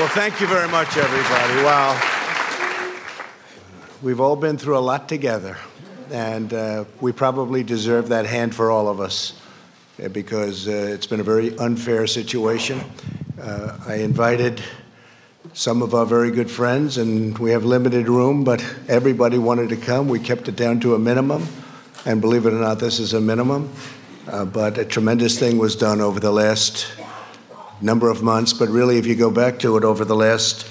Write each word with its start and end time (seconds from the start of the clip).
Well, 0.00 0.08
thank 0.08 0.40
you 0.40 0.46
very 0.46 0.66
much, 0.66 0.96
everybody. 0.96 1.62
Wow. 1.62 1.92
We've 4.00 4.18
all 4.18 4.34
been 4.34 4.56
through 4.56 4.78
a 4.78 4.80
lot 4.80 5.10
together, 5.10 5.58
and 6.10 6.54
uh, 6.54 6.84
we 7.02 7.12
probably 7.12 7.62
deserve 7.62 8.08
that 8.08 8.24
hand 8.24 8.54
for 8.54 8.70
all 8.70 8.88
of 8.88 8.98
us 8.98 9.38
uh, 10.02 10.08
because 10.08 10.66
uh, 10.66 10.70
it's 10.70 11.06
been 11.06 11.20
a 11.20 11.22
very 11.22 11.54
unfair 11.58 12.06
situation. 12.06 12.80
Uh, 13.38 13.76
I 13.86 13.96
invited 13.96 14.62
some 15.52 15.82
of 15.82 15.92
our 15.92 16.06
very 16.06 16.30
good 16.30 16.50
friends, 16.50 16.96
and 16.96 17.36
we 17.36 17.50
have 17.50 17.66
limited 17.66 18.08
room, 18.08 18.42
but 18.42 18.64
everybody 18.88 19.36
wanted 19.36 19.68
to 19.68 19.76
come. 19.76 20.08
We 20.08 20.18
kept 20.18 20.48
it 20.48 20.56
down 20.56 20.80
to 20.80 20.94
a 20.94 20.98
minimum, 20.98 21.46
and 22.06 22.22
believe 22.22 22.46
it 22.46 22.54
or 22.54 22.60
not, 22.60 22.78
this 22.78 23.00
is 23.00 23.12
a 23.12 23.20
minimum. 23.20 23.70
Uh, 24.26 24.46
but 24.46 24.78
a 24.78 24.84
tremendous 24.86 25.38
thing 25.38 25.58
was 25.58 25.76
done 25.76 26.00
over 26.00 26.20
the 26.20 26.32
last 26.32 26.86
number 27.80 28.10
of 28.10 28.22
months. 28.22 28.52
But 28.52 28.68
really, 28.68 28.98
if 28.98 29.06
you 29.06 29.14
go 29.14 29.30
back 29.30 29.58
to 29.60 29.76
it 29.76 29.84
over 29.84 30.04
the 30.04 30.16
last 30.16 30.66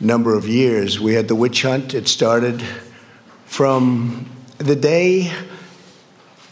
number 0.00 0.36
of 0.36 0.46
years, 0.46 1.00
we 1.00 1.14
had 1.14 1.28
the 1.28 1.34
witch 1.34 1.62
hunt. 1.62 1.94
It 1.94 2.08
started 2.08 2.62
from 3.46 4.30
the 4.58 4.76
day 4.76 5.32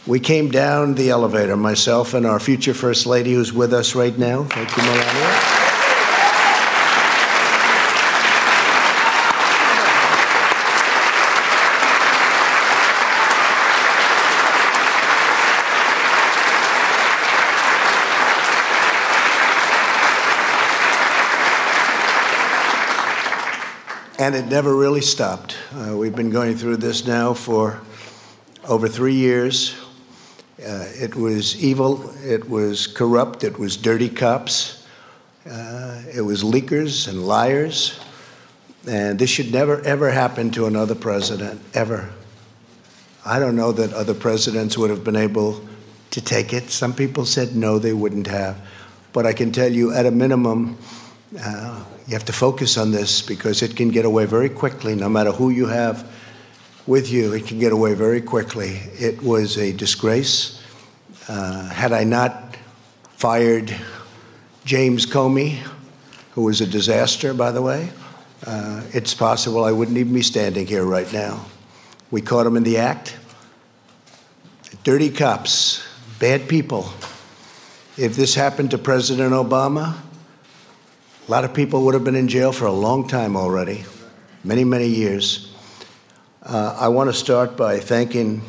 we 0.07 0.21
came 0.21 0.49
down 0.49 0.95
the 0.95 1.09
elevator, 1.09 1.57
myself 1.57 2.13
and 2.13 2.25
our 2.25 2.39
future 2.39 2.73
First 2.73 3.05
Lady, 3.05 3.33
who's 3.33 3.51
with 3.51 3.73
us 3.73 3.93
right 3.93 4.17
now. 4.17 4.45
Thank 4.45 4.75
you, 4.77 4.83
Melania. 4.83 5.56
And 24.27 24.35
it 24.35 24.47
never 24.47 24.75
really 24.75 24.99
stopped. 24.99 25.55
Uh, 25.73 25.95
we've 25.95 26.13
been 26.13 26.31
going 26.31 26.57
through 26.57 26.77
this 26.77 27.07
now 27.07 27.33
for 27.33 27.79
over 28.67 28.89
three 28.89 29.13
years. 29.13 29.73
Uh, 30.59 30.83
it 30.95 31.15
was 31.15 31.63
evil, 31.63 32.13
it 32.25 32.49
was 32.49 32.87
corrupt, 32.87 33.45
it 33.45 33.57
was 33.57 33.77
dirty 33.77 34.09
cops, 34.09 34.85
uh, 35.49 36.03
it 36.13 36.19
was 36.19 36.43
leakers 36.43 37.07
and 37.07 37.25
liars. 37.25 38.01
And 38.85 39.17
this 39.17 39.29
should 39.29 39.53
never, 39.53 39.79
ever 39.83 40.11
happen 40.11 40.51
to 40.51 40.65
another 40.65 40.93
president, 40.93 41.61
ever. 41.73 42.09
I 43.25 43.39
don't 43.39 43.55
know 43.55 43.71
that 43.71 43.93
other 43.93 44.13
presidents 44.13 44.77
would 44.77 44.89
have 44.89 45.05
been 45.05 45.15
able 45.15 45.65
to 46.11 46.19
take 46.19 46.51
it. 46.51 46.69
Some 46.69 46.93
people 46.93 47.25
said 47.25 47.55
no, 47.55 47.79
they 47.79 47.93
wouldn't 47.93 48.27
have. 48.27 48.59
But 49.13 49.25
I 49.25 49.31
can 49.31 49.53
tell 49.53 49.71
you, 49.71 49.93
at 49.93 50.05
a 50.05 50.11
minimum, 50.11 50.77
uh, 51.41 51.81
you 52.07 52.13
have 52.13 52.25
to 52.25 52.33
focus 52.33 52.77
on 52.77 52.91
this 52.91 53.21
because 53.21 53.61
it 53.61 53.75
can 53.75 53.89
get 53.89 54.05
away 54.05 54.25
very 54.25 54.49
quickly, 54.49 54.95
no 54.95 55.09
matter 55.09 55.31
who 55.31 55.49
you 55.49 55.67
have 55.67 56.09
with 56.85 57.11
you, 57.11 57.33
it 57.33 57.45
can 57.45 57.59
get 57.59 57.73
away 57.73 57.93
very 57.93 58.21
quickly. 58.21 58.79
It 58.97 59.21
was 59.21 59.57
a 59.57 59.73
disgrace. 59.73 60.63
Uh, 61.27 61.67
had 61.67 61.91
I 61.91 62.05
not 62.05 62.55
fired 63.17 63.75
James 64.63 65.05
Comey, 65.05 65.59
who 66.31 66.43
was 66.43 66.61
a 66.61 66.65
disaster, 66.65 67.33
by 67.33 67.51
the 67.51 67.61
way, 67.61 67.89
uh, 68.45 68.83
it's 68.93 69.13
possible 69.13 69.65
I 69.65 69.73
wouldn't 69.73 69.97
even 69.97 70.13
be 70.13 70.21
standing 70.21 70.65
here 70.65 70.85
right 70.85 71.11
now. 71.11 71.45
We 72.09 72.21
caught 72.21 72.45
him 72.45 72.55
in 72.55 72.63
the 72.63 72.77
act. 72.77 73.17
Dirty 74.85 75.09
cops, 75.09 75.85
bad 76.19 76.47
people. 76.47 76.89
If 77.97 78.15
this 78.15 78.35
happened 78.35 78.71
to 78.71 78.77
President 78.77 79.33
Obama, 79.33 79.97
a 81.27 81.31
lot 81.31 81.43
of 81.43 81.53
people 81.53 81.83
would 81.83 81.93
have 81.93 82.05
been 82.05 82.15
in 82.15 82.29
jail 82.29 82.53
for 82.53 82.65
a 82.65 82.71
long 82.71 83.05
time 83.05 83.35
already, 83.35 83.83
many, 84.45 84.63
many 84.63 84.87
years. 84.87 85.53
Uh, 86.41 86.77
I 86.79 86.87
want 86.87 87.09
to 87.09 87.13
start 87.13 87.57
by 87.57 87.79
thanking 87.79 88.41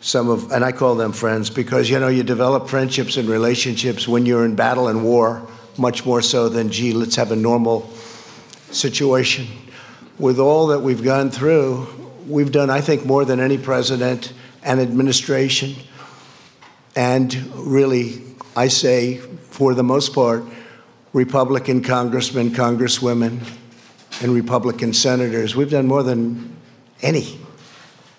some 0.00 0.28
of, 0.28 0.52
and 0.52 0.64
I 0.64 0.70
call 0.70 0.94
them 0.94 1.12
friends 1.12 1.50
because, 1.50 1.90
you 1.90 1.98
know, 1.98 2.06
you 2.06 2.22
develop 2.22 2.68
friendships 2.68 3.16
and 3.16 3.28
relationships 3.28 4.06
when 4.06 4.24
you're 4.24 4.44
in 4.44 4.54
battle 4.54 4.86
and 4.86 5.02
war, 5.02 5.44
much 5.76 6.06
more 6.06 6.22
so 6.22 6.48
than, 6.48 6.70
gee, 6.70 6.92
let's 6.92 7.16
have 7.16 7.32
a 7.32 7.36
normal 7.36 7.90
situation. 8.70 9.48
With 10.20 10.38
all 10.38 10.68
that 10.68 10.78
we've 10.78 11.02
gone 11.02 11.28
through, 11.28 11.88
we've 12.28 12.52
done, 12.52 12.70
I 12.70 12.82
think, 12.82 13.04
more 13.04 13.24
than 13.24 13.40
any 13.40 13.58
president 13.58 14.32
and 14.62 14.78
administration. 14.78 15.74
And 16.94 17.34
really, 17.56 18.22
I 18.54 18.68
say, 18.68 19.16
for 19.16 19.74
the 19.74 19.82
most 19.82 20.14
part, 20.14 20.44
Republican 21.12 21.82
congressmen, 21.82 22.50
congresswomen, 22.50 23.40
and 24.22 24.34
Republican 24.34 24.92
senators. 24.92 25.54
We've 25.54 25.70
done 25.70 25.86
more 25.86 26.02
than 26.02 26.56
any 27.02 27.38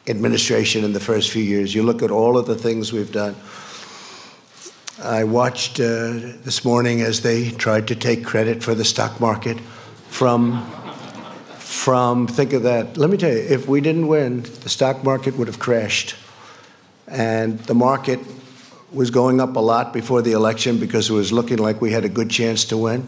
administration 0.07 0.83
in 0.83 0.93
the 0.93 0.99
first 0.99 1.31
few 1.31 1.43
years. 1.43 1.73
You 1.73 1.83
look 1.83 2.03
at 2.03 2.11
all 2.11 2.37
of 2.37 2.45
the 2.45 2.55
things 2.55 2.93
we've 2.93 3.11
done. 3.11 3.35
I 5.01 5.23
watched 5.23 5.79
uh, 5.79 6.13
this 6.43 6.63
morning 6.63 7.01
as 7.01 7.21
they 7.21 7.49
tried 7.49 7.87
to 7.87 7.95
take 7.95 8.23
credit 8.23 8.63
for 8.63 8.75
the 8.75 8.85
stock 8.85 9.19
market 9.19 9.59
from 10.09 10.69
from 11.57 12.27
think 12.27 12.53
of 12.53 12.63
that. 12.63 12.97
Let 12.97 13.09
me 13.09 13.17
tell 13.17 13.31
you, 13.31 13.39
if 13.39 13.67
we 13.67 13.81
didn't 13.81 14.07
win, 14.07 14.43
the 14.43 14.69
stock 14.69 15.03
market 15.03 15.35
would 15.37 15.47
have 15.47 15.59
crashed. 15.59 16.15
And 17.07 17.59
the 17.61 17.73
market 17.73 18.19
was 18.93 19.09
going 19.09 19.41
up 19.41 19.55
a 19.55 19.59
lot 19.59 19.91
before 19.91 20.21
the 20.21 20.33
election 20.33 20.77
because 20.77 21.09
it 21.09 21.13
was 21.13 21.31
looking 21.31 21.57
like 21.57 21.81
we 21.81 21.91
had 21.91 22.05
a 22.05 22.09
good 22.09 22.29
chance 22.29 22.63
to 22.65 22.77
win. 22.77 23.07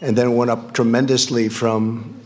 And 0.00 0.16
then 0.16 0.34
went 0.36 0.50
up 0.50 0.72
tremendously 0.72 1.48
from 1.48 2.20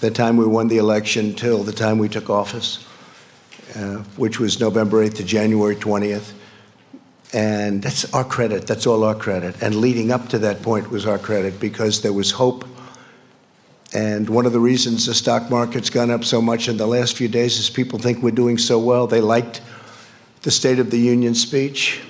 the 0.00 0.10
time 0.10 0.36
we 0.36 0.46
won 0.46 0.68
the 0.68 0.78
election 0.78 1.34
till 1.34 1.64
the 1.64 1.72
time 1.72 1.98
we 1.98 2.08
took 2.08 2.28
office, 2.28 2.86
uh, 3.74 3.96
which 4.16 4.38
was 4.38 4.60
November 4.60 5.04
8th 5.04 5.14
to 5.14 5.24
January 5.24 5.74
20th. 5.74 6.32
And 7.32 7.82
that's 7.82 8.12
our 8.14 8.22
credit. 8.22 8.66
That's 8.66 8.86
all 8.86 9.02
our 9.02 9.14
credit. 9.14 9.60
And 9.62 9.76
leading 9.76 10.12
up 10.12 10.28
to 10.28 10.38
that 10.40 10.62
point 10.62 10.90
was 10.90 11.06
our 11.06 11.18
credit 11.18 11.58
because 11.58 12.02
there 12.02 12.12
was 12.12 12.30
hope. 12.32 12.64
And 13.92 14.28
one 14.28 14.44
of 14.44 14.52
the 14.52 14.60
reasons 14.60 15.06
the 15.06 15.14
stock 15.14 15.50
market's 15.50 15.90
gone 15.90 16.10
up 16.10 16.24
so 16.24 16.42
much 16.42 16.68
in 16.68 16.76
the 16.76 16.86
last 16.86 17.16
few 17.16 17.28
days 17.28 17.58
is 17.58 17.70
people 17.70 17.98
think 17.98 18.22
we're 18.22 18.30
doing 18.30 18.58
so 18.58 18.78
well. 18.78 19.06
They 19.06 19.20
liked 19.20 19.62
the 20.42 20.50
State 20.50 20.78
of 20.78 20.90
the 20.90 20.98
Union 20.98 21.34
speech. 21.34 22.02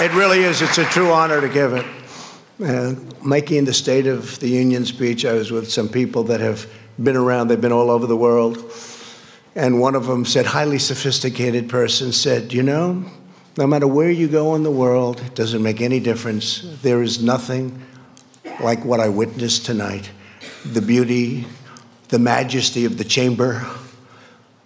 It 0.00 0.14
really 0.14 0.44
is. 0.44 0.62
It's 0.62 0.78
a 0.78 0.86
true 0.86 1.12
honor 1.12 1.42
to 1.42 1.48
give 1.50 1.74
it. 1.74 1.84
Uh, 2.58 2.94
making 3.22 3.66
the 3.66 3.74
State 3.74 4.06
of 4.06 4.40
the 4.40 4.48
Union 4.48 4.86
speech, 4.86 5.26
I 5.26 5.34
was 5.34 5.50
with 5.50 5.70
some 5.70 5.90
people 5.90 6.24
that 6.24 6.40
have 6.40 6.66
been 6.98 7.16
around, 7.16 7.48
they've 7.48 7.60
been 7.60 7.70
all 7.70 7.90
over 7.90 8.06
the 8.06 8.16
world. 8.16 8.72
And 9.54 9.78
one 9.78 9.94
of 9.94 10.06
them 10.06 10.24
said, 10.24 10.46
highly 10.46 10.78
sophisticated 10.78 11.68
person 11.68 12.12
said, 12.12 12.50
You 12.50 12.62
know, 12.62 13.04
no 13.58 13.66
matter 13.66 13.86
where 13.86 14.10
you 14.10 14.26
go 14.26 14.54
in 14.54 14.62
the 14.62 14.70
world, 14.70 15.20
it 15.20 15.34
doesn't 15.34 15.62
make 15.62 15.82
any 15.82 16.00
difference. 16.00 16.62
There 16.80 17.02
is 17.02 17.22
nothing 17.22 17.82
like 18.58 18.82
what 18.86 19.00
I 19.00 19.10
witnessed 19.10 19.66
tonight 19.66 20.10
the 20.64 20.80
beauty, 20.80 21.46
the 22.08 22.18
majesty 22.18 22.86
of 22.86 22.96
the 22.96 23.04
chamber, 23.04 23.66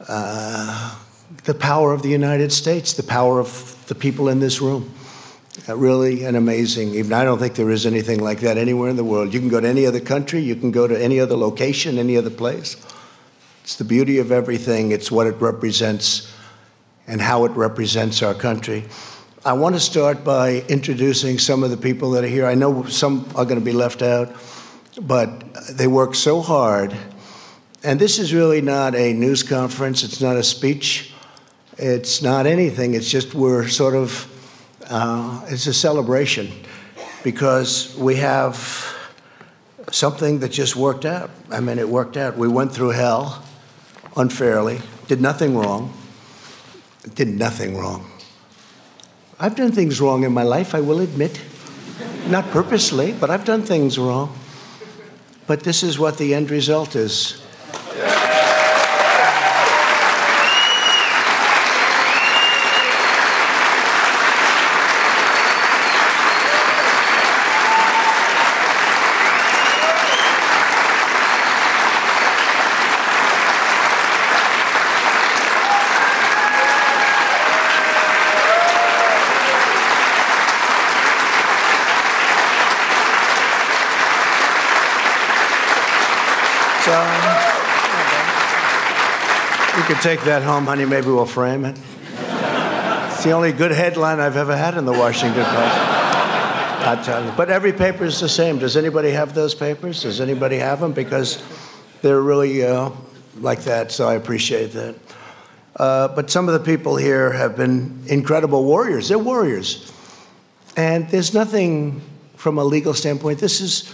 uh, 0.06 0.96
the 1.42 1.54
power 1.54 1.92
of 1.92 2.02
the 2.02 2.08
United 2.08 2.52
States, 2.52 2.92
the 2.92 3.02
power 3.02 3.40
of 3.40 3.84
the 3.88 3.96
people 3.96 4.28
in 4.28 4.38
this 4.38 4.60
room. 4.60 4.94
Uh, 5.68 5.76
really 5.76 6.24
an 6.24 6.34
amazing, 6.34 6.94
even 6.94 7.12
I 7.12 7.22
don't 7.22 7.38
think 7.38 7.54
there 7.54 7.70
is 7.70 7.86
anything 7.86 8.18
like 8.18 8.40
that 8.40 8.58
anywhere 8.58 8.90
in 8.90 8.96
the 8.96 9.04
world. 9.04 9.32
You 9.32 9.38
can 9.38 9.48
go 9.48 9.60
to 9.60 9.68
any 9.68 9.86
other 9.86 10.00
country, 10.00 10.40
you 10.40 10.56
can 10.56 10.72
go 10.72 10.88
to 10.88 11.00
any 11.00 11.20
other 11.20 11.36
location, 11.36 11.96
any 11.96 12.16
other 12.16 12.28
place. 12.28 12.76
It's 13.62 13.76
the 13.76 13.84
beauty 13.84 14.18
of 14.18 14.32
everything, 14.32 14.90
it's 14.90 15.12
what 15.12 15.28
it 15.28 15.36
represents 15.40 16.30
and 17.06 17.20
how 17.20 17.44
it 17.44 17.52
represents 17.52 18.20
our 18.20 18.34
country. 18.34 18.84
I 19.44 19.52
want 19.52 19.76
to 19.76 19.80
start 19.80 20.24
by 20.24 20.64
introducing 20.68 21.38
some 21.38 21.62
of 21.62 21.70
the 21.70 21.76
people 21.76 22.10
that 22.12 22.24
are 22.24 22.28
here. 22.28 22.46
I 22.46 22.54
know 22.54 22.84
some 22.84 23.24
are 23.36 23.44
going 23.44 23.58
to 23.58 23.64
be 23.64 23.72
left 23.72 24.02
out, 24.02 24.34
but 25.00 25.54
they 25.70 25.86
work 25.86 26.14
so 26.16 26.40
hard. 26.40 26.96
And 27.84 28.00
this 28.00 28.18
is 28.18 28.34
really 28.34 28.60
not 28.60 28.96
a 28.96 29.12
news 29.12 29.44
conference, 29.44 30.02
it's 30.02 30.20
not 30.20 30.36
a 30.36 30.42
speech, 30.42 31.12
it's 31.78 32.22
not 32.22 32.46
anything. 32.46 32.94
It's 32.94 33.10
just 33.10 33.34
we're 33.34 33.68
sort 33.68 33.94
of 33.94 34.30
uh, 34.88 35.44
it's 35.48 35.66
a 35.66 35.74
celebration 35.74 36.50
because 37.22 37.96
we 37.96 38.16
have 38.16 38.94
something 39.90 40.40
that 40.40 40.50
just 40.50 40.76
worked 40.76 41.04
out. 41.04 41.30
I 41.50 41.60
mean, 41.60 41.78
it 41.78 41.88
worked 41.88 42.16
out. 42.16 42.36
We 42.36 42.48
went 42.48 42.72
through 42.72 42.90
hell 42.90 43.44
unfairly, 44.16 44.80
did 45.08 45.20
nothing 45.20 45.56
wrong, 45.56 45.92
did 47.14 47.28
nothing 47.28 47.76
wrong. 47.76 48.10
I've 49.40 49.56
done 49.56 49.72
things 49.72 50.00
wrong 50.00 50.22
in 50.22 50.32
my 50.32 50.44
life, 50.44 50.74
I 50.74 50.80
will 50.80 51.00
admit. 51.00 51.40
Not 52.28 52.50
purposely, 52.50 53.12
but 53.12 53.30
I've 53.30 53.44
done 53.44 53.62
things 53.62 53.98
wrong. 53.98 54.36
but 55.46 55.60
this 55.62 55.82
is 55.82 55.98
what 55.98 56.16
the 56.16 56.34
end 56.34 56.50
result 56.50 56.96
is. 56.96 57.12
So, 57.12 58.43
take 90.04 90.24
that 90.24 90.42
home, 90.42 90.66
honey. 90.66 90.84
Maybe 90.84 91.06
we'll 91.06 91.24
frame 91.24 91.64
it. 91.64 91.78
It's 91.78 93.24
the 93.24 93.30
only 93.30 93.52
good 93.52 93.70
headline 93.70 94.20
I've 94.20 94.36
ever 94.36 94.54
had 94.54 94.76
in 94.76 94.84
the 94.84 94.92
Washington 94.92 95.42
Post. 95.42 95.56
I 95.56 97.00
tell 97.02 97.24
you. 97.24 97.32
But 97.34 97.48
every 97.48 97.72
paper 97.72 98.04
is 98.04 98.20
the 98.20 98.28
same. 98.28 98.58
Does 98.58 98.76
anybody 98.76 99.12
have 99.12 99.34
those 99.34 99.54
papers? 99.54 100.02
Does 100.02 100.20
anybody 100.20 100.58
have 100.58 100.80
them? 100.80 100.92
Because 100.92 101.42
they're 102.02 102.20
really 102.20 102.62
uh, 102.62 102.90
like 103.40 103.60
that, 103.60 103.92
so 103.92 104.06
I 104.06 104.12
appreciate 104.12 104.72
that. 104.72 104.94
Uh, 105.74 106.08
but 106.08 106.30
some 106.30 106.48
of 106.48 106.52
the 106.52 106.60
people 106.60 106.96
here 106.96 107.32
have 107.32 107.56
been 107.56 108.02
incredible 108.06 108.62
warriors. 108.62 109.08
They're 109.08 109.18
warriors. 109.18 109.90
And 110.76 111.08
there's 111.08 111.32
nothing 111.32 112.02
from 112.36 112.58
a 112.58 112.64
legal 112.64 112.92
standpoint. 112.92 113.38
This 113.38 113.62
is 113.62 113.90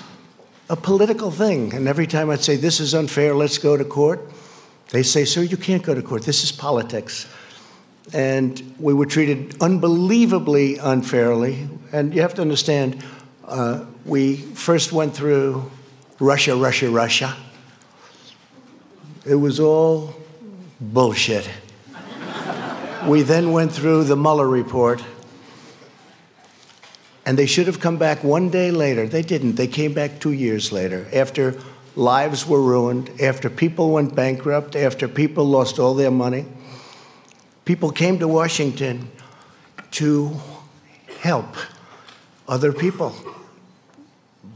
a 0.68 0.74
political 0.74 1.30
thing. 1.30 1.72
And 1.72 1.86
every 1.86 2.08
time 2.08 2.30
I'd 2.30 2.40
say, 2.40 2.56
This 2.56 2.80
is 2.80 2.96
unfair, 2.96 3.32
let's 3.32 3.58
go 3.58 3.76
to 3.76 3.84
court, 3.84 4.28
they 4.90 5.02
say, 5.04 5.24
Sir, 5.24 5.42
you 5.42 5.56
can't 5.56 5.82
go 5.82 5.94
to 5.94 6.02
court. 6.02 6.24
This 6.24 6.42
is 6.42 6.52
politics. 6.52 7.28
And 8.12 8.74
we 8.78 8.92
were 8.92 9.06
treated 9.06 9.56
unbelievably 9.60 10.78
unfairly. 10.78 11.68
And 11.92 12.12
you 12.12 12.22
have 12.22 12.34
to 12.34 12.42
understand, 12.42 13.02
uh, 13.46 13.84
we 14.04 14.36
first 14.36 14.92
went 14.92 15.14
through 15.14 15.70
Russia, 16.18 16.56
Russia, 16.56 16.90
Russia. 16.90 17.36
It 19.24 19.36
was 19.36 19.60
all 19.60 20.14
bullshit. 20.80 21.48
we 23.06 23.22
then 23.22 23.52
went 23.52 23.72
through 23.72 24.04
the 24.04 24.16
Mueller 24.16 24.48
report. 24.48 25.04
And 27.24 27.38
they 27.38 27.46
should 27.46 27.68
have 27.68 27.78
come 27.78 27.96
back 27.96 28.24
one 28.24 28.48
day 28.48 28.72
later. 28.72 29.06
They 29.06 29.22
didn't. 29.22 29.54
They 29.54 29.68
came 29.68 29.92
back 29.92 30.18
two 30.18 30.32
years 30.32 30.72
later 30.72 31.06
after 31.12 31.54
lives 31.96 32.46
were 32.46 32.60
ruined, 32.60 33.10
after 33.20 33.50
people 33.50 33.90
went 33.90 34.14
bankrupt, 34.14 34.76
after 34.76 35.08
people 35.08 35.44
lost 35.44 35.78
all 35.78 35.94
their 35.94 36.10
money. 36.10 36.46
People 37.64 37.90
came 37.90 38.18
to 38.18 38.28
Washington 38.28 39.10
to 39.92 40.36
help 41.20 41.56
other 42.48 42.72
people. 42.72 43.14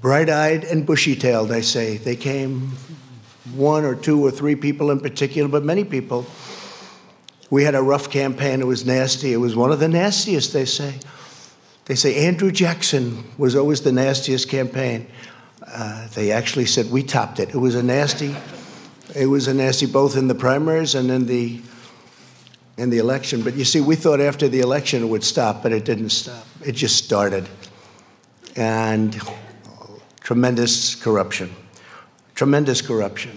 Bright 0.00 0.28
eyed 0.28 0.64
and 0.64 0.84
bushy 0.84 1.16
tailed, 1.16 1.50
I 1.50 1.60
say. 1.60 1.96
They 1.96 2.16
came, 2.16 2.72
one 3.54 3.84
or 3.84 3.94
two 3.94 4.24
or 4.24 4.30
three 4.30 4.56
people 4.56 4.90
in 4.90 5.00
particular, 5.00 5.48
but 5.48 5.64
many 5.64 5.84
people. 5.84 6.26
We 7.50 7.64
had 7.64 7.74
a 7.74 7.82
rough 7.82 8.10
campaign. 8.10 8.60
It 8.60 8.66
was 8.66 8.84
nasty. 8.84 9.32
It 9.32 9.36
was 9.36 9.54
one 9.54 9.70
of 9.70 9.80
the 9.80 9.88
nastiest, 9.88 10.52
they 10.52 10.64
say. 10.64 10.98
They 11.84 11.94
say 11.94 12.26
Andrew 12.26 12.50
Jackson 12.50 13.24
was 13.36 13.54
always 13.54 13.82
the 13.82 13.92
nastiest 13.92 14.48
campaign. 14.48 15.06
Uh, 15.74 16.06
they 16.14 16.30
actually 16.30 16.66
said 16.66 16.88
we 16.90 17.02
topped 17.02 17.40
it. 17.40 17.48
It 17.48 17.58
was 17.58 17.74
a 17.74 17.82
nasty. 17.82 18.36
It 19.14 19.26
was 19.26 19.48
a 19.48 19.54
nasty 19.54 19.86
both 19.86 20.16
in 20.16 20.28
the 20.28 20.34
primaries 20.34 20.94
and 20.94 21.10
in 21.10 21.26
the 21.26 21.60
in 22.76 22.90
the 22.90 22.98
election. 22.98 23.42
But 23.42 23.54
you 23.54 23.64
see, 23.64 23.80
we 23.80 23.96
thought 23.96 24.20
after 24.20 24.46
the 24.46 24.60
election 24.60 25.02
it 25.02 25.06
would 25.06 25.24
stop, 25.24 25.64
but 25.64 25.72
it 25.72 25.84
didn't 25.84 26.10
stop. 26.10 26.46
It 26.64 26.72
just 26.72 27.04
started, 27.04 27.48
and 28.54 29.20
tremendous 30.20 30.94
corruption, 30.94 31.52
tremendous 32.36 32.80
corruption. 32.80 33.36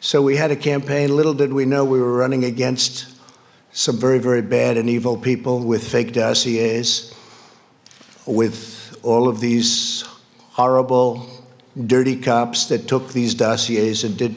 So 0.00 0.20
we 0.20 0.36
had 0.36 0.50
a 0.50 0.56
campaign. 0.56 1.16
Little 1.16 1.34
did 1.34 1.52
we 1.54 1.64
know 1.64 1.84
we 1.84 1.98
were 1.98 2.14
running 2.14 2.44
against 2.44 3.06
some 3.72 3.96
very, 3.98 4.18
very 4.18 4.42
bad 4.42 4.76
and 4.76 4.90
evil 4.90 5.16
people 5.16 5.60
with 5.60 5.86
fake 5.88 6.12
dossiers 6.12 7.14
with 8.26 8.98
all 9.02 9.28
of 9.28 9.40
these 9.40 10.04
horrible, 10.52 11.26
dirty 11.86 12.16
cops 12.16 12.66
that 12.66 12.86
took 12.86 13.12
these 13.12 13.34
dossiers 13.34 14.04
and 14.04 14.16
did 14.16 14.34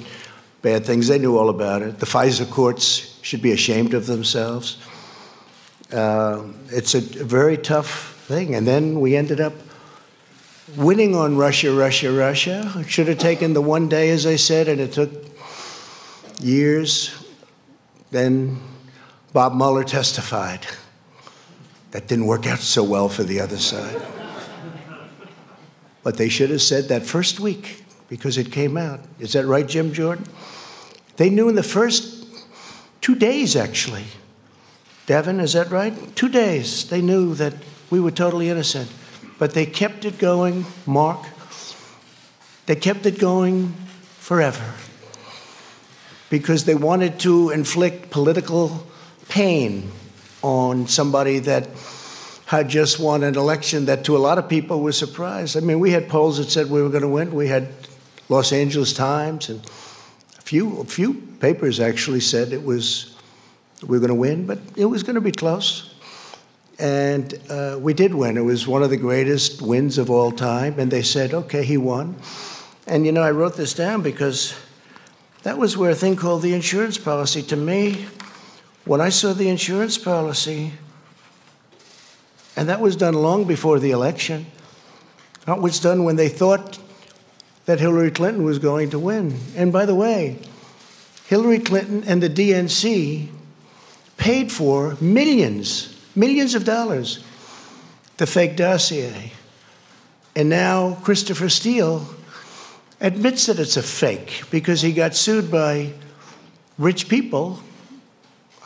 bad 0.61 0.85
things. 0.85 1.07
They 1.07 1.19
knew 1.19 1.37
all 1.37 1.49
about 1.49 1.81
it. 1.81 1.99
The 1.99 2.05
FISA 2.05 2.49
courts 2.49 3.19
should 3.21 3.41
be 3.41 3.51
ashamed 3.51 3.93
of 3.93 4.07
themselves. 4.07 4.77
Uh, 5.91 6.43
it's 6.69 6.95
a 6.95 7.01
very 7.01 7.57
tough 7.57 8.19
thing. 8.27 8.55
And 8.55 8.65
then 8.65 8.99
we 8.99 9.15
ended 9.15 9.39
up 9.39 9.53
winning 10.75 11.15
on 11.15 11.37
Russia, 11.37 11.71
Russia, 11.71 12.11
Russia. 12.11 12.71
It 12.77 12.89
should 12.89 13.07
have 13.07 13.19
taken 13.19 13.53
the 13.53 13.61
one 13.61 13.87
day, 13.87 14.09
as 14.09 14.25
I 14.25 14.37
said, 14.37 14.67
and 14.67 14.81
it 14.81 14.93
took 14.93 15.11
years. 16.41 17.13
Then 18.11 18.59
Bob 19.33 19.53
Mueller 19.53 19.83
testified. 19.83 20.65
That 21.91 22.07
didn't 22.07 22.25
work 22.25 22.47
out 22.47 22.59
so 22.59 22.83
well 22.83 23.07
for 23.07 23.23
the 23.23 23.39
other 23.39 23.57
side. 23.57 24.01
But 26.05 26.17
they 26.17 26.29
should 26.29 26.51
have 26.51 26.61
said 26.61 26.87
that 26.89 27.03
first 27.03 27.39
week 27.39 27.83
because 28.09 28.37
it 28.37 28.51
came 28.51 28.77
out. 28.77 28.99
Is 29.17 29.33
that 29.33 29.47
right, 29.47 29.67
Jim 29.67 29.91
Jordan? 29.91 30.27
They 31.17 31.31
knew 31.31 31.49
in 31.49 31.55
the 31.55 31.63
first 31.63 32.27
two 33.01 33.15
days, 33.15 33.55
actually. 33.55 34.03
Devin, 35.07 35.39
is 35.39 35.53
that 35.53 35.71
right? 35.71 36.15
Two 36.15 36.29
days. 36.29 36.87
They 36.89 37.01
knew 37.01 37.33
that 37.33 37.55
we 37.89 37.99
were 37.99 38.11
totally 38.11 38.51
innocent. 38.51 38.91
But 39.39 39.55
they 39.55 39.65
kept 39.65 40.05
it 40.05 40.19
going, 40.19 40.67
Mark. 40.85 41.25
They 42.67 42.75
kept 42.75 43.07
it 43.07 43.17
going 43.17 43.73
forever 44.19 44.75
because 46.29 46.65
they 46.65 46.75
wanted 46.75 47.19
to 47.21 47.49
inflict 47.49 48.11
political 48.11 48.85
pain 49.27 49.89
on 50.43 50.87
somebody 50.87 51.39
that 51.39 51.67
had 52.45 52.69
just 52.69 52.99
won 52.99 53.23
an 53.23 53.35
election 53.35 53.85
that 53.85 54.03
to 54.05 54.15
a 54.15 54.19
lot 54.19 54.37
of 54.37 54.47
people 54.47 54.81
was 54.81 54.97
surprised. 54.97 55.57
I 55.57 55.61
mean, 55.61 55.79
we 55.79 55.91
had 55.91 56.07
polls 56.07 56.37
that 56.37 56.51
said 56.51 56.69
we 56.69 56.81
were 56.81 56.89
going 56.89 57.01
to 57.01 57.09
win. 57.09 57.33
We 57.33 57.47
had 57.47 57.69
Los 58.29 58.51
Angeles 58.51 58.93
Times 58.93 59.49
and 59.49 59.65
a 60.37 60.41
few, 60.41 60.79
a 60.79 60.85
few 60.85 61.15
papers 61.39 61.79
actually 61.79 62.19
said 62.19 62.53
it 62.53 62.63
was 62.63 63.15
we 63.81 63.97
were 63.97 63.99
going 63.99 64.09
to 64.09 64.15
win, 64.15 64.45
but 64.45 64.59
it 64.75 64.85
was 64.85 65.03
going 65.03 65.15
to 65.15 65.21
be 65.21 65.31
close. 65.31 65.93
And 66.77 67.33
uh, 67.49 67.77
we 67.79 67.93
did 67.93 68.13
win. 68.13 68.37
It 68.37 68.41
was 68.41 68.67
one 68.67 68.83
of 68.83 68.89
the 68.89 68.97
greatest 68.97 69.61
wins 69.61 69.97
of 69.97 70.09
all 70.09 70.31
time. 70.31 70.79
And 70.79 70.91
they 70.91 71.03
said, 71.03 71.33
okay, 71.33 71.63
he 71.63 71.77
won. 71.77 72.15
And 72.87 73.05
you 73.05 73.11
know, 73.11 73.21
I 73.21 73.31
wrote 73.31 73.55
this 73.55 73.73
down 73.73 74.01
because 74.01 74.55
that 75.43 75.57
was 75.57 75.77
where 75.77 75.91
a 75.91 75.95
thing 75.95 76.15
called 76.15 76.41
the 76.41 76.53
insurance 76.53 76.97
policy, 76.97 77.41
to 77.43 77.55
me, 77.55 78.05
when 78.83 79.01
I 79.01 79.09
saw 79.09 79.33
the 79.33 79.49
insurance 79.49 79.97
policy, 79.97 80.73
and 82.55 82.69
that 82.69 82.79
was 82.79 82.95
done 82.95 83.13
long 83.13 83.45
before 83.45 83.79
the 83.79 83.91
election, 83.91 84.45
that 85.45 85.61
was 85.61 85.79
done 85.79 86.03
when 86.03 86.15
they 86.15 86.29
thought 86.29 86.79
that 87.65 87.79
Hillary 87.79 88.11
Clinton 88.11 88.43
was 88.43 88.59
going 88.59 88.89
to 88.91 88.99
win. 88.99 89.37
And 89.55 89.71
by 89.73 89.85
the 89.85 89.95
way, 89.95 90.39
Hillary 91.27 91.59
Clinton 91.59 92.03
and 92.05 92.21
the 92.21 92.29
DNC 92.29 93.29
paid 94.17 94.51
for 94.51 94.95
millions, 95.01 95.95
millions 96.15 96.55
of 96.55 96.63
dollars, 96.63 97.23
the 98.17 98.27
fake 98.27 98.55
dossier. 98.55 99.31
And 100.35 100.49
now 100.49 100.95
Christopher 101.03 101.49
Steele 101.49 102.07
admits 103.01 103.47
that 103.47 103.59
it's 103.59 103.77
a 103.77 103.83
fake 103.83 104.43
because 104.51 104.81
he 104.81 104.93
got 104.93 105.15
sued 105.15 105.51
by 105.51 105.93
rich 106.77 107.09
people 107.09 107.59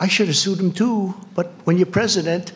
I 0.00 0.08
should 0.08 0.28
have 0.28 0.36
sued 0.36 0.58
him 0.58 0.72
too, 0.72 1.14
but 1.34 1.52
when 1.64 1.76
you're 1.76 1.84
president, 1.84 2.52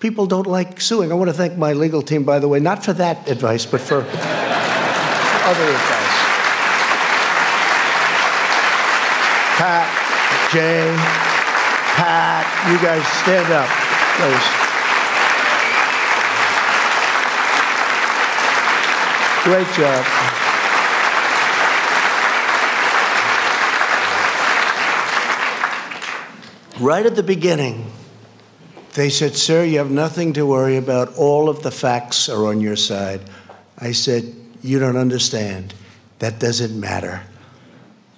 people 0.00 0.26
don't 0.26 0.46
like 0.46 0.80
suing. 0.80 1.10
I 1.10 1.14
want 1.14 1.28
to 1.30 1.34
thank 1.34 1.56
my 1.56 1.72
legal 1.72 2.02
team, 2.02 2.24
by 2.24 2.38
the 2.38 2.48
way, 2.48 2.60
not 2.60 2.84
for 2.84 2.92
that 2.94 3.28
advice, 3.28 3.66
but 3.66 3.80
for 3.80 3.98
other 3.98 5.64
advice. 5.64 6.14
Pat, 9.56 9.86
Jay, 10.52 10.94
Pat, 11.96 12.44
you 12.70 12.78
guys 12.82 13.06
stand 13.22 13.52
up, 13.52 13.68
please. 14.18 14.64
Great 19.44 19.68
job. 19.76 20.04
Right 26.80 27.06
at 27.06 27.14
the 27.14 27.22
beginning, 27.22 27.92
they 28.94 29.10
said, 29.10 29.36
Sir, 29.36 29.64
you 29.64 29.78
have 29.78 29.90
nothing 29.90 30.32
to 30.34 30.46
worry 30.46 30.76
about. 30.76 31.16
All 31.16 31.48
of 31.48 31.62
the 31.62 31.70
facts 31.70 32.28
are 32.28 32.46
on 32.46 32.60
your 32.60 32.76
side. 32.76 33.20
I 33.78 33.92
said, 33.92 34.34
You 34.62 34.78
don't 34.78 34.96
understand. 34.96 35.74
That 36.20 36.38
doesn't 36.38 36.78
matter. 36.78 37.22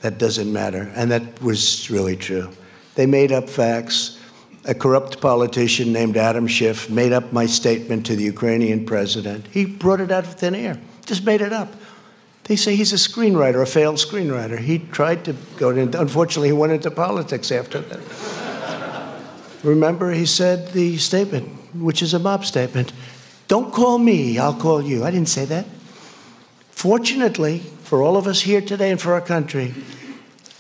That 0.03 0.19
doesn't 0.19 0.53
matter. 0.53 0.93
And 0.95 1.11
that 1.11 1.43
was 1.43 1.91
really 1.91 2.17
true. 2.17 2.51
They 2.95 3.07
made 3.07 3.33
up 3.33 3.49
facts. 3.49 4.21
A 4.67 4.75
corrupt 4.75 5.21
politician 5.21 5.93
named 5.93 6.17
Adam 6.17 6.47
Schiff 6.47 6.91
made 6.91 7.13
up 7.13 7.33
my 7.33 7.47
statement 7.47 8.05
to 8.07 8.17
the 8.17 8.25
Ukrainian 8.25 8.85
president. 8.85 9.47
He 9.51 9.65
brought 9.65 10.01
it 10.01 10.11
out 10.11 10.25
of 10.25 10.35
thin 10.35 10.55
air, 10.55 10.81
just 11.05 11.25
made 11.25 11.41
it 11.41 11.53
up. 11.53 11.73
They 12.45 12.57
say 12.57 12.77
he's 12.77 12.93
a 12.93 12.97
screenwriter, 12.97 13.63
a 13.63 13.67
failed 13.67 13.97
screenwriter. 13.97 14.59
He 14.59 14.79
tried 14.79 15.25
to 15.25 15.37
go 15.57 15.71
into, 15.71 16.01
unfortunately, 16.01 16.49
he 16.49 16.53
went 16.53 16.73
into 16.73 16.91
politics 16.91 17.51
after 17.51 17.81
that. 17.81 18.01
Remember, 19.67 20.13
he 20.13 20.27
said 20.27 20.73
the 20.73 20.97
statement, 20.97 21.49
which 21.75 22.03
is 22.03 22.15
a 22.15 22.19
mob 22.19 22.45
statement 22.45 22.93
don't 23.49 23.73
call 23.73 23.99
me, 23.99 24.39
I'll 24.39 24.55
call 24.55 24.83
you. 24.83 25.05
I 25.05 25.11
didn't 25.11 25.29
say 25.29 25.45
that. 25.45 25.67
Fortunately, 26.71 27.61
for 27.85 28.03
all 28.03 28.17
of 28.17 28.27
us 28.27 28.41
here 28.43 28.61
today 28.61 28.91
and 28.91 29.01
for 29.01 29.15
our 29.15 29.21
country, 29.21 29.75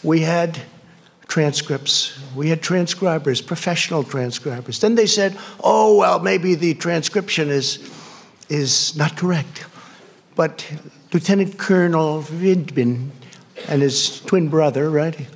we 0.03 0.21
had 0.21 0.61
transcripts. 1.27 2.19
We 2.35 2.49
had 2.49 2.63
transcribers, 2.63 3.41
professional 3.41 4.05
transcribers. 4.05 4.79
Then 4.81 4.95
they 4.95 5.07
said, 5.07 5.37
oh, 5.63 5.99
well, 5.99 6.21
maybe 6.21 6.55
the 6.55 6.75
transcription 6.75 7.49
is, 7.49 7.79
is 8.49 8.97
not 8.97 9.17
correct. 9.17 9.67
But 10.37 10.71
Lieutenant 11.13 11.59
Colonel 11.59 12.23
Vindman 12.23 13.11
and 13.67 13.83
his 13.83 14.21
twin 14.21 14.49
brother, 14.49 14.89
right? 14.89 15.27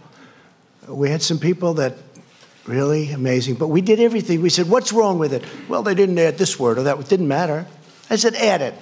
We 0.87 1.11
had 1.11 1.23
some 1.23 1.39
people 1.39 1.75
that 1.75 1.95
really 2.71 3.11
amazing. 3.13 3.57
But 3.57 3.69
we 3.69 3.81
did 3.81 4.01
everything. 4.01 4.41
We 4.41 4.51
said, 4.51 4.69
what's 4.69 4.93
wrong 4.93 5.19
with 5.19 5.33
it? 5.33 5.45
Well, 5.69 5.83
they 5.83 5.95
didn't 5.95 6.19
add 6.19 6.39
this 6.39 6.59
word 6.59 6.79
or 6.79 6.85
that. 6.85 6.99
It 6.99 7.09
didn't 7.09 7.29
matter. 7.29 7.67
I 8.09 8.17
said, 8.17 8.35
add 8.37 8.63
it. 8.63 8.75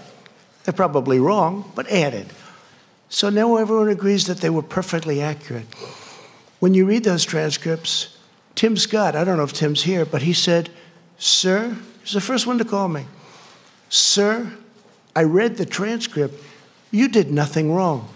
They're 0.64 0.74
probably 0.74 1.18
wrong, 1.18 1.72
but 1.74 1.88
add 1.90 2.14
it. 2.14 2.26
So 3.08 3.30
now 3.30 3.56
everyone 3.56 3.88
agrees 3.88 4.26
that 4.26 4.38
they 4.38 4.50
were 4.50 4.62
perfectly 4.62 5.20
accurate. 5.22 5.66
When 6.58 6.74
you 6.74 6.84
read 6.86 7.04
those 7.04 7.24
transcripts, 7.24 8.16
Tim 8.54 8.76
Scott, 8.76 9.16
I 9.16 9.24
don't 9.24 9.36
know 9.36 9.44
if 9.44 9.52
Tim's 9.52 9.84
here, 9.84 10.04
but 10.04 10.22
he 10.22 10.32
said, 10.32 10.68
Sir, 11.16 11.76
he's 12.02 12.12
the 12.12 12.20
first 12.20 12.46
one 12.46 12.58
to 12.58 12.64
call 12.64 12.88
me. 12.88 13.06
Sir, 13.88 14.52
I 15.16 15.22
read 15.22 15.56
the 15.56 15.66
transcript. 15.66 16.42
You 16.90 17.08
did 17.08 17.30
nothing 17.30 17.72
wrong. 17.72 18.08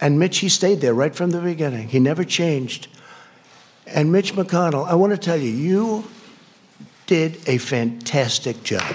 And 0.00 0.18
Mitch, 0.18 0.38
he 0.38 0.48
stayed 0.48 0.80
there 0.80 0.94
right 0.94 1.14
from 1.14 1.30
the 1.30 1.40
beginning. 1.40 1.88
He 1.88 1.98
never 1.98 2.24
changed. 2.24 2.88
And 3.94 4.12
Mitch 4.12 4.34
McConnell, 4.34 4.86
I 4.86 4.94
want 4.94 5.12
to 5.12 5.18
tell 5.18 5.38
you, 5.38 5.50
you 5.50 6.04
did 7.06 7.38
a 7.48 7.58
fantastic 7.58 8.62
job. 8.62 8.94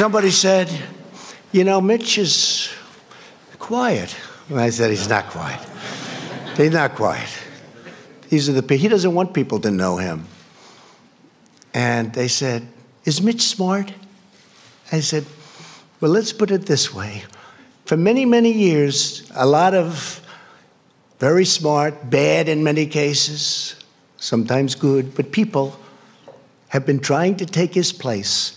Somebody 0.00 0.30
said, 0.30 0.72
You 1.52 1.62
know, 1.62 1.78
Mitch 1.82 2.16
is 2.16 2.72
quiet. 3.58 4.16
And 4.48 4.58
I 4.58 4.70
said, 4.70 4.88
He's 4.88 5.10
not 5.10 5.26
quiet. 5.26 5.60
He's 6.56 6.72
not 6.72 6.94
quiet. 6.94 7.28
The 8.30 8.76
he 8.78 8.88
doesn't 8.88 9.14
want 9.14 9.34
people 9.34 9.60
to 9.60 9.70
know 9.70 9.98
him. 9.98 10.26
And 11.74 12.14
they 12.14 12.28
said, 12.28 12.66
Is 13.04 13.20
Mitch 13.20 13.42
smart? 13.42 13.92
I 14.90 15.00
said, 15.00 15.26
Well, 16.00 16.12
let's 16.12 16.32
put 16.32 16.50
it 16.50 16.64
this 16.64 16.94
way. 16.94 17.24
For 17.84 17.98
many, 17.98 18.24
many 18.24 18.52
years, 18.52 19.30
a 19.34 19.44
lot 19.44 19.74
of 19.74 20.26
very 21.18 21.44
smart, 21.44 22.08
bad 22.08 22.48
in 22.48 22.64
many 22.64 22.86
cases, 22.86 23.76
sometimes 24.16 24.74
good, 24.74 25.14
but 25.14 25.30
people 25.30 25.78
have 26.68 26.86
been 26.86 27.00
trying 27.00 27.36
to 27.36 27.44
take 27.44 27.74
his 27.74 27.92
place 27.92 28.56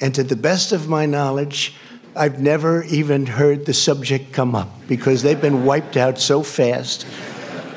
and 0.00 0.14
to 0.14 0.22
the 0.22 0.36
best 0.36 0.72
of 0.72 0.88
my 0.88 1.06
knowledge, 1.06 1.74
I've 2.14 2.40
never 2.40 2.82
even 2.84 3.26
heard 3.26 3.66
the 3.66 3.74
subject 3.74 4.32
come 4.32 4.54
up 4.54 4.70
because 4.88 5.22
they've 5.22 5.40
been 5.40 5.64
wiped 5.64 5.96
out 5.96 6.18
so 6.18 6.42
fast. 6.42 7.06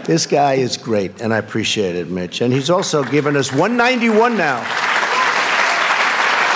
This 0.06 0.26
guy 0.26 0.56
is 0.56 0.78
great, 0.78 1.22
and 1.22 1.34
I 1.34 1.38
appreciate 1.38 1.96
it, 1.96 2.10
Mitch. 2.10 2.42
And 2.42 2.54
he's 2.54 2.70
also 2.70 3.04
given 3.04 3.36
us 3.36 3.52
191 3.52 4.38
now 4.38 4.66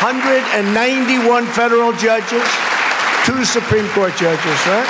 191 0.03 1.46
federal 1.48 1.93
judges, 1.93 2.43
two 3.24 3.46
Supreme 3.46 3.88
Court 3.96 4.13
judges, 4.17 4.60
right? 4.67 4.84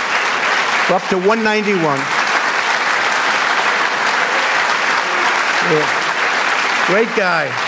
We're 0.89 0.95
up 0.95 1.07
to 1.09 1.17
191. 1.17 1.99
Yeah. 5.69 5.85
Great 6.87 7.15
guy. 7.15 7.62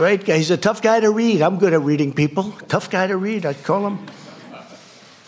Great 0.00 0.24
guy. 0.24 0.38
He's 0.38 0.50
a 0.50 0.56
tough 0.56 0.80
guy 0.80 0.98
to 1.00 1.10
read. 1.10 1.42
I'm 1.42 1.58
good 1.58 1.74
at 1.74 1.82
reading 1.82 2.14
people. 2.14 2.52
Tough 2.68 2.88
guy 2.88 3.06
to 3.06 3.18
read, 3.18 3.44
I'd 3.44 3.62
call 3.62 3.86
him. 3.86 3.98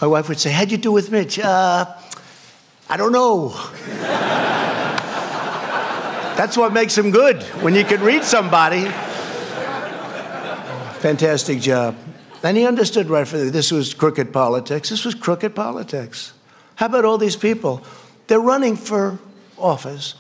My 0.00 0.06
wife 0.06 0.30
would 0.30 0.40
say, 0.40 0.50
How'd 0.50 0.70
you 0.70 0.78
do 0.78 0.90
with 0.90 1.10
Mitch? 1.10 1.38
Uh, 1.38 1.84
I 2.88 2.96
don't 2.96 3.12
know. 3.12 3.48
That's 6.38 6.56
what 6.56 6.72
makes 6.72 6.96
him 6.96 7.10
good, 7.10 7.42
when 7.60 7.74
you 7.74 7.84
can 7.84 8.00
read 8.00 8.24
somebody. 8.24 8.84
Fantastic 11.00 11.60
job. 11.60 11.94
And 12.42 12.56
he 12.56 12.66
understood 12.66 13.10
right 13.10 13.28
from 13.28 13.50
this 13.50 13.70
was 13.70 13.92
crooked 13.92 14.32
politics. 14.32 14.88
This 14.88 15.04
was 15.04 15.14
crooked 15.14 15.54
politics. 15.54 16.32
How 16.76 16.86
about 16.86 17.04
all 17.04 17.18
these 17.18 17.36
people? 17.36 17.82
They're 18.26 18.40
running 18.40 18.76
for 18.76 19.18
office 19.58 20.14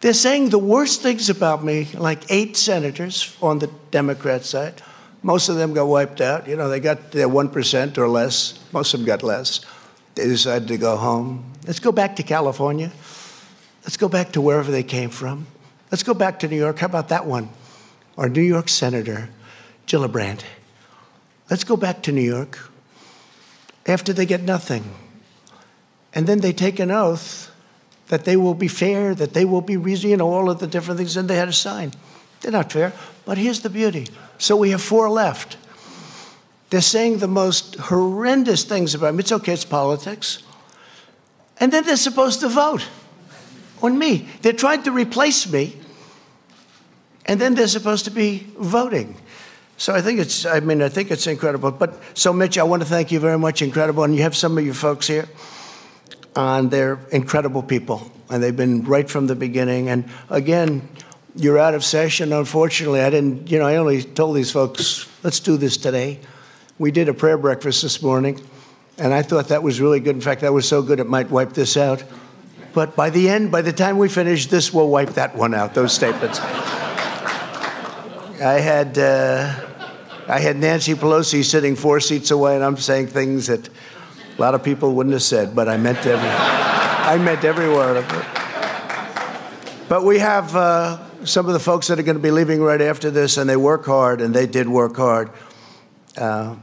they're 0.00 0.14
saying 0.14 0.48
the 0.48 0.58
worst 0.58 1.02
things 1.02 1.28
about 1.28 1.62
me, 1.62 1.88
like 1.94 2.24
eight 2.30 2.56
senators 2.56 3.36
on 3.42 3.58
the 3.58 3.70
Democrat 3.90 4.44
side. 4.44 4.82
Most 5.22 5.50
of 5.50 5.56
them 5.56 5.74
got 5.74 5.86
wiped 5.86 6.22
out. 6.22 6.48
You 6.48 6.56
know, 6.56 6.68
they 6.68 6.80
got 6.80 7.12
their 7.12 7.28
1% 7.28 7.98
or 7.98 8.08
less. 8.08 8.58
Most 8.72 8.94
of 8.94 9.00
them 9.00 9.06
got 9.06 9.22
less. 9.22 9.60
They 10.14 10.24
decided 10.24 10.68
to 10.68 10.78
go 10.78 10.96
home. 10.96 11.52
Let's 11.66 11.80
go 11.80 11.92
back 11.92 12.16
to 12.16 12.22
California. 12.22 12.90
Let's 13.82 13.98
go 13.98 14.08
back 14.08 14.32
to 14.32 14.40
wherever 14.40 14.70
they 14.70 14.82
came 14.82 15.10
from. 15.10 15.46
Let's 15.90 16.02
go 16.02 16.14
back 16.14 16.38
to 16.40 16.48
New 16.48 16.56
York. 16.56 16.78
How 16.78 16.86
about 16.86 17.08
that 17.08 17.26
one? 17.26 17.50
Our 18.16 18.28
New 18.28 18.42
York 18.42 18.68
Senator, 18.70 19.28
Gillibrand. 19.86 20.42
Let's 21.50 21.64
go 21.64 21.76
back 21.76 22.02
to 22.04 22.12
New 22.12 22.22
York 22.22 22.70
after 23.86 24.12
they 24.12 24.24
get 24.24 24.42
nothing. 24.42 24.94
And 26.14 26.26
then 26.26 26.40
they 26.40 26.52
take 26.52 26.78
an 26.78 26.90
oath 26.90 27.49
that 28.10 28.24
they 28.24 28.36
will 28.36 28.54
be 28.54 28.66
fair, 28.66 29.14
that 29.14 29.34
they 29.34 29.44
will 29.44 29.60
be 29.60 29.76
reasonable, 29.76 30.10
you 30.10 30.16
know, 30.16 30.28
all 30.28 30.50
of 30.50 30.58
the 30.58 30.66
different 30.66 30.98
things, 30.98 31.16
and 31.16 31.30
they 31.30 31.36
had 31.36 31.48
a 31.48 31.52
sign. 31.52 31.92
They're 32.40 32.50
not 32.50 32.72
fair, 32.72 32.92
but 33.24 33.38
here's 33.38 33.60
the 33.60 33.70
beauty. 33.70 34.08
So 34.36 34.56
we 34.56 34.70
have 34.70 34.82
four 34.82 35.08
left. 35.08 35.56
They're 36.70 36.80
saying 36.80 37.18
the 37.18 37.28
most 37.28 37.76
horrendous 37.76 38.64
things 38.64 38.96
about 38.96 39.14
me. 39.14 39.20
It's 39.20 39.30
okay, 39.30 39.52
it's 39.52 39.64
politics. 39.64 40.42
And 41.58 41.72
then 41.72 41.84
they're 41.84 41.96
supposed 41.96 42.40
to 42.40 42.48
vote 42.48 42.84
on 43.80 43.96
me. 43.96 44.26
They're 44.42 44.54
trying 44.54 44.82
to 44.82 44.90
replace 44.90 45.48
me, 45.50 45.76
and 47.26 47.40
then 47.40 47.54
they're 47.54 47.68
supposed 47.68 48.06
to 48.06 48.10
be 48.10 48.48
voting. 48.58 49.14
So 49.76 49.94
I 49.94 50.00
think 50.02 50.18
it's, 50.18 50.44
I 50.44 50.58
mean, 50.58 50.82
I 50.82 50.88
think 50.88 51.12
it's 51.12 51.28
incredible. 51.28 51.70
But 51.70 51.94
so, 52.14 52.32
Mitch, 52.32 52.58
I 52.58 52.64
want 52.64 52.82
to 52.82 52.88
thank 52.88 53.12
you 53.12 53.20
very 53.20 53.38
much. 53.38 53.62
Incredible. 53.62 54.02
And 54.02 54.16
you 54.16 54.22
have 54.22 54.34
some 54.34 54.58
of 54.58 54.64
your 54.64 54.74
folks 54.74 55.06
here 55.06 55.28
and 56.36 56.70
they're 56.70 56.98
incredible 57.10 57.62
people, 57.62 58.10
and 58.30 58.42
they've 58.42 58.56
been 58.56 58.84
right 58.84 59.08
from 59.08 59.26
the 59.26 59.34
beginning. 59.34 59.88
And 59.88 60.04
again, 60.28 60.88
you're 61.34 61.58
out 61.58 61.74
of 61.74 61.84
session. 61.84 62.32
Unfortunately, 62.32 63.00
I 63.00 63.10
didn't, 63.10 63.50
you 63.50 63.58
know, 63.58 63.66
I 63.66 63.76
only 63.76 64.02
told 64.02 64.36
these 64.36 64.50
folks, 64.50 65.08
let's 65.22 65.40
do 65.40 65.56
this 65.56 65.76
today. 65.76 66.18
We 66.78 66.90
did 66.90 67.08
a 67.08 67.14
prayer 67.14 67.38
breakfast 67.38 67.82
this 67.82 68.02
morning, 68.02 68.40
and 68.98 69.12
I 69.12 69.22
thought 69.22 69.48
that 69.48 69.62
was 69.62 69.80
really 69.80 70.00
good. 70.00 70.14
In 70.14 70.20
fact, 70.20 70.40
that 70.40 70.52
was 70.52 70.66
so 70.66 70.82
good 70.82 70.98
it 71.00 71.06
might 71.06 71.30
wipe 71.30 71.52
this 71.52 71.76
out. 71.76 72.02
But 72.72 72.94
by 72.94 73.10
the 73.10 73.28
end, 73.28 73.50
by 73.50 73.62
the 73.62 73.72
time 73.72 73.98
we 73.98 74.08
finish, 74.08 74.46
this 74.46 74.72
will 74.72 74.88
wipe 74.88 75.10
that 75.10 75.34
one 75.34 75.54
out, 75.54 75.74
those 75.74 75.92
statements. 75.92 76.38
I 78.40 78.60
had, 78.60 78.96
uh, 78.96 79.54
I 80.28 80.38
had 80.38 80.56
Nancy 80.56 80.94
Pelosi 80.94 81.44
sitting 81.44 81.76
four 81.76 82.00
seats 82.00 82.30
away, 82.30 82.54
and 82.54 82.64
I'm 82.64 82.76
saying 82.76 83.08
things 83.08 83.48
that 83.48 83.68
a 84.40 84.42
lot 84.42 84.54
of 84.54 84.64
people 84.64 84.94
wouldn't 84.94 85.12
have 85.12 85.22
said, 85.22 85.54
but 85.54 85.68
I 85.68 85.76
meant 85.76 85.98
every, 86.06 86.26
I 86.26 87.18
meant 87.22 87.44
every 87.44 87.68
word 87.68 87.98
of 87.98 88.10
it. 88.10 89.86
But 89.86 90.02
we 90.02 90.18
have 90.18 90.56
uh, 90.56 91.26
some 91.26 91.46
of 91.46 91.52
the 91.52 91.60
folks 91.60 91.88
that 91.88 91.98
are 91.98 92.02
going 92.02 92.16
to 92.16 92.22
be 92.22 92.30
leaving 92.30 92.62
right 92.62 92.80
after 92.80 93.10
this, 93.10 93.36
and 93.36 93.50
they 93.50 93.58
work 93.58 93.84
hard, 93.84 94.22
and 94.22 94.32
they 94.32 94.46
did 94.46 94.66
work 94.66 94.96
hard. 94.96 95.28
Uh, 96.16 96.56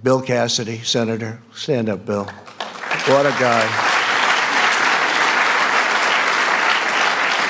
Bill 0.00 0.22
Cassidy, 0.22 0.78
Senator. 0.84 1.42
Stand 1.52 1.88
up, 1.88 2.06
Bill. 2.06 2.26
What 2.26 3.26
a 3.26 3.34
guy. 3.40 3.66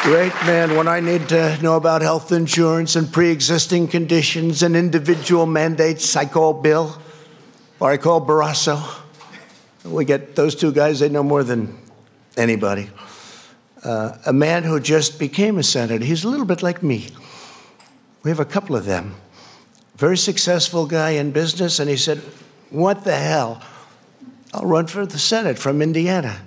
Great 0.05 0.33
man. 0.47 0.75
When 0.75 0.89
I 0.89 1.01
need 1.01 1.29
to 1.29 1.61
know 1.61 1.77
about 1.77 2.01
health 2.01 2.33
insurance 2.33 2.97
and 2.97 3.13
pre 3.13 3.31
existing 3.31 3.89
conditions 3.89 4.63
and 4.63 4.75
individual 4.75 5.45
mandates, 5.45 6.17
I 6.17 6.25
call 6.25 6.55
Bill 6.55 6.97
or 7.79 7.91
I 7.91 7.99
call 7.99 8.27
Barrasso. 8.27 9.00
We 9.85 10.05
get 10.05 10.37
those 10.37 10.55
two 10.55 10.73
guys, 10.73 11.01
they 11.01 11.09
know 11.09 11.23
more 11.23 11.43
than 11.43 11.79
anybody. 12.37 12.91
Uh, 13.83 14.17
a 14.27 14.33
man 14.33 14.65
who 14.65 14.79
just 14.79 15.19
became 15.19 15.57
a 15.59 15.63
senator. 15.63 16.05
He's 16.05 16.25
a 16.25 16.29
little 16.29 16.45
bit 16.45 16.63
like 16.63 16.83
me. 16.83 17.09
We 18.23 18.31
have 18.31 18.41
a 18.41 18.45
couple 18.45 18.77
of 18.77 18.85
them. 18.85 19.15
Very 19.97 20.19
successful 20.19 20.87
guy 20.87 21.11
in 21.11 21.31
business, 21.31 21.79
and 21.79 21.89
he 21.89 21.97
said, 21.97 22.19
What 22.69 23.05
the 23.05 23.17
hell? 23.17 23.63
I'll 24.53 24.67
run 24.67 24.87
for 24.87 25.07
the 25.07 25.19
Senate 25.19 25.59
from 25.59 25.81
Indiana. 25.81 26.41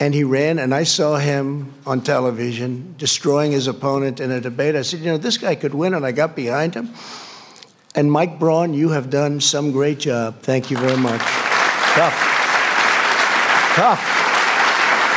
And 0.00 0.14
he 0.14 0.24
ran, 0.24 0.58
and 0.58 0.74
I 0.74 0.84
saw 0.84 1.16
him 1.16 1.74
on 1.86 2.00
television 2.00 2.94
destroying 2.98 3.52
his 3.52 3.66
opponent 3.66 4.20
in 4.20 4.30
a 4.30 4.40
debate. 4.40 4.76
I 4.76 4.82
said, 4.82 5.00
You 5.00 5.06
know, 5.06 5.18
this 5.18 5.36
guy 5.36 5.54
could 5.54 5.74
win, 5.74 5.92
and 5.92 6.06
I 6.06 6.12
got 6.12 6.34
behind 6.34 6.74
him. 6.74 6.90
And 7.94 8.10
Mike 8.10 8.38
Braun, 8.38 8.74
you 8.74 8.88
have 8.90 9.10
done 9.10 9.40
some 9.40 9.72
great 9.72 10.00
job. 10.00 10.40
Thank 10.40 10.70
you 10.70 10.78
very 10.78 10.96
much. 10.96 11.43
Tough. 11.94 12.18
Tough. 13.76 14.02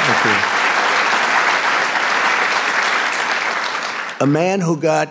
Thank 0.06 0.26
you. 0.26 0.38
A 4.22 4.28
man 4.28 4.62
who 4.62 4.78
got 4.78 5.10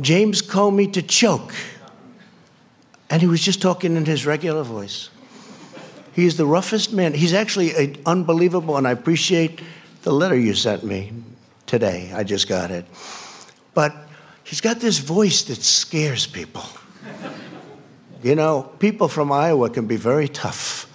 James 0.00 0.42
Comey 0.42 0.92
to 0.92 1.02
choke, 1.02 1.54
and 3.08 3.22
he 3.22 3.28
was 3.28 3.40
just 3.40 3.62
talking 3.62 3.96
in 3.96 4.06
his 4.06 4.26
regular 4.26 4.64
voice. 4.64 5.10
He's 6.14 6.36
the 6.36 6.46
roughest 6.46 6.92
man. 6.92 7.14
He's 7.14 7.32
actually 7.32 7.70
a, 7.76 7.94
unbelievable, 8.04 8.76
and 8.76 8.88
I 8.88 8.90
appreciate 8.90 9.60
the 10.02 10.12
letter 10.12 10.36
you 10.36 10.54
sent 10.54 10.82
me 10.82 11.12
today. 11.66 12.10
I 12.12 12.24
just 12.24 12.48
got 12.48 12.72
it. 12.72 12.86
But 13.72 13.94
he's 14.42 14.60
got 14.60 14.80
this 14.80 14.98
voice 14.98 15.42
that 15.44 15.62
scares 15.62 16.26
people. 16.26 16.64
You 18.22 18.34
know, 18.34 18.70
people 18.78 19.08
from 19.08 19.32
Iowa 19.32 19.70
can 19.70 19.86
be 19.86 19.96
very 19.96 20.28
tough. 20.28 20.86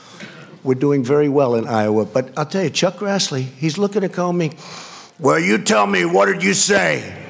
We're 0.63 0.75
doing 0.75 1.03
very 1.03 1.27
well 1.27 1.55
in 1.55 1.67
Iowa. 1.67 2.05
But 2.05 2.37
I'll 2.37 2.45
tell 2.45 2.63
you, 2.63 2.69
Chuck 2.69 2.95
Grassley, 2.95 3.41
he's 3.41 3.79
looking 3.79 4.03
at 4.03 4.11
Comey. 4.11 4.55
Well, 5.19 5.39
you 5.39 5.57
tell 5.57 5.87
me, 5.87 6.05
what 6.05 6.27
did 6.27 6.43
you 6.43 6.53
say? 6.53 7.23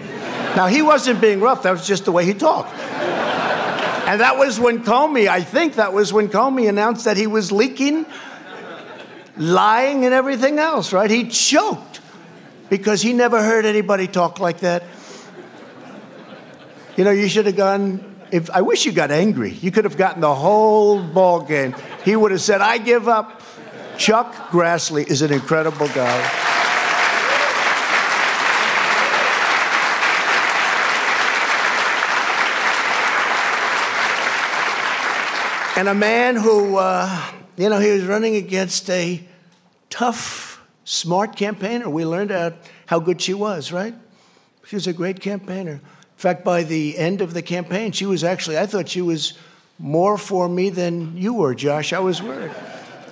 now, 0.56 0.68
he 0.68 0.82
wasn't 0.82 1.22
being 1.22 1.40
rough, 1.40 1.64
that 1.64 1.72
was 1.72 1.88
just 1.88 2.06
the 2.06 2.12
way 2.12 2.26
he 2.26 2.34
talked. 2.34 2.74
And 2.74 4.22
that 4.22 4.38
was 4.38 4.60
when 4.60 4.84
Comey, 4.84 5.28
I 5.28 5.42
think 5.42 5.76
that 5.76 5.94
was 5.94 6.12
when 6.12 6.28
Comey 6.30 6.68
announced 6.68 7.06
that 7.06 7.18
he 7.18 7.28
was 7.28 7.52
leaking, 7.52 8.06
lying, 9.38 10.06
and 10.06 10.14
everything 10.14 10.60
else, 10.60 10.94
right? 10.94 11.10
He 11.10 11.28
choked 11.28 12.02
because 12.70 13.02
he 13.02 13.14
never 13.14 13.42
heard 13.42 13.66
anybody 13.66 14.08
talk 14.08 14.40
like 14.40 14.60
that. 14.60 14.84
You 16.98 17.04
know, 17.04 17.12
you 17.12 17.28
should 17.28 17.46
have 17.46 17.56
gone. 17.56 18.15
If 18.32 18.50
I 18.50 18.62
wish 18.62 18.86
you 18.86 18.92
got 18.92 19.12
angry, 19.12 19.52
you 19.52 19.72
could 19.72 19.84
have 19.84 19.98
gotten 19.98 20.22
the 20.22 20.34
whole 20.34 21.02
ball 21.02 21.42
game. 21.42 21.76
He 22.04 22.16
would 22.16 22.32
have 22.32 22.42
said, 22.42 22.62
"I 22.62 22.78
give 22.78 23.08
up." 23.08 23.42
Chuck 23.98 24.50
Grassley 24.50 25.08
is 25.08 25.22
an 25.22 25.32
incredible 25.32 25.88
guy. 25.88 26.46
And 35.78 35.90
a 35.90 35.94
man 35.94 36.38
who, 36.38 36.78
uh, 36.78 37.22
you 37.58 37.70
know, 37.70 37.80
he 37.80 37.92
was 37.92 38.04
running 38.04 38.36
against 38.38 38.90
a 38.90 39.22
tough, 39.90 40.62
smart 40.86 41.36
campaigner. 41.36 41.90
We 41.90 42.06
learned 42.06 42.32
out 42.32 42.54
how 42.86 43.00
good 43.00 43.22
she 43.22 43.34
was, 43.34 43.74
right? 43.74 43.94
She 44.66 44.78
was 44.78 44.88
a 44.88 44.94
great 44.94 45.20
campaigner. 45.20 45.82
In 46.16 46.20
fact, 46.20 46.46
by 46.46 46.64
the 46.64 46.98
end 46.98 47.22
of 47.22 47.34
the 47.34 47.42
campaign, 47.42 47.92
she 47.92 48.06
was 48.06 48.24
actually, 48.24 48.58
I 48.58 48.66
thought 48.66 48.88
she 48.88 49.02
was 49.02 49.34
more 49.78 50.18
for 50.18 50.48
me 50.48 50.70
than 50.70 51.18
you 51.18 51.34
were, 51.34 51.54
Josh. 51.54 51.92
I 51.92 52.00
was 52.00 52.22
worried. 52.22 52.52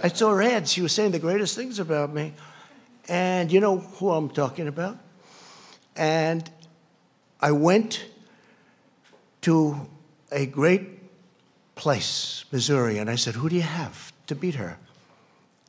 I 0.02 0.08
saw 0.08 0.32
her 0.32 0.42
ads. 0.42 0.72
She 0.72 0.82
was 0.82 0.94
saying 0.94 1.12
the 1.12 1.20
greatest 1.20 1.56
things 1.56 1.80
about 1.80 2.13
me. 2.13 2.34
And 3.10 3.52
you 3.52 3.60
know 3.60 3.80
who 3.80 4.12
I'm 4.12 4.30
talking 4.30 4.68
about? 4.68 4.98
And 5.96 6.50
I 7.42 7.52
went 7.52 8.06
to 9.42 9.89
a 10.32 10.46
great 10.46 10.82
place, 11.76 12.46
Missouri, 12.52 12.98
and 12.98 13.10
I 13.10 13.16
said, 13.16 13.36
Who 13.36 13.50
do 13.50 13.56
you 13.56 13.62
have 13.62 14.13
to 14.28 14.36
beat 14.36 14.56
her? 14.56 14.78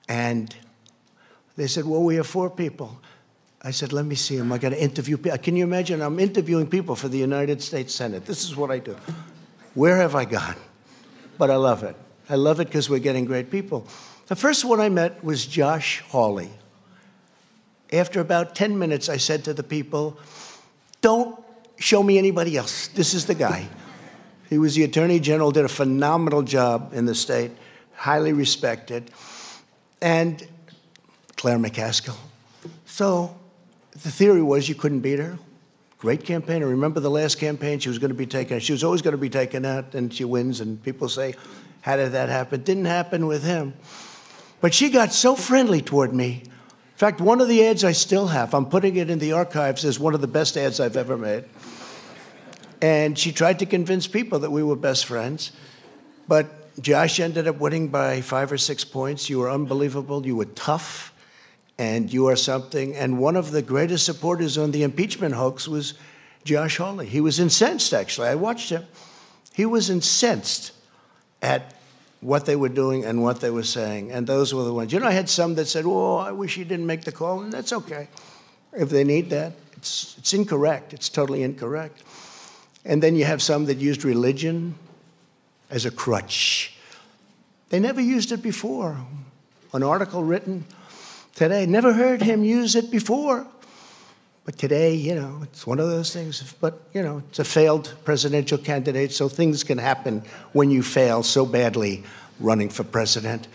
And 0.09 0.55
they 1.57 1.67
said, 1.67 1.85
Well, 1.85 2.03
we 2.03 2.15
have 2.17 2.27
four 2.27 2.49
people. 2.49 3.01
I 3.65 3.71
said, 3.71 3.95
Let 3.95 4.05
me 4.05 4.15
see 4.15 4.37
them. 4.37 4.53
I 4.53 4.59
got 4.59 4.69
to 4.69 4.81
interview 4.81 5.17
people. 5.17 5.39
Can 5.39 5.57
you 5.57 5.65
imagine? 5.65 6.03
I'm 6.03 6.21
interviewing 6.21 6.67
people 6.67 6.95
for 6.95 7.09
the 7.09 7.17
United 7.17 7.63
States 7.63 7.95
Senate. 7.95 8.27
This 8.27 8.45
is 8.45 8.55
what 8.55 8.71
I 8.71 8.79
do. 8.79 8.95
Where 9.73 9.97
have 9.97 10.15
I 10.15 10.27
gone? 10.27 10.57
But 11.39 11.51
I 11.51 11.57
love 11.57 11.83
it. 11.83 11.97
I 12.29 12.37
love 12.37 12.61
it 12.61 12.67
because 12.67 12.89
we're 12.91 13.01
getting 13.01 13.25
great 13.25 13.51
people. 13.51 13.87
The 14.27 14.37
first 14.37 14.65
one 14.65 14.81
I 14.81 14.91
met 14.91 15.25
was 15.25 15.47
Josh 15.47 16.01
Hawley. 16.09 16.51
After 17.93 18.21
about 18.21 18.55
10 18.55 18.79
minutes, 18.79 19.09
I 19.09 19.17
said 19.17 19.45
to 19.45 19.55
the 19.55 19.63
people, 19.63 20.19
Don't 21.01 21.43
show 21.79 22.03
me 22.03 22.19
anybody 22.19 22.57
else. 22.59 22.89
This 22.89 23.15
is 23.15 23.25
the 23.25 23.35
guy. 23.35 23.69
He 24.51 24.59
was 24.59 24.75
the 24.75 24.85
Attorney 24.85 25.21
General, 25.21 25.51
did 25.51 25.65
a 25.65 25.69
phenomenal 25.69 26.43
job 26.43 26.93
in 26.93 27.07
the 27.07 27.15
state, 27.15 27.51
highly 27.95 28.35
respected. 28.35 29.11
And 30.03 30.47
Claire 31.37 31.59
McCaskill. 31.59 32.17
So 32.85 33.37
the 34.03 34.11
theory 34.11 34.43
was 34.43 34.69
you 34.69 34.75
couldn't 34.75 35.01
beat 35.01 35.19
her. 35.19 35.39
Great 35.99 36.25
campaigner. 36.25 36.67
Remember 36.67 37.01
the 37.01 37.11
last 37.11 37.39
campaign? 37.39 37.79
She 37.79 37.89
was 37.89 37.99
going 37.99 38.11
to 38.11 38.17
be 38.17 38.27
taken. 38.27 38.61
She 38.61 38.73
was 38.73 38.85
always 38.85 39.01
going 39.01 39.13
to 39.13 39.19
be 39.19 39.31
taken 39.31 39.65
out, 39.65 39.95
and 39.95 40.13
she 40.13 40.25
wins. 40.25 40.61
And 40.61 40.83
people 40.83 41.09
say, 41.09 41.35
"How 41.81 41.97
did 41.97 42.13
that 42.13 42.29
happen?" 42.29 42.63
Didn't 42.63 42.85
happen 42.85 43.27
with 43.27 43.43
him. 43.45 43.75
But 44.61 44.75
she 44.75 44.91
got 44.91 45.13
so 45.13 45.35
friendly 45.35 45.81
toward 45.81 46.15
me. 46.15 46.43
In 46.45 46.99
fact, 46.99 47.21
one 47.21 47.41
of 47.41 47.49
the 47.49 47.67
ads 47.67 47.85
I 47.85 47.93
still 47.93 48.29
have. 48.29 48.55
I'm 48.55 48.67
putting 48.67 48.97
it 48.97 49.09
in 49.09 49.19
the 49.19 49.33
archives 49.33 49.85
as 49.85 49.99
one 49.99 50.15
of 50.15 50.21
the 50.21 50.29
best 50.29 50.57
ads 50.57 50.79
I've 50.79 50.97
ever 50.97 51.17
made. 51.17 51.45
And 52.83 53.19
she 53.19 53.33
tried 53.33 53.61
to 53.61 53.67
convince 53.67 54.07
people 54.07 54.41
that 54.41 54.51
we 54.51 54.63
were 54.63 54.77
best 54.77 55.07
friends. 55.07 55.53
But 56.29 56.81
Josh 56.83 57.19
ended 57.19 57.49
up 57.49 57.57
winning 57.57 57.89
by 57.89 58.21
five 58.21 58.53
or 58.53 58.59
six 58.59 58.85
points. 58.85 59.31
You 59.31 59.39
were 59.39 59.51
unbelievable. 59.51 60.27
You 60.27 60.37
were 60.37 60.45
tough. 60.45 61.14
And 61.79 62.13
you 62.13 62.29
are 62.29 62.37
something. 62.37 62.95
And 62.95 63.19
one 63.19 63.37
of 63.37 63.51
the 63.51 63.63
greatest 63.63 64.07
supporters 64.07 64.57
on 64.57 64.71
the 64.71 64.83
impeachment 64.83 65.35
hoax 65.35 65.67
was 65.67 65.95
Josh 66.45 66.77
Hawley. 66.77 67.07
He 67.07 67.21
was 67.21 67.41
incensed, 67.41 67.93
actually. 67.93 68.29
I 68.29 68.37
watched 68.37 68.71
him. 68.71 68.85
He 69.53 69.67
was 69.67 69.91
incensed 69.91 70.73
at 71.43 71.75
what 72.21 72.47
they 72.47 72.57
were 72.57 72.69
doing 72.69 73.05
and 73.05 73.23
what 73.23 73.41
they 73.41 73.51
were 73.51 73.65
saying. 73.65 74.13
And 74.13 74.27
those 74.27 74.55
were 74.55 74.65
the 74.65 74.73
ones. 74.73 74.93
You 74.93 75.01
know, 75.01 75.07
I 75.07 75.13
had 75.13 75.29
some 75.29 75.55
that 75.57 75.67
said, 75.67 75.85
oh, 75.87 76.17
I 76.17 76.33
wish 76.33 76.55
he 76.55 76.65
didn't 76.65 76.87
make 76.87 77.03
the 77.05 77.13
call. 77.13 77.43
And 77.43 77.53
that's 77.53 77.73
okay. 77.73 78.09
If 78.73 78.91
they 78.91 79.05
need 79.05 79.31
that, 79.31 79.53
it's, 79.77 80.17
it's 80.19 80.33
incorrect. 80.33 80.95
It's 80.95 81.09
totally 81.09 81.43
incorrect. 81.43 82.03
And 82.85 83.03
then 83.03 83.17
you 83.17 83.25
have 83.25 83.43
some 83.43 83.67
that 83.67 83.79
used 83.79 84.05
religion 84.05 84.75
as 85.71 85.85
a 85.85 85.91
crutch. 85.91 86.75
They 87.69 87.81
never 87.81 88.01
used 88.01 88.33
it 88.33 88.43
before. 88.43 88.99
An 89.73 89.83
article 89.83 90.23
written 90.23 90.65
today, 91.35 91.67
never 91.67 91.93
heard 91.93 92.23
him 92.23 92.45
use 92.45 92.75
it 92.75 92.91
before. 92.91 93.47
But 94.45 94.59
today, 94.59 94.95
you 94.95 95.15
know, 95.15 95.41
it's 95.43 95.67
one 95.67 95.81
of 95.81 95.89
those 95.89 96.13
things. 96.13 96.55
But, 96.61 96.81
you 96.93 97.03
know, 97.03 97.23
it's 97.31 97.39
a 97.39 97.45
failed 97.45 97.95
presidential 98.05 98.59
candidate, 98.59 99.13
so 99.13 99.29
things 99.29 99.65
can 99.65 99.79
happen 99.79 100.23
when 100.53 100.71
you 100.71 100.83
fail 100.83 101.23
so 101.23 101.47
badly 101.47 102.05
running 102.39 102.69
for 102.69 102.85
president. 102.85 103.49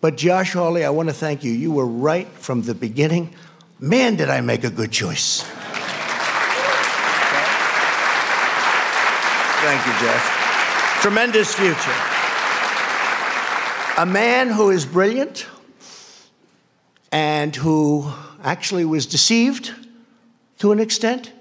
But 0.00 0.16
Josh 0.16 0.52
Hawley, 0.52 0.84
I 0.84 0.90
want 0.90 1.08
to 1.08 1.14
thank 1.14 1.42
you. 1.42 1.50
You 1.52 1.72
were 1.72 1.86
right 1.86 2.28
from 2.28 2.62
the 2.62 2.74
beginning. 2.74 3.34
Man, 3.80 4.16
did 4.16 4.30
I 4.30 4.40
make 4.40 4.62
a 4.62 4.70
good 4.70 4.92
choice. 4.92 5.42
Thank 9.62 9.86
you, 9.86 9.92
Jeff. 10.00 11.00
Tremendous 11.02 11.54
future. 11.54 11.96
A 13.98 14.06
man 14.06 14.48
who 14.48 14.70
is 14.70 14.86
brilliant 14.86 15.46
and 17.40 17.56
who 17.56 18.12
actually 18.44 18.84
was 18.84 19.06
deceived 19.06 19.72
to 20.58 20.72
an 20.72 20.78
extent. 20.78 21.32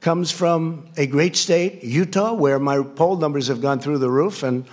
Comes 0.00 0.30
from 0.30 0.88
a 0.96 1.06
great 1.06 1.36
state, 1.36 1.84
Utah, 1.84 2.32
where 2.32 2.58
my 2.58 2.82
poll 2.82 3.18
numbers 3.18 3.48
have 3.48 3.60
gone 3.60 3.80
through 3.80 3.98
the 3.98 4.08
roof. 4.08 4.42
And 4.42 4.64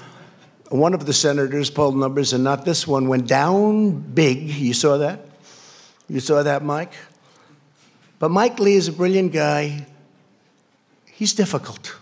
one 0.69 0.93
of 0.93 1.05
the 1.05 1.11
senators' 1.11 1.69
poll 1.69 1.91
numbers, 1.91 2.31
and 2.31 2.45
not 2.45 2.63
this 2.63 2.87
one, 2.87 3.09
went 3.09 3.27
down 3.27 3.99
big. 3.99 4.43
You 4.43 4.73
saw 4.73 4.95
that? 4.99 5.19
You 6.07 6.21
saw 6.21 6.43
that, 6.43 6.63
Mike? 6.63 6.93
But 8.17 8.31
Mike 8.31 8.57
Lee 8.57 8.75
is 8.75 8.87
a 8.87 8.93
brilliant 8.93 9.33
guy. 9.33 9.85
He's 11.11 11.33
difficult 11.33 11.87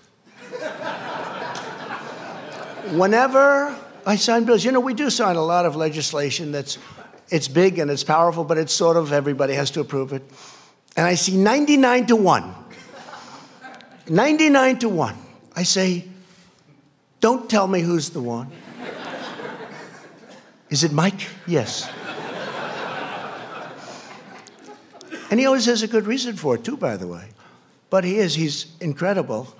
whenever 2.91 3.75
I 4.05 4.17
sign 4.17 4.43
bills, 4.43 4.63
you 4.63 4.71
know, 4.71 4.81
we 4.81 4.93
do 4.93 5.09
sign 5.09 5.35
a 5.35 5.43
lot 5.43 5.65
of 5.65 5.75
legislation 5.75 6.51
that's 6.51 6.77
it's 7.29 7.47
big 7.47 7.79
and 7.79 7.91
it's 7.91 8.03
powerful, 8.03 8.43
but 8.43 8.57
it's 8.57 8.73
sort 8.73 8.97
of 8.97 9.11
everybody 9.11 9.53
has 9.53 9.71
to 9.71 9.81
approve 9.81 10.13
it. 10.13 10.23
and 10.95 11.05
I 11.05 11.15
see 11.15 11.37
99 11.37 12.07
to 12.07 12.15
1. 12.15 12.55
99 14.09 14.79
to 14.79 14.89
1. 14.89 15.15
I 15.55 15.63
say, 15.63 16.05
Don't 17.19 17.49
tell 17.49 17.67
me 17.67 17.81
who's 17.81 18.09
the 18.09 18.21
one. 18.21 18.51
Is 20.69 20.83
it 20.83 20.91
Mike? 20.91 21.27
Yes. 21.47 21.89
and 25.31 25.39
he 25.39 25.45
always 25.45 25.65
has 25.65 25.83
a 25.83 25.87
good 25.87 26.05
reason 26.05 26.35
for 26.35 26.55
it, 26.55 26.63
too, 26.63 26.77
by 26.77 26.95
the 26.95 27.07
way. 27.07 27.29
But 27.89 28.03
he 28.03 28.17
is, 28.17 28.35
he's 28.35 28.67
incredible. 28.79 29.55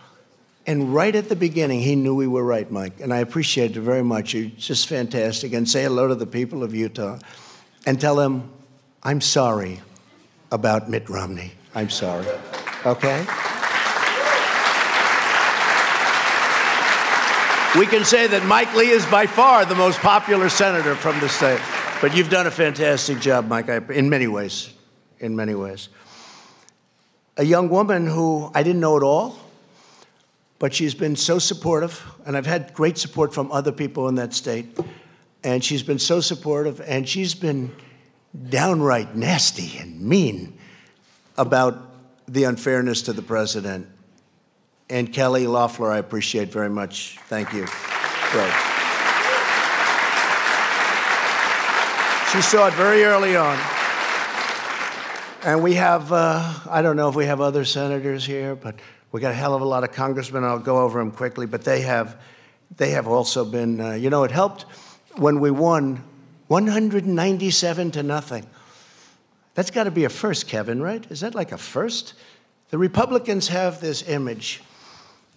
And 0.67 0.93
right 0.93 1.15
at 1.15 1.29
the 1.29 1.36
beginning, 1.36 1.82
he 1.82 1.95
knew 1.95 2.13
we 2.13 2.27
were 2.27 2.43
right, 2.43 2.69
Mike. 2.69 2.99
And 2.99 3.12
I 3.12 3.17
appreciate 3.19 3.75
it 3.75 3.79
very 3.79 4.03
much. 4.03 4.36
You're 4.36 4.51
just 4.51 4.88
fantastic. 4.88 5.53
And 5.53 5.67
say 5.67 5.84
hello 5.84 6.08
to 6.08 6.15
the 6.15 6.27
people 6.27 6.63
of 6.63 6.75
Utah 6.75 7.17
and 7.86 8.00
tell 8.00 8.15
them, 8.15 8.52
I'm 9.04 9.22
sorry 9.22 9.82
about 10.52 10.89
Mitt 10.89 11.10
Romney. 11.10 11.54
I'm 11.76 11.89
sorry. 11.89 12.26
Okay? 12.86 13.26
We 17.78 17.86
can 17.86 18.04
say 18.04 18.26
that 18.26 18.44
Mike 18.48 18.74
Lee 18.76 18.89
is 18.89 19.06
by 19.06 19.28
far 19.28 19.63
the 19.63 19.76
most 19.76 20.00
popular 20.00 20.50
senator 20.50 20.96
from 20.96 21.20
the 21.20 21.30
state. 21.30 21.62
But 22.02 22.15
you've 22.15 22.30
done 22.30 22.48
a 22.48 22.52
fantastic 22.52 23.20
job, 23.20 23.48
Mike, 23.48 23.70
in 23.89 24.10
many 24.10 24.26
ways. 24.28 24.74
In 25.20 25.36
many 25.36 25.54
ways. 25.54 25.89
A 27.38 27.44
young 27.44 27.70
woman 27.70 28.08
who 28.08 28.52
I 28.56 28.63
didn't 28.63 28.82
know 28.82 28.98
at 28.98 29.04
all, 29.04 29.38
but 30.58 30.74
she's 30.74 30.96
been 30.96 31.15
so 31.15 31.39
supportive, 31.39 32.04
and 32.26 32.36
I've 32.36 32.46
had 32.46 32.74
great 32.74 32.98
support 32.98 33.34
from 33.34 33.52
other 33.52 33.72
people 33.72 34.08
in 34.10 34.15
that 34.15 34.34
state. 34.34 34.78
And 35.43 35.63
she's 35.63 35.84
been 35.84 35.99
so 35.99 36.19
supportive, 36.19 36.82
and 36.82 37.08
she's 37.08 37.34
been 37.34 37.71
downright 38.49 39.15
nasty 39.15 39.78
and 39.78 40.02
mean 40.02 40.58
about 41.38 41.78
the 42.28 42.43
unfairness 42.43 43.04
to 43.04 43.13
the 43.13 43.21
president 43.21 43.88
and 44.89 45.13
Kelly 45.13 45.45
Loeffler, 45.45 45.91
I 45.91 45.99
appreciate 45.99 46.52
very 46.52 46.69
much. 46.69 47.19
Thank 47.28 47.54
you. 47.54 47.67
Great. 48.32 48.54
She 52.32 52.41
saw 52.41 52.67
it 52.67 52.73
very 52.73 53.04
early 53.04 53.36
on. 53.36 53.58
And 55.43 55.63
we 55.63 55.75
have, 55.75 56.12
uh, 56.12 56.54
I 56.69 56.82
don't 56.82 56.95
know 56.95 57.08
if 57.08 57.15
we 57.15 57.25
have 57.25 57.39
other 57.39 57.65
senators 57.65 58.25
here, 58.25 58.56
but 58.56 58.75
we 59.12 59.21
got 59.21 59.32
a 59.32 59.36
hell 59.36 59.54
of 59.54 59.62
a 59.62 59.65
lot 59.65 59.84
of 59.84 59.91
congressmen. 59.91 60.43
I'll 60.43 60.60
go 60.60 60.80
over 60.80 60.99
them 60.99 61.12
quickly, 61.12 61.45
but 61.45 61.63
they 61.63 61.82
have, 61.82 62.19
they 62.75 62.89
have 62.91 63.08
also 63.08 63.45
been, 63.45 63.80
uh, 63.80 63.93
you 63.93 64.10
know, 64.10 64.23
it 64.23 64.32
helped 64.32 64.65
when 65.15 65.39
we 65.39 65.52
won 65.52 66.04
197 66.48 67.91
to 67.91 68.04
nothing. 68.04 68.48
That's 69.56 69.72
got 69.72 69.84
to 69.86 69.91
be 69.91 70.06
a 70.06 70.10
first, 70.10 70.48
Kevin, 70.48 70.82
right? 70.82 71.06
Is 71.12 71.22
that 71.22 71.36
like 71.36 71.52
a 71.52 71.58
first? 71.58 72.13
The 72.69 72.78
Republicans 72.78 73.50
have 73.50 73.82
this 73.82 74.08
image 74.08 74.62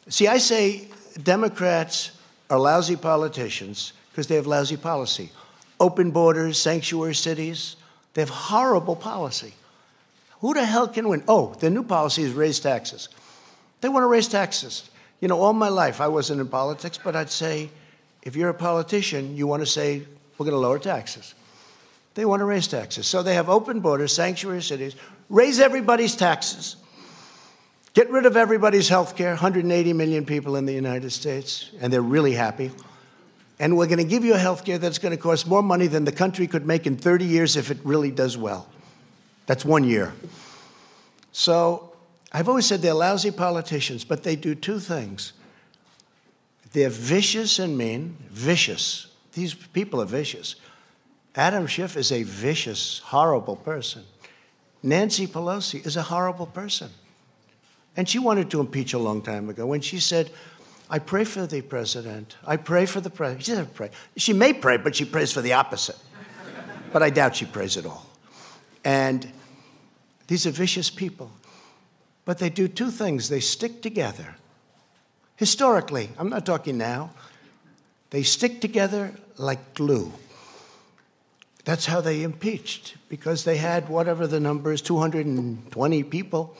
See, 0.08 0.26
I 0.26 0.38
say 0.38 0.88
Democrats 1.22 2.10
are 2.50 2.58
lousy 2.58 2.96
politicians 2.96 3.92
because 4.10 4.26
they 4.26 4.34
have 4.34 4.46
lousy 4.46 4.76
policy. 4.76 5.30
Open 5.78 6.10
borders, 6.10 6.58
sanctuary 6.58 7.14
cities, 7.14 7.76
they 8.14 8.22
have 8.22 8.30
horrible 8.30 8.96
policy. 8.96 9.54
Who 10.40 10.54
the 10.54 10.64
hell 10.64 10.88
can 10.88 11.08
win? 11.08 11.22
Oh, 11.28 11.54
the 11.60 11.70
new 11.70 11.84
policy 11.84 12.22
is 12.22 12.32
raise 12.32 12.58
taxes. 12.58 13.08
They 13.80 13.88
want 13.88 14.02
to 14.02 14.08
raise 14.08 14.28
taxes. 14.28 14.90
You 15.20 15.28
know, 15.28 15.40
all 15.40 15.52
my 15.52 15.68
life 15.68 16.00
I 16.00 16.08
wasn't 16.08 16.40
in 16.40 16.48
politics, 16.48 16.98
but 17.02 17.14
I'd 17.14 17.30
say 17.30 17.70
if 18.22 18.36
you're 18.36 18.50
a 18.50 18.54
politician, 18.54 19.36
you 19.36 19.46
want 19.46 19.62
to 19.62 19.66
say, 19.66 20.02
we're 20.38 20.44
going 20.44 20.54
to 20.54 20.58
lower 20.58 20.78
taxes. 20.78 21.34
They 22.14 22.24
want 22.24 22.40
to 22.40 22.44
raise 22.44 22.68
taxes. 22.68 23.06
So 23.06 23.22
they 23.22 23.34
have 23.34 23.48
open 23.48 23.80
borders, 23.80 24.12
sanctuary 24.12 24.62
cities, 24.62 24.94
raise 25.28 25.60
everybody's 25.60 26.14
taxes. 26.14 26.76
Get 27.94 28.10
rid 28.10 28.26
of 28.26 28.36
everybody's 28.36 28.88
health 28.88 29.16
care, 29.16 29.30
180 29.30 29.92
million 29.92 30.24
people 30.24 30.56
in 30.56 30.66
the 30.66 30.72
United 30.72 31.10
States, 31.10 31.70
and 31.80 31.92
they're 31.92 32.00
really 32.00 32.32
happy. 32.32 32.70
And 33.58 33.76
we're 33.76 33.86
going 33.86 33.98
to 33.98 34.04
give 34.04 34.24
you 34.24 34.34
a 34.34 34.38
health 34.38 34.64
care 34.64 34.78
that's 34.78 34.98
going 34.98 35.14
to 35.14 35.22
cost 35.22 35.46
more 35.46 35.62
money 35.62 35.86
than 35.86 36.04
the 36.04 36.12
country 36.12 36.46
could 36.46 36.66
make 36.66 36.86
in 36.86 36.96
30 36.96 37.24
years 37.24 37.56
if 37.56 37.70
it 37.70 37.78
really 37.84 38.10
does 38.10 38.36
well. 38.36 38.66
That's 39.46 39.64
one 39.64 39.84
year. 39.84 40.14
So 41.32 41.92
I've 42.32 42.48
always 42.48 42.66
said 42.66 42.80
they're 42.80 42.94
lousy 42.94 43.30
politicians, 43.30 44.04
but 44.04 44.22
they 44.22 44.36
do 44.36 44.54
two 44.54 44.80
things. 44.80 45.32
They're 46.72 46.90
vicious 46.90 47.58
and 47.58 47.76
mean, 47.76 48.16
vicious. 48.30 49.08
These 49.32 49.54
people 49.54 50.00
are 50.00 50.06
vicious. 50.06 50.56
Adam 51.34 51.66
Schiff 51.66 51.96
is 51.96 52.12
a 52.12 52.22
vicious, 52.22 52.98
horrible 52.98 53.56
person. 53.56 54.04
Nancy 54.82 55.26
Pelosi 55.26 55.84
is 55.86 55.96
a 55.96 56.02
horrible 56.02 56.46
person. 56.46 56.90
And 57.96 58.08
she 58.08 58.18
wanted 58.18 58.50
to 58.50 58.60
impeach 58.60 58.94
a 58.94 58.98
long 58.98 59.22
time 59.22 59.48
ago 59.48 59.66
when 59.66 59.80
she 59.80 60.00
said, 60.00 60.30
I 60.90 60.98
pray 60.98 61.24
for 61.24 61.46
the 61.46 61.62
president. 61.62 62.36
I 62.46 62.56
pray 62.56 62.86
for 62.86 63.00
the 63.00 63.10
president. 63.10 63.44
She 63.44 63.52
doesn't 63.52 63.74
pray. 63.74 63.90
She 64.16 64.32
may 64.32 64.52
pray, 64.52 64.76
but 64.76 64.94
she 64.94 65.04
prays 65.04 65.32
for 65.32 65.40
the 65.40 65.54
opposite. 65.54 65.96
but 66.92 67.02
I 67.02 67.10
doubt 67.10 67.36
she 67.36 67.46
prays 67.46 67.76
at 67.76 67.86
all. 67.86 68.06
And 68.84 69.30
these 70.26 70.46
are 70.46 70.50
vicious 70.50 70.90
people. 70.90 71.30
But 72.24 72.38
they 72.38 72.50
do 72.50 72.68
two 72.68 72.90
things 72.90 73.28
they 73.28 73.40
stick 73.40 73.82
together. 73.82 74.36
Historically, 75.42 76.08
I'm 76.18 76.28
not 76.28 76.46
talking 76.46 76.78
now, 76.78 77.10
they 78.10 78.22
stick 78.22 78.60
together 78.60 79.12
like 79.36 79.74
glue. 79.74 80.12
That's 81.64 81.86
how 81.86 82.00
they 82.00 82.22
impeached, 82.22 82.96
because 83.08 83.42
they 83.42 83.56
had 83.56 83.88
whatever 83.88 84.28
the 84.28 84.38
number 84.38 84.72
is 84.72 84.80
220 84.82 86.02
people 86.04 86.56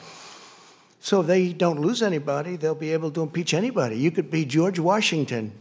so 1.05 1.21
if 1.21 1.27
they 1.27 1.53
don't 1.53 1.81
lose 1.81 2.01
anybody, 2.01 2.55
they'll 2.55 2.77
be 2.77 2.93
able 2.93 3.11
to 3.11 3.23
impeach 3.23 3.55
anybody. 3.55 3.99
You 3.99 4.13
could 4.13 4.31
be 4.31 4.45
George 4.45 4.79
Washington. 4.79 5.53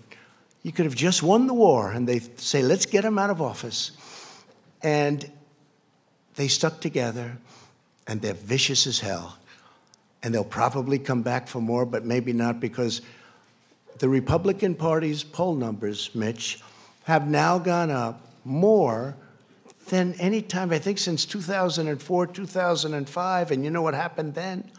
You 0.62 0.72
could 0.72 0.86
have 0.86 0.96
just 0.96 1.24
won 1.24 1.48
the 1.48 1.54
war, 1.56 1.92
and 1.92 2.08
they 2.08 2.20
say, 2.38 2.62
let's 2.62 2.86
get 2.86 3.04
him 3.04 3.18
out 3.18 3.32
of 3.32 3.42
office. 3.42 3.92
And 4.84 5.30
they 6.36 6.48
stuck 6.48 6.80
together, 6.80 7.38
and 8.06 8.22
they're 8.22 8.36
vicious 8.36 8.86
as 8.86 9.00
hell. 9.00 9.38
And 10.24 10.34
they'll 10.34 10.44
probably 10.44 11.00
come 11.00 11.22
back 11.22 11.48
for 11.48 11.62
more, 11.62 11.86
but 11.86 12.06
maybe 12.06 12.34
not 12.34 12.60
because 12.60 13.02
the 14.00 14.10
Republican 14.10 14.76
Party's 14.76 15.24
poll 15.24 15.56
numbers, 15.56 16.14
Mitch, 16.14 16.62
have 17.04 17.28
now 17.28 17.58
gone 17.58 17.90
up 17.90 18.28
more 18.44 19.16
than 19.90 20.14
any 20.20 20.42
time, 20.42 20.72
I 20.72 20.80
think, 20.80 20.98
since 20.98 21.26
2004, 21.26 22.28
2005. 22.28 23.52
And 23.52 23.64
you 23.64 23.72
know 23.72 23.82
what 23.82 23.94
happened 23.94 24.36
then? 24.36 24.70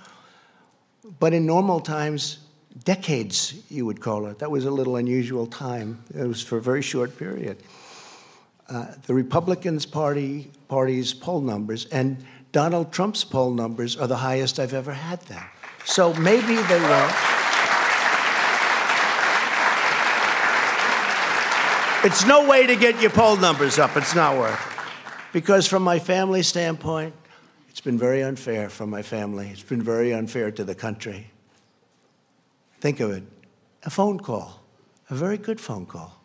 But 1.19 1.35
in 1.35 1.47
normal 1.47 1.81
times, 1.81 2.39
decades, 2.85 3.63
you 3.69 3.85
would 3.87 4.01
call 4.01 4.27
it. 4.27 4.39
That 4.39 4.51
was 4.51 4.65
a 4.65 4.71
little 4.71 4.97
unusual 4.97 5.47
time. 5.47 6.03
It 6.15 6.27
was 6.27 6.43
for 6.43 6.59
a 6.59 6.63
very 6.63 6.83
short 6.83 7.19
period. 7.19 7.59
Uh, 8.69 8.87
the 9.07 9.15
Republicans 9.15 9.85
party 9.85 10.51
party's 10.69 11.13
poll 11.13 11.41
numbers 11.41 11.87
and 11.87 12.25
Donald 12.53 12.93
Trump's 12.93 13.25
poll 13.25 13.51
numbers 13.51 13.97
are 13.97 14.07
the 14.07 14.19
highest 14.19 14.59
I've 14.59 14.75
ever 14.75 14.93
had 14.93 15.21
them. 15.23 15.43
So 15.85 16.13
maybe 16.15 16.55
they 16.55 16.81
won't. 16.81 17.15
It's 22.05 22.27
no 22.27 22.47
way 22.49 22.67
to 22.67 22.77
get 22.77 23.01
your 23.01 23.11
poll 23.11 23.37
numbers 23.37 23.79
up. 23.79 23.97
It's 23.97 24.15
not 24.15 24.37
worth. 24.37 24.61
Because 25.33 25.67
from 25.67 25.83
my 25.83 25.99
family 25.99 26.43
standpoint, 26.43 27.15
it's 27.71 27.81
been 27.81 27.99
very 27.99 28.23
unfair 28.23 28.69
for 28.69 28.87
my 28.87 29.03
family. 29.03 29.49
It's 29.49 29.63
been 29.63 29.83
very 29.83 30.13
unfair 30.13 30.51
to 30.51 30.65
the 30.65 30.75
country. 30.75 31.31
Think 32.81 33.01
of 33.01 33.13
it 33.13 33.23
a 33.85 33.91
phone 33.91 34.21
call, 34.21 34.61
a 35.11 35.15
very 35.15 35.39
good 35.39 35.61
phone 35.61 35.87
call. 35.87 36.21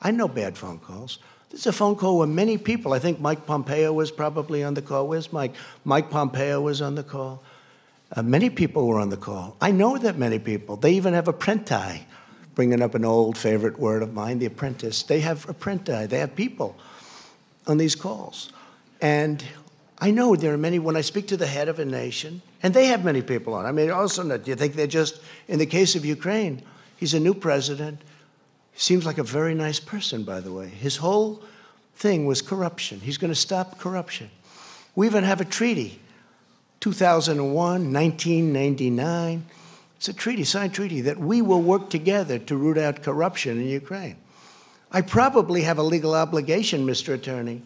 I 0.00 0.10
know 0.10 0.28
bad 0.28 0.58
phone 0.58 0.78
calls. 0.78 1.18
This 1.50 1.60
is 1.60 1.66
a 1.66 1.72
phone 1.72 1.96
call 1.96 2.18
where 2.18 2.26
many 2.26 2.58
people, 2.58 2.92
I 2.92 2.98
think 2.98 3.20
Mike 3.20 3.46
Pompeo 3.46 3.92
was 3.92 4.10
probably 4.10 4.62
on 4.62 4.74
the 4.74 4.82
call. 4.82 5.08
Where's 5.08 5.32
Mike? 5.32 5.54
Mike 5.84 6.10
Pompeo 6.10 6.60
was 6.60 6.82
on 6.82 6.94
the 6.94 7.02
call. 7.02 7.42
Uh, 8.14 8.22
many 8.22 8.50
people 8.50 8.86
were 8.86 9.00
on 9.00 9.10
the 9.10 9.16
call. 9.16 9.56
I 9.60 9.70
know 9.70 9.96
that 9.98 10.16
many 10.16 10.38
people. 10.38 10.76
They 10.76 10.92
even 10.92 11.14
have 11.14 11.24
apprenti, 11.24 12.02
bringing 12.54 12.82
up 12.82 12.94
an 12.94 13.04
old 13.04 13.38
favorite 13.38 13.78
word 13.78 14.02
of 14.02 14.12
mine, 14.12 14.38
the 14.38 14.46
apprentice. 14.46 15.02
They 15.02 15.20
have 15.20 15.46
apprenti, 15.46 16.08
they 16.08 16.18
have 16.18 16.34
people 16.34 16.76
on 17.66 17.78
these 17.78 17.94
calls. 17.94 18.52
And 19.00 19.44
I 19.98 20.10
know 20.10 20.36
there 20.36 20.52
are 20.52 20.58
many, 20.58 20.78
when 20.78 20.96
I 20.96 21.02
speak 21.02 21.28
to 21.28 21.36
the 21.36 21.46
head 21.46 21.68
of 21.68 21.78
a 21.78 21.84
nation, 21.84 22.42
and 22.62 22.74
they 22.74 22.86
have 22.86 23.04
many 23.04 23.22
people 23.22 23.54
on. 23.54 23.66
I 23.66 23.72
mean, 23.72 23.90
also, 23.90 24.36
do 24.36 24.50
you 24.50 24.56
think 24.56 24.74
they're 24.74 24.86
just, 24.86 25.20
in 25.48 25.58
the 25.58 25.66
case 25.66 25.94
of 25.94 26.04
Ukraine, 26.04 26.62
he's 26.96 27.14
a 27.14 27.20
new 27.20 27.34
president. 27.34 28.00
Seems 28.78 29.04
like 29.04 29.18
a 29.18 29.24
very 29.24 29.54
nice 29.54 29.80
person, 29.80 30.22
by 30.22 30.38
the 30.38 30.52
way. 30.52 30.68
His 30.68 30.98
whole 30.98 31.42
thing 31.96 32.26
was 32.26 32.40
corruption. 32.40 33.00
He's 33.00 33.18
going 33.18 33.32
to 33.32 33.38
stop 33.38 33.76
corruption. 33.76 34.30
We 34.94 35.08
even 35.08 35.24
have 35.24 35.40
a 35.40 35.44
treaty, 35.44 35.98
2001, 36.78 37.54
1999. 37.54 39.46
It's 39.96 40.08
a 40.08 40.12
treaty, 40.12 40.44
signed 40.44 40.74
treaty, 40.74 41.00
that 41.00 41.18
we 41.18 41.42
will 41.42 41.60
work 41.60 41.90
together 41.90 42.38
to 42.38 42.56
root 42.56 42.78
out 42.78 43.02
corruption 43.02 43.60
in 43.60 43.66
Ukraine. 43.66 44.14
I 44.92 45.00
probably 45.02 45.62
have 45.62 45.78
a 45.78 45.82
legal 45.82 46.14
obligation, 46.14 46.86
Mr. 46.86 47.14
Attorney, 47.14 47.62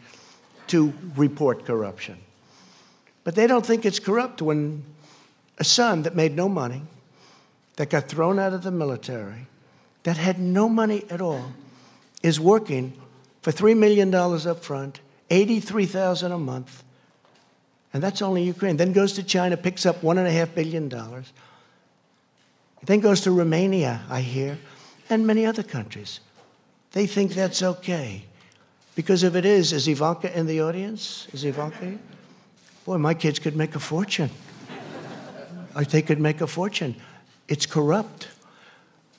to 0.68 0.94
report 1.14 1.66
corruption. 1.66 2.16
But 3.22 3.35
they 3.35 3.46
don't 3.46 3.66
think 3.66 3.85
it's 3.85 3.98
corrupt 3.98 4.40
when 4.40 4.83
a 5.59 5.64
son 5.64 6.05
that 6.05 6.16
made 6.16 6.35
no 6.35 6.48
money, 6.48 6.85
that 7.77 7.90
got 7.90 8.09
thrown 8.09 8.38
out 8.38 8.55
of 8.55 8.62
the 8.62 8.70
military, 8.70 9.46
that 10.03 10.17
had 10.17 10.38
no 10.38 10.69
money 10.69 11.05
at 11.11 11.21
all, 11.21 11.53
is 12.23 12.41
working 12.41 12.93
for 13.41 13.53
$3 13.53 13.77
million 13.77 14.15
up 14.15 14.65
front, 14.65 15.01
83000 15.31 16.33
a 16.33 16.38
month, 16.38 16.85
and 17.93 18.03
that's 18.03 18.23
only 18.23 18.43
Ukraine. 18.45 18.77
Then 18.77 18.93
goes 18.93 19.12
to 19.15 19.23
China, 19.23 19.57
picks 19.57 19.85
up 19.85 20.01
$1.5 20.01 20.55
billion. 20.55 20.88
Then 22.85 23.01
goes 23.01 23.21
to 23.23 23.31
Romania, 23.31 24.03
I 24.09 24.21
hear, 24.23 24.59
and 25.11 25.27
many 25.27 25.45
other 25.45 25.62
countries. 25.62 26.21
They 26.93 27.07
think 27.07 27.35
that's 27.35 27.62
okay. 27.62 28.25
Because 28.95 29.23
if 29.23 29.35
it 29.35 29.45
is, 29.45 29.73
is 29.73 29.88
Ivanka 29.88 30.37
in 30.37 30.47
the 30.47 30.61
audience? 30.61 31.27
Is 31.33 31.45
Ivanka? 31.45 31.99
Boy, 32.85 32.99
my 32.99 33.15
kids 33.15 33.38
could 33.38 33.57
make 33.57 33.75
a 33.75 33.81
fortune. 33.81 34.31
they 35.91 36.03
could 36.03 36.21
make 36.21 36.41
a 36.41 36.47
fortune. 36.47 36.97
It's 37.49 37.67
corrupt. 37.67 38.29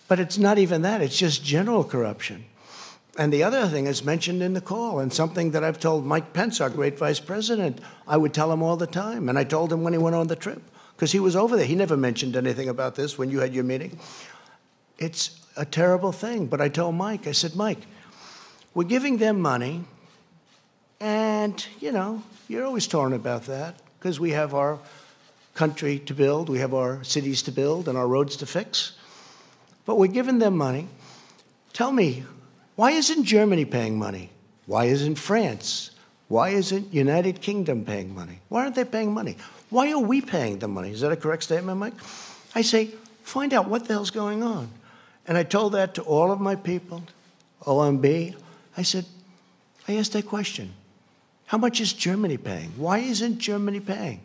But 0.08 0.20
it's 0.20 0.38
not 0.38 0.58
even 0.58 0.82
that, 0.82 1.02
it's 1.02 1.18
just 1.18 1.44
general 1.44 1.84
corruption. 1.84 2.46
And 3.18 3.32
the 3.32 3.44
other 3.44 3.68
thing 3.68 3.86
is 3.86 4.04
mentioned 4.04 4.42
in 4.42 4.54
the 4.54 4.62
call, 4.62 5.00
and 5.00 5.14
something 5.14 5.52
that 5.52 5.64
I've 5.64 5.80
told 5.80 6.06
Mike 6.06 6.34
Pence, 6.34 6.60
our 6.60 6.70
great 6.70 6.98
vice 6.98 7.20
president, 7.20 7.80
I 8.08 8.18
would 8.18 8.34
tell 8.34 8.52
him 8.52 8.64
all 8.64 8.76
the 8.76 8.88
time. 8.88 9.30
And 9.30 9.38
I 9.38 9.44
told 9.44 9.72
him 9.72 9.84
when 9.84 9.94
he 9.94 10.00
went 10.00 10.16
on 10.16 10.28
the 10.28 10.36
trip, 10.36 10.64
because 10.96 11.12
he 11.12 11.20
was 11.20 11.36
over 11.36 11.56
there. 11.56 11.66
He 11.66 11.76
never 11.76 11.96
mentioned 11.96 12.36
anything 12.36 12.70
about 12.70 12.96
this 12.96 13.18
when 13.18 13.30
you 13.30 13.40
had 13.40 13.54
your 13.54 13.64
meeting. 13.64 14.00
It's 14.98 15.40
a 15.56 15.66
terrible 15.66 16.12
thing. 16.12 16.48
But 16.48 16.60
I 16.60 16.70
told 16.70 16.96
Mike, 16.96 17.28
I 17.28 17.34
said, 17.34 17.56
Mike, 17.56 17.86
we're 18.74 18.84
giving 18.86 19.18
them 19.18 19.40
money, 19.40 19.84
and, 21.00 21.64
you 21.80 21.92
know, 21.92 22.24
you're 22.48 22.66
always 22.66 22.88
torn 22.88 23.14
about 23.14 23.44
that 23.44 23.80
because 24.00 24.20
we 24.20 24.32
have 24.32 24.56
our 24.56 24.80
country 25.54 26.00
to 26.00 26.16
build, 26.16 26.50
we 26.50 26.58
have 26.58 26.74
our 26.74 27.04
cities 27.04 27.44
to 27.44 27.52
build, 27.52 27.88
and 27.88 27.96
our 27.96 28.08
roads 28.08 28.36
to 28.38 28.48
fix. 28.48 28.94
But 29.86 29.98
we're 29.98 30.08
giving 30.08 30.40
them 30.40 30.58
money. 30.58 30.88
Tell 31.74 31.92
me, 31.92 32.24
why 32.76 32.92
isn't 32.92 33.24
Germany 33.24 33.66
paying 33.66 33.98
money? 33.98 34.30
Why 34.66 34.86
isn't 34.86 35.16
France? 35.16 35.92
Why 36.28 36.50
isn't 36.50 36.94
United 36.94 37.42
Kingdom 37.42 37.86
paying 37.86 38.16
money? 38.16 38.40
Why 38.50 38.64
aren't 38.64 38.76
they 38.76 38.86
paying 38.86 39.14
money? 39.14 39.38
Why 39.70 39.92
are 39.92 40.00
we 40.00 40.22
paying 40.22 40.60
the 40.60 40.68
money? 40.68 40.92
Is 40.92 41.02
that 41.02 41.12
a 41.12 41.16
correct 41.16 41.44
statement, 41.44 41.78
Mike? 41.78 41.94
I 42.56 42.62
say, 42.62 42.92
find 43.24 43.54
out 43.54 43.68
what 43.68 43.86
the 43.86 43.94
hell's 43.94 44.12
going 44.12 44.42
on. 44.42 44.70
And 45.28 45.38
I 45.38 45.44
told 45.44 45.74
that 45.74 45.96
to 45.96 46.02
all 46.02 46.32
of 46.32 46.40
my 46.40 46.56
people, 46.56 47.04
OMB. 47.62 48.36
I 48.78 48.82
said, 48.82 49.06
I 49.88 49.96
asked 49.96 50.14
that 50.14 50.26
question. 50.26 50.74
How 51.46 51.58
much 51.58 51.82
is 51.82 51.94
Germany 51.94 52.38
paying? 52.38 52.72
Why 52.78 53.00
isn't 53.00 53.38
Germany 53.38 53.80
paying? 53.80 54.22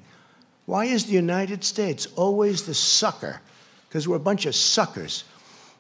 Why 0.67 0.85
is 0.85 1.07
the 1.07 1.13
United 1.13 1.65
States 1.65 2.07
always 2.17 2.65
the 2.65 2.75
sucker? 2.75 3.41
Because 3.89 4.07
we're 4.07 4.17
a 4.17 4.21
bunch 4.21 4.47
of 4.47 4.55
suckers. 4.55 5.25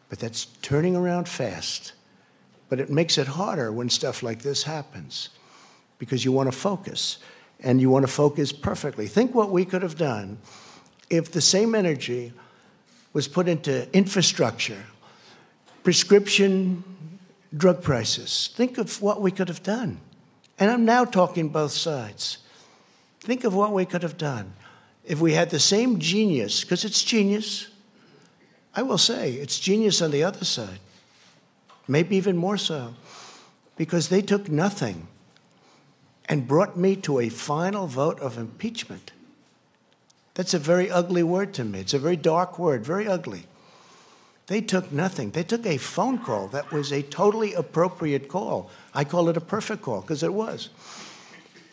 But 0.09 0.19
that's 0.19 0.47
turning 0.63 0.97
around 0.97 1.29
fast. 1.29 1.93
But 2.69 2.81
it 2.81 2.91
makes 2.91 3.19
it 3.19 3.27
harder 3.27 3.73
when 3.73 3.91
stuff 3.91 4.23
like 4.23 4.43
this 4.43 4.63
happens 4.63 5.31
because 5.99 6.25
you 6.25 6.33
want 6.33 6.51
to 6.51 6.57
focus 6.57 7.19
and 7.61 7.81
you 7.81 7.91
want 7.91 8.07
to 8.07 8.13
focus 8.13 8.53
perfectly. 8.53 9.07
Think 9.07 9.35
what 9.35 9.51
we 9.51 9.65
could 9.65 9.83
have 9.83 9.97
done 9.97 10.39
if 11.11 11.33
the 11.33 11.41
same 11.41 11.75
energy 11.75 12.33
was 13.13 13.27
put 13.27 13.49
into 13.49 13.89
infrastructure, 13.97 14.85
prescription 15.83 16.85
drug 17.57 17.83
prices. 17.83 18.51
Think 18.55 18.79
of 18.79 19.01
what 19.01 19.21
we 19.21 19.31
could 19.31 19.49
have 19.49 19.63
done. 19.63 20.01
And 20.59 20.71
I'm 20.71 20.85
now 20.85 21.05
talking 21.05 21.49
both 21.49 21.73
sides. 21.73 22.39
Think 23.21 23.45
of 23.45 23.55
what 23.55 23.73
we 23.73 23.87
could 23.87 24.03
have 24.03 24.19
done 24.19 24.53
if 25.05 25.21
we 25.21 25.33
had 25.33 25.51
the 25.51 25.59
same 25.59 25.99
genius, 25.99 26.63
because 26.63 26.85
it's 26.85 27.03
genius. 27.03 27.69
I 28.79 28.83
will 28.83 28.99
say, 28.99 29.33
it's 29.33 29.59
genius 29.59 30.01
on 30.01 30.13
the 30.13 30.23
other 30.23 30.45
side 30.45 30.79
maybe 31.89 32.17
even 32.17 32.37
more 32.37 32.59
so, 32.59 32.95
because 33.77 34.09
they 34.09 34.21
took 34.21 34.49
nothing 34.49 35.09
and 36.29 36.47
brought 36.47 36.77
me 36.77 36.95
to 36.95 37.19
a 37.19 37.31
final 37.31 37.87
vote 37.87 38.21
of 38.21 38.37
impeachment. 38.37 39.13
That's 40.35 40.55
a 40.55 40.59
very 40.59 40.91
ugly 40.91 41.23
word 41.23 41.55
to 41.55 41.65
me. 41.65 41.81
It's 41.81 41.95
a 41.95 41.99
very 41.99 42.17
dark 42.17 42.59
word, 42.59 42.85
very 42.85 43.09
ugly. 43.09 43.47
They 44.47 44.61
took 44.61 44.93
nothing. 44.93 45.31
They 45.31 45.43
took 45.43 45.67
a 45.67 45.79
phone 45.79 46.19
call 46.19 46.49
that 46.49 46.71
was 46.71 46.93
a 46.93 47.03
totally 47.03 47.55
appropriate 47.55 48.29
call. 48.29 48.71
I 48.95 49.05
call 49.05 49.29
it 49.29 49.37
a 49.37 49.41
perfect 49.41 49.83
call 49.83 50.03
because 50.03 50.23
it 50.23 50.33
was. 50.33 50.69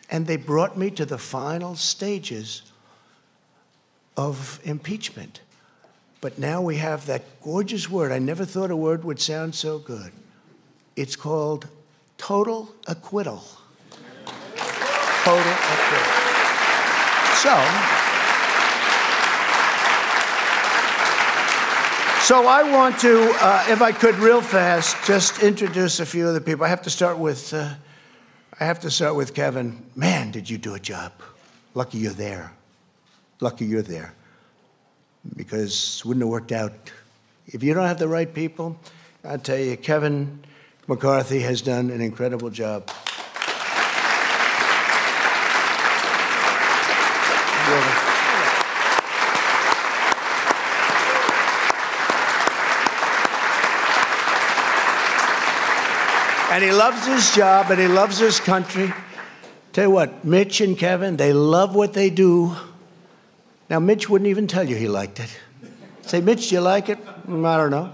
And 0.10 0.26
they 0.26 0.38
brought 0.38 0.78
me 0.78 0.90
to 0.92 1.06
the 1.06 1.18
final 1.18 1.76
stages 1.76 2.62
of 4.18 4.60
impeachment. 4.64 5.42
But 6.26 6.40
now 6.40 6.60
we 6.60 6.78
have 6.78 7.06
that 7.06 7.22
gorgeous 7.44 7.88
word. 7.88 8.12
I 8.12 8.18
never 8.18 8.46
thought 8.46 8.72
a 8.72 8.76
word 8.76 9.04
would 9.04 9.20
sound 9.20 9.54
so 9.54 9.78
good. 9.78 10.12
It's 10.96 11.16
called 11.16 11.68
total 12.18 12.74
acquittal. 12.88 13.44
Total 15.24 15.54
acquittal. 15.54 16.14
So, 17.44 17.54
so 22.24 22.48
I 22.48 22.72
want 22.74 22.98
to, 23.02 23.32
uh, 23.40 23.66
if 23.70 23.84
I 23.84 23.92
could, 23.92 24.16
real 24.16 24.42
fast, 24.42 24.98
just 25.06 25.44
introduce 25.44 26.00
a 26.00 26.08
few 26.08 26.28
of 26.28 26.34
the 26.34 26.42
people. 26.42 26.66
I 26.66 26.70
have 26.70 26.82
to 26.82 26.90
start 26.90 27.20
with, 27.20 27.54
uh, 27.54 27.76
I 28.60 28.64
have 28.66 28.80
to 28.80 28.90
start 28.90 29.16
with 29.16 29.36
Kevin. 29.36 29.86
Man, 29.96 30.32
did 30.32 30.50
you 30.50 30.58
do 30.58 30.74
a 30.74 30.80
job! 30.80 31.12
Lucky 31.76 32.00
you're 32.00 32.14
there. 32.14 32.52
Lucky 33.40 33.66
you're 33.66 33.84
there 33.84 34.16
because 35.36 36.04
wouldn't 36.06 36.24
have 36.24 36.30
worked 36.30 36.52
out. 36.52 36.74
If 37.48 37.64
you 37.64 37.74
don't 37.74 37.88
have 37.88 38.00
the 38.00 38.08
right 38.08 38.32
people, 38.32 38.78
I 39.24 39.38
tell 39.38 39.58
you, 39.58 39.78
Kevin 39.78 40.44
McCarthy 40.88 41.40
has 41.42 41.62
done 41.62 41.90
an 41.90 42.02
incredible 42.02 42.50
job. 42.50 42.92
And 56.52 56.64
he 56.64 56.72
loves 56.72 57.06
his 57.06 57.36
job 57.36 57.70
and 57.70 57.82
he 57.82 57.88
loves 57.88 58.18
his 58.18 58.40
country. 58.40 58.94
Tell 59.74 59.86
you 59.86 59.92
what, 59.92 60.24
Mitch 60.24 60.62
and 60.62 60.78
Kevin, 60.78 61.18
they 61.18 61.34
love 61.34 61.76
what 61.76 61.94
they 61.94 62.10
do. 62.10 62.56
Now, 63.70 63.80
Mitch 63.80 64.10
wouldn't 64.10 64.30
even 64.30 64.48
tell 64.48 64.68
you 64.68 64.76
he 64.76 64.88
liked 64.88 65.20
it. 65.20 65.38
Say, 66.04 66.22
Mitch, 66.22 66.50
do 66.50 66.56
you 66.56 66.62
like 66.62 66.90
it? 66.90 67.04
Mm, 67.26 67.46
I 67.46 67.58
don't 67.58 67.72
know. 67.72 67.94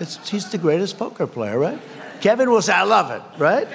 It's, 0.00 0.28
he's 0.28 0.50
the 0.50 0.58
greatest 0.58 0.98
poker 0.98 1.26
player, 1.26 1.58
right? 1.58 1.78
Kevin 2.20 2.50
will 2.50 2.62
say, 2.62 2.72
I 2.72 2.82
love 2.82 3.10
it, 3.10 3.22
right? 3.38 3.68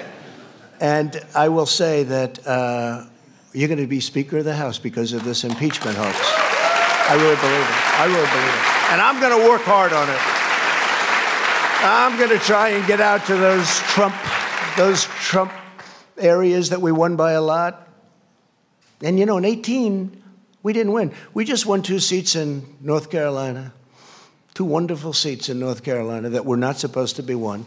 And 0.80 1.20
I 1.34 1.48
will 1.48 1.64
say 1.64 2.02
that 2.04 2.46
uh, 2.46 3.04
you're 3.52 3.68
going 3.68 3.80
to 3.80 3.86
be 3.86 4.00
Speaker 4.00 4.38
of 4.38 4.44
the 4.44 4.54
House 4.54 4.78
because 4.78 5.12
of 5.12 5.24
this 5.24 5.44
impeachment 5.44 5.96
hoax. 5.96 6.16
I 6.20 7.14
really 7.14 7.36
believe 7.36 7.60
it. 7.60 8.00
I 8.00 8.04
really 8.06 8.28
believe 8.28 8.54
it. 8.54 8.92
And 8.92 9.00
I'm 9.00 9.20
going 9.20 9.40
to 9.40 9.48
work 9.48 9.62
hard 9.62 9.92
on 9.92 10.08
it. 10.10 10.18
I'm 11.80 12.18
going 12.18 12.38
to 12.38 12.44
try 12.44 12.70
and 12.70 12.86
get 12.86 13.00
out 13.00 13.24
to 13.26 13.36
those 13.36 13.78
Trump, 13.80 14.14
those 14.76 15.04
Trump 15.04 15.52
areas 16.18 16.70
that 16.70 16.80
we 16.80 16.92
won 16.92 17.16
by 17.16 17.32
a 17.32 17.40
lot. 17.40 17.87
And 19.00 19.18
you 19.18 19.26
know, 19.26 19.38
in 19.38 19.44
18, 19.44 20.22
we 20.62 20.72
didn't 20.72 20.92
win. 20.92 21.12
We 21.34 21.44
just 21.44 21.66
won 21.66 21.82
two 21.82 22.00
seats 22.00 22.34
in 22.34 22.76
North 22.80 23.10
Carolina, 23.10 23.72
two 24.54 24.64
wonderful 24.64 25.12
seats 25.12 25.48
in 25.48 25.60
North 25.60 25.84
Carolina 25.84 26.30
that 26.30 26.44
were 26.44 26.56
not 26.56 26.78
supposed 26.78 27.16
to 27.16 27.22
be 27.22 27.34
won. 27.34 27.64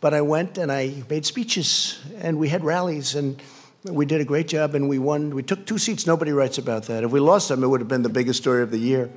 But 0.00 0.12
I 0.12 0.20
went 0.20 0.58
and 0.58 0.70
I 0.70 1.02
made 1.08 1.24
speeches 1.24 1.98
and 2.18 2.38
we 2.38 2.48
had 2.48 2.62
rallies 2.62 3.14
and 3.14 3.40
we 3.84 4.04
did 4.04 4.20
a 4.20 4.24
great 4.24 4.48
job 4.48 4.74
and 4.74 4.88
we 4.88 4.98
won. 4.98 5.34
We 5.34 5.42
took 5.42 5.66
two 5.66 5.78
seats. 5.78 6.06
Nobody 6.06 6.32
writes 6.32 6.58
about 6.58 6.84
that. 6.84 7.04
If 7.04 7.10
we 7.10 7.20
lost 7.20 7.48
them, 7.48 7.64
it 7.64 7.68
would 7.68 7.80
have 7.80 7.88
been 7.88 8.02
the 8.02 8.08
biggest 8.08 8.40
story 8.40 8.62
of 8.62 8.70
the 8.70 8.78
year. 8.78 9.10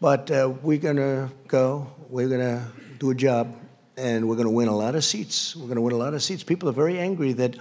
But 0.00 0.30
uh, 0.30 0.52
we're 0.62 0.78
going 0.78 0.96
to 0.96 1.30
go, 1.46 1.90
we're 2.08 2.28
going 2.28 2.40
to 2.40 2.66
do 2.98 3.10
a 3.10 3.14
job, 3.14 3.56
and 3.96 4.28
we're 4.28 4.34
going 4.34 4.48
to 4.48 4.52
win 4.52 4.68
a 4.68 4.76
lot 4.76 4.96
of 4.96 5.04
seats. 5.04 5.54
We're 5.54 5.66
going 5.66 5.76
to 5.76 5.82
win 5.82 5.94
a 5.94 5.98
lot 5.98 6.12
of 6.12 6.22
seats. 6.22 6.42
People 6.42 6.68
are 6.68 6.72
very 6.72 6.98
angry 6.98 7.32
that 7.34 7.56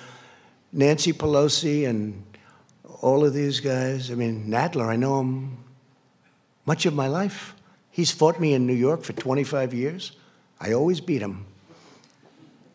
Nancy 0.74 1.14
Pelosi 1.14 1.88
and 1.88 2.24
all 3.02 3.26
of 3.26 3.34
these 3.34 3.60
guys. 3.60 4.12
I 4.12 4.16
mean, 4.16 4.48
Nadler, 4.48 4.88
I 4.88 4.96
know 4.96 5.20
him 5.20 5.58
much 6.66 6.86
of 6.86 6.94
my 6.94 7.08
life. 7.08 7.56
He's 7.90 8.12
fought 8.12 8.40
me 8.40 8.54
in 8.54 8.66
New 8.66 8.76
York 8.76 9.04
for 9.04 9.14
25 9.14 9.74
years. 9.74 10.14
I 10.60 10.72
always 10.74 11.02
beat 11.02 11.22
him. 11.22 11.46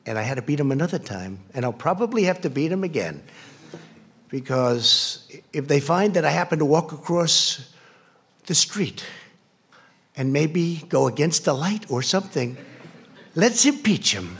And 0.04 0.18
I 0.18 0.22
had 0.22 0.34
to 0.34 0.42
beat 0.42 0.60
him 0.60 0.72
another 0.72 0.98
time. 0.98 1.40
And 1.54 1.64
I'll 1.64 1.72
probably 1.72 2.24
have 2.24 2.40
to 2.42 2.50
beat 2.50 2.70
him 2.70 2.84
again. 2.84 3.22
Because 4.28 5.28
if 5.52 5.68
they 5.68 5.80
find 5.80 6.14
that 6.14 6.24
I 6.24 6.30
happen 6.30 6.58
to 6.58 6.64
walk 6.64 6.92
across 6.92 7.72
the 8.46 8.54
street 8.54 9.04
and 10.16 10.32
maybe 10.32 10.84
go 10.88 11.06
against 11.06 11.46
a 11.46 11.52
light 11.52 11.88
or 11.88 12.02
something, 12.02 12.56
let's 13.36 13.64
impeach 13.64 14.12
him. 14.12 14.36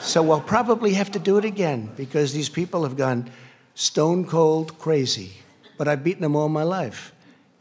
So 0.00 0.22
we'll 0.22 0.42
probably 0.42 0.94
have 0.94 1.10
to 1.12 1.18
do 1.18 1.38
it 1.38 1.46
again 1.46 1.90
because 1.96 2.34
these 2.34 2.50
people 2.50 2.82
have 2.82 2.96
gone 2.96 3.30
stone 3.74 4.24
cold 4.26 4.78
crazy. 4.78 5.32
But 5.76 5.88
I've 5.88 6.04
beaten 6.04 6.22
them 6.22 6.36
all 6.36 6.48
my 6.48 6.62
life, 6.62 7.12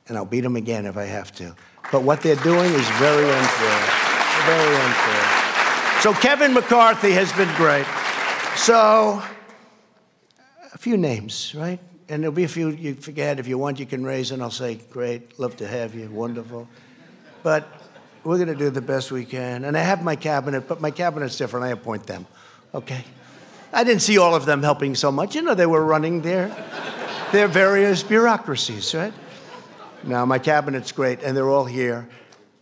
and 0.08 0.18
I'll 0.18 0.26
beat 0.26 0.42
them 0.42 0.56
again 0.56 0.86
if 0.86 0.98
I 0.98 1.06
have 1.06 1.34
to. 1.36 1.56
But 1.92 2.04
what 2.04 2.22
they're 2.22 2.36
doing 2.38 2.72
is 2.72 2.90
very 2.92 3.30
unfair. 3.30 3.80
Very 4.46 4.76
unfair. 4.76 5.44
So 6.02 6.14
Kevin 6.14 6.54
McCarthy 6.54 7.12
has 7.12 7.32
been 7.34 7.54
great. 7.56 7.86
So, 8.56 9.22
a 10.74 10.78
few 10.78 10.98
names, 10.98 11.56
right? 11.56 11.80
And 12.10 12.22
there'll 12.22 12.36
be 12.36 12.44
a 12.44 12.48
few 12.50 12.70
you 12.70 12.94
forget. 12.94 13.40
If 13.40 13.48
you 13.48 13.58
want, 13.58 13.80
you 13.80 13.86
can 13.86 14.04
raise, 14.04 14.32
and 14.32 14.44
I'll 14.44 14.52
say, 14.52 14.76
great, 14.92 15.40
love 15.40 15.58
to 15.58 15.68
have 15.68 15.96
you, 15.96 16.10
wonderful. 16.10 16.68
But 17.42 17.68
we're 18.24 18.38
going 18.38 18.50
to 18.50 18.56
do 18.56 18.70
the 18.70 18.82
best 18.82 19.12
we 19.12 19.26
can. 19.26 19.64
And 19.66 19.78
I 19.78 19.82
have 19.82 20.04
my 20.04 20.16
cabinet, 20.16 20.68
but 20.68 20.82
my 20.82 20.92
cabinet's 20.92 21.38
different. 21.38 21.66
I 21.66 21.70
appoint 21.70 22.06
them, 22.06 22.28
okay? 22.74 23.04
I 23.74 23.84
didn't 23.84 24.04
see 24.04 24.20
all 24.20 24.36
of 24.36 24.46
them 24.46 24.62
helping 24.62 24.94
so 24.94 25.12
much. 25.12 25.36
You 25.36 25.42
know, 25.42 25.56
they 25.56 25.66
were 25.66 25.84
running 25.84 26.22
their, 26.22 26.56
their 27.32 27.48
various 27.48 28.04
bureaucracies, 28.04 28.94
right? 28.94 29.14
Now, 30.04 30.26
my 30.26 30.38
cabinet's 30.38 30.92
great, 30.92 31.24
and 31.24 31.36
they're 31.36 31.50
all 31.50 31.66
here. 31.66 32.08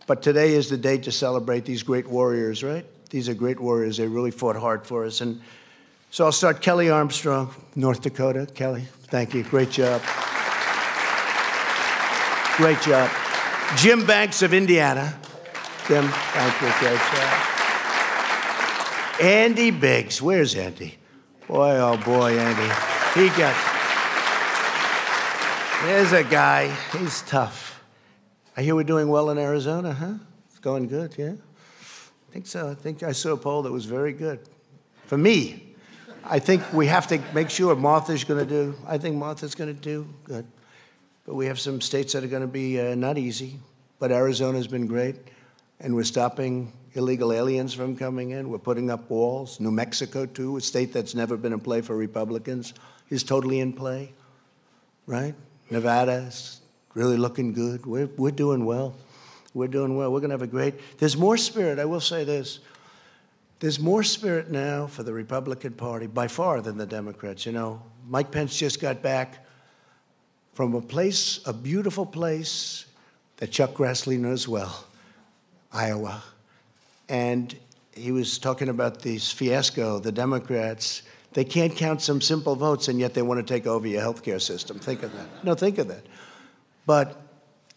But 0.06 0.22
today 0.22 0.54
is 0.54 0.70
the 0.70 0.78
day 0.78 0.98
to 0.98 1.12
celebrate 1.12 1.64
these 1.64 1.82
great 1.82 2.08
warriors, 2.08 2.64
right? 2.64 2.86
These 3.10 3.28
are 3.28 3.34
great 3.34 3.60
warriors. 3.60 3.98
They 3.98 4.06
really 4.06 4.30
fought 4.30 4.56
hard 4.56 4.86
for 4.86 5.04
us. 5.04 5.20
And 5.20 5.42
so 6.10 6.24
I'll 6.24 6.32
start 6.32 6.62
Kelly 6.62 6.88
Armstrong, 6.88 7.54
North 7.76 8.00
Dakota. 8.00 8.46
Kelly, 8.54 8.84
thank 9.04 9.34
you. 9.34 9.42
Great 9.42 9.70
job. 9.70 10.00
Great 12.56 12.80
job. 12.80 13.10
Jim 13.76 14.06
Banks 14.06 14.42
of 14.42 14.54
Indiana. 14.54 15.14
Jim, 15.88 16.08
thank 16.08 16.62
you. 16.62 16.72
Great 16.78 17.00
job. 17.12 17.48
Andy 19.20 19.70
Biggs. 19.70 20.22
Where's 20.22 20.54
Andy? 20.54 20.98
Boy, 21.48 21.76
oh 21.78 21.96
boy, 22.04 22.38
Andy. 22.38 22.72
He 23.14 23.28
got. 23.36 23.56
There's 25.84 26.12
a 26.12 26.22
guy. 26.22 26.74
He's 26.96 27.22
tough. 27.22 27.82
I 28.56 28.62
hear 28.62 28.74
we're 28.74 28.84
doing 28.84 29.08
well 29.08 29.30
in 29.30 29.38
Arizona, 29.38 29.92
huh? 29.92 30.14
It's 30.48 30.60
going 30.60 30.86
good, 30.86 31.14
yeah? 31.18 31.32
I 31.32 32.32
think 32.32 32.46
so. 32.46 32.70
I 32.70 32.74
think 32.74 33.02
I 33.02 33.12
saw 33.12 33.32
a 33.32 33.36
poll 33.36 33.62
that 33.62 33.72
was 33.72 33.84
very 33.84 34.12
good. 34.12 34.40
For 35.06 35.18
me, 35.18 35.74
I 36.24 36.38
think 36.38 36.72
we 36.72 36.86
have 36.86 37.08
to 37.08 37.20
make 37.34 37.50
sure 37.50 37.74
Martha's 37.74 38.22
going 38.24 38.46
to 38.46 38.48
do, 38.48 38.76
I 38.86 38.96
think 38.98 39.16
Martha's 39.16 39.56
going 39.56 39.74
to 39.74 39.80
do 39.80 40.06
good. 40.24 40.46
But 41.26 41.34
we 41.34 41.46
have 41.46 41.58
some 41.58 41.80
states 41.80 42.12
that 42.12 42.22
are 42.22 42.28
going 42.28 42.42
to 42.42 42.48
be 42.48 42.80
uh, 42.80 42.94
not 42.94 43.18
easy. 43.18 43.58
But 43.98 44.12
Arizona's 44.12 44.66
been 44.66 44.86
great, 44.86 45.16
and 45.80 45.94
we're 45.94 46.04
stopping 46.04 46.72
illegal 46.94 47.32
aliens 47.32 47.74
from 47.74 47.96
coming 47.96 48.30
in. 48.30 48.48
We're 48.48 48.58
putting 48.58 48.90
up 48.90 49.08
walls. 49.10 49.60
New 49.60 49.70
Mexico, 49.70 50.26
too, 50.26 50.56
a 50.56 50.60
state 50.60 50.92
that's 50.92 51.14
never 51.14 51.36
been 51.36 51.52
in 51.52 51.60
play 51.60 51.80
for 51.80 51.96
Republicans, 51.96 52.74
is 53.10 53.22
totally 53.22 53.60
in 53.60 53.72
play, 53.72 54.12
right? 55.06 55.34
Nevada's 55.70 56.60
really 56.94 57.16
looking 57.16 57.52
good. 57.52 57.86
We're, 57.86 58.08
we're 58.16 58.30
doing 58.30 58.64
well. 58.64 58.94
We're 59.54 59.68
doing 59.68 59.96
well. 59.96 60.12
We're 60.12 60.20
going 60.20 60.30
to 60.30 60.34
have 60.34 60.42
a 60.42 60.46
great. 60.46 60.74
There's 60.98 61.16
more 61.16 61.36
spirit. 61.36 61.78
I 61.78 61.84
will 61.84 62.00
say 62.00 62.24
this. 62.24 62.60
There's 63.60 63.78
more 63.78 64.02
spirit 64.02 64.50
now 64.50 64.86
for 64.86 65.02
the 65.02 65.12
Republican 65.12 65.74
Party 65.74 66.06
by 66.06 66.26
far 66.26 66.60
than 66.60 66.78
the 66.78 66.86
Democrats. 66.86 67.46
You 67.46 67.52
know, 67.52 67.82
Mike 68.08 68.30
Pence 68.30 68.56
just 68.56 68.80
got 68.80 69.02
back 69.02 69.46
from 70.54 70.74
a 70.74 70.80
place, 70.80 71.40
a 71.46 71.52
beautiful 71.52 72.04
place 72.04 72.86
that 73.36 73.50
Chuck 73.50 73.74
Grassley 73.74 74.18
knows 74.18 74.48
well, 74.48 74.84
Iowa. 75.72 76.22
And 77.12 77.54
he 77.94 78.10
was 78.10 78.38
talking 78.38 78.70
about 78.70 79.02
this 79.02 79.30
fiasco, 79.30 79.98
the 79.98 80.10
Democrats. 80.10 81.02
They 81.34 81.44
can't 81.44 81.76
count 81.76 82.00
some 82.00 82.22
simple 82.22 82.56
votes, 82.56 82.88
and 82.88 82.98
yet 82.98 83.12
they 83.12 83.20
want 83.20 83.46
to 83.46 83.54
take 83.54 83.66
over 83.66 83.86
your 83.86 84.00
healthcare 84.00 84.40
system. 84.40 84.78
Think 84.78 85.02
of 85.02 85.12
that. 85.12 85.44
No, 85.44 85.54
think 85.54 85.76
of 85.76 85.88
that. 85.88 86.06
But 86.86 87.20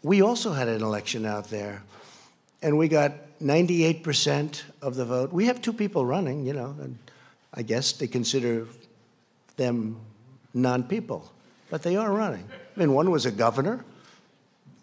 we 0.02 0.22
also 0.22 0.54
had 0.54 0.70
an 0.70 0.82
election 0.82 1.26
out 1.26 1.50
there, 1.50 1.84
and 2.62 2.78
we 2.78 2.88
got 2.88 3.12
98% 3.42 4.64
of 4.82 4.96
the 4.96 5.04
vote. 5.04 5.34
We 5.34 5.48
have 5.48 5.62
two 5.62 5.74
people 5.74 6.06
running, 6.06 6.46
you 6.46 6.54
know, 6.54 6.74
and 6.82 6.98
I 7.54 7.62
guess 7.62 7.92
they 7.92 8.08
consider 8.08 8.68
them 9.58 10.00
non 10.54 10.84
people, 10.84 11.30
but 11.70 11.84
they 11.84 11.98
are 11.98 12.10
running. 12.10 12.48
I 12.78 12.80
mean, 12.80 12.94
one 12.94 13.12
was 13.12 13.26
a 13.26 13.32
governor, 13.32 13.84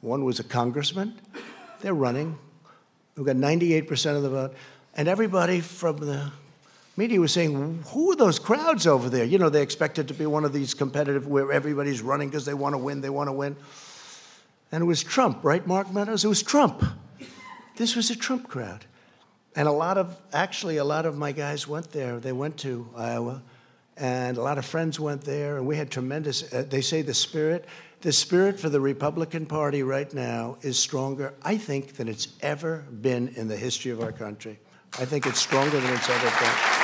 one 0.03 0.25
was 0.25 0.41
a 0.41 0.45
congressman. 0.45 1.19
They're 1.81 1.95
running. 1.95 2.39
We've 3.17 3.27
got 3.27 3.37
98% 3.37 4.17
of 4.17 4.23
the 4.23 4.31
vote. 4.31 4.55
And 4.95 5.09
everybody 5.09 5.61
from 5.61 5.99
the 5.99 6.31
media 6.97 7.21
was 7.21 7.33
saying, 7.33 7.85
Who 7.89 8.13
are 8.13 8.17
those 8.17 8.39
crowds 8.39 8.87
over 8.87 9.09
there? 9.09 9.25
You 9.25 9.39
know, 9.39 9.49
they 9.49 9.63
expect 9.63 9.99
it 9.99 10.09
to 10.09 10.15
be 10.15 10.27
one 10.27 10.45
of 10.45 10.53
these 10.53 10.75
competitive 10.75 11.27
where 11.27 11.53
everybody's 11.53 12.03
running 12.03 12.29
because 12.29 12.45
they 12.45 12.55
want 12.55 12.75
to 12.75 12.79
win, 12.79 13.01
they 13.01 13.11
want 13.11 13.29
to 13.29 13.33
win. 13.33 13.57
And 14.71 14.83
it 14.83 14.87
was 14.87 15.03
Trump, 15.03 15.41
right, 15.43 15.67
Mark 15.67 15.93
Meadows? 15.93 16.25
It 16.25 16.29
was 16.29 16.43
Trump. 16.43 16.83
This 17.77 17.95
was 17.95 18.11
a 18.11 18.17
Trump 18.17 18.49
crowd. 18.49 18.87
And 19.55 19.69
a 19.69 19.73
lot 19.73 19.99
of, 19.99 20.17
actually, 20.33 20.79
a 20.79 20.85
lot 20.85 21.05
of 21.05 21.17
my 21.17 21.33
guys 21.33 21.69
went 21.69 21.93
there. 21.93 22.19
They 22.19 22.33
went 22.33 22.57
to 22.59 22.89
Iowa, 22.97 23.43
and 23.99 24.39
a 24.39 24.43
lot 24.43 24.57
of 24.57 24.65
friends 24.65 24.99
went 24.99 25.23
there, 25.23 25.59
and 25.59 25.67
we 25.67 25.77
had 25.77 25.91
tremendous, 25.91 26.51
uh, 26.55 26.65
they 26.69 26.81
say 26.81 27.03
the 27.03 27.13
spirit, 27.13 27.67
the 28.03 28.13
spirit 28.13 28.59
for 28.59 28.69
the 28.69 28.81
Republican 28.81 29.47
Party 29.47 29.85
right 29.85 30.13
now 30.13 30.57
is 30.61 30.77
stronger, 30.77 31.35
I 31.43 31.57
think, 31.57 31.95
than 31.95 32.09
it's 32.09 32.29
ever 32.41 32.85
been 33.01 33.29
in 33.37 33.47
the 33.47 33.57
history 33.57 33.93
of 33.93 34.01
our 34.01 34.11
country. 34.11 34.59
I 34.99 35.05
think 35.05 35.25
it's 35.25 35.39
stronger 35.39 35.79
than 35.79 35.95
it's 35.95 36.11
ever 36.11 36.25
been. 36.25 36.83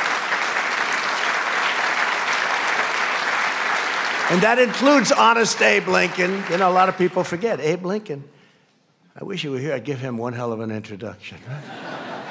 And 4.30 4.42
that 4.42 4.58
includes 4.60 5.10
honest 5.10 5.60
Abe 5.60 5.88
Lincoln. 5.88 6.44
You 6.50 6.58
know, 6.58 6.70
a 6.70 6.72
lot 6.72 6.88
of 6.88 6.96
people 6.96 7.24
forget 7.24 7.58
Abe 7.60 7.84
Lincoln. 7.84 8.22
I 9.20 9.24
wish 9.24 9.42
he 9.42 9.48
were 9.48 9.58
here. 9.58 9.74
I'd 9.74 9.84
give 9.84 9.98
him 9.98 10.18
one 10.18 10.34
hell 10.34 10.52
of 10.52 10.60
an 10.60 10.70
introduction. 10.70 11.38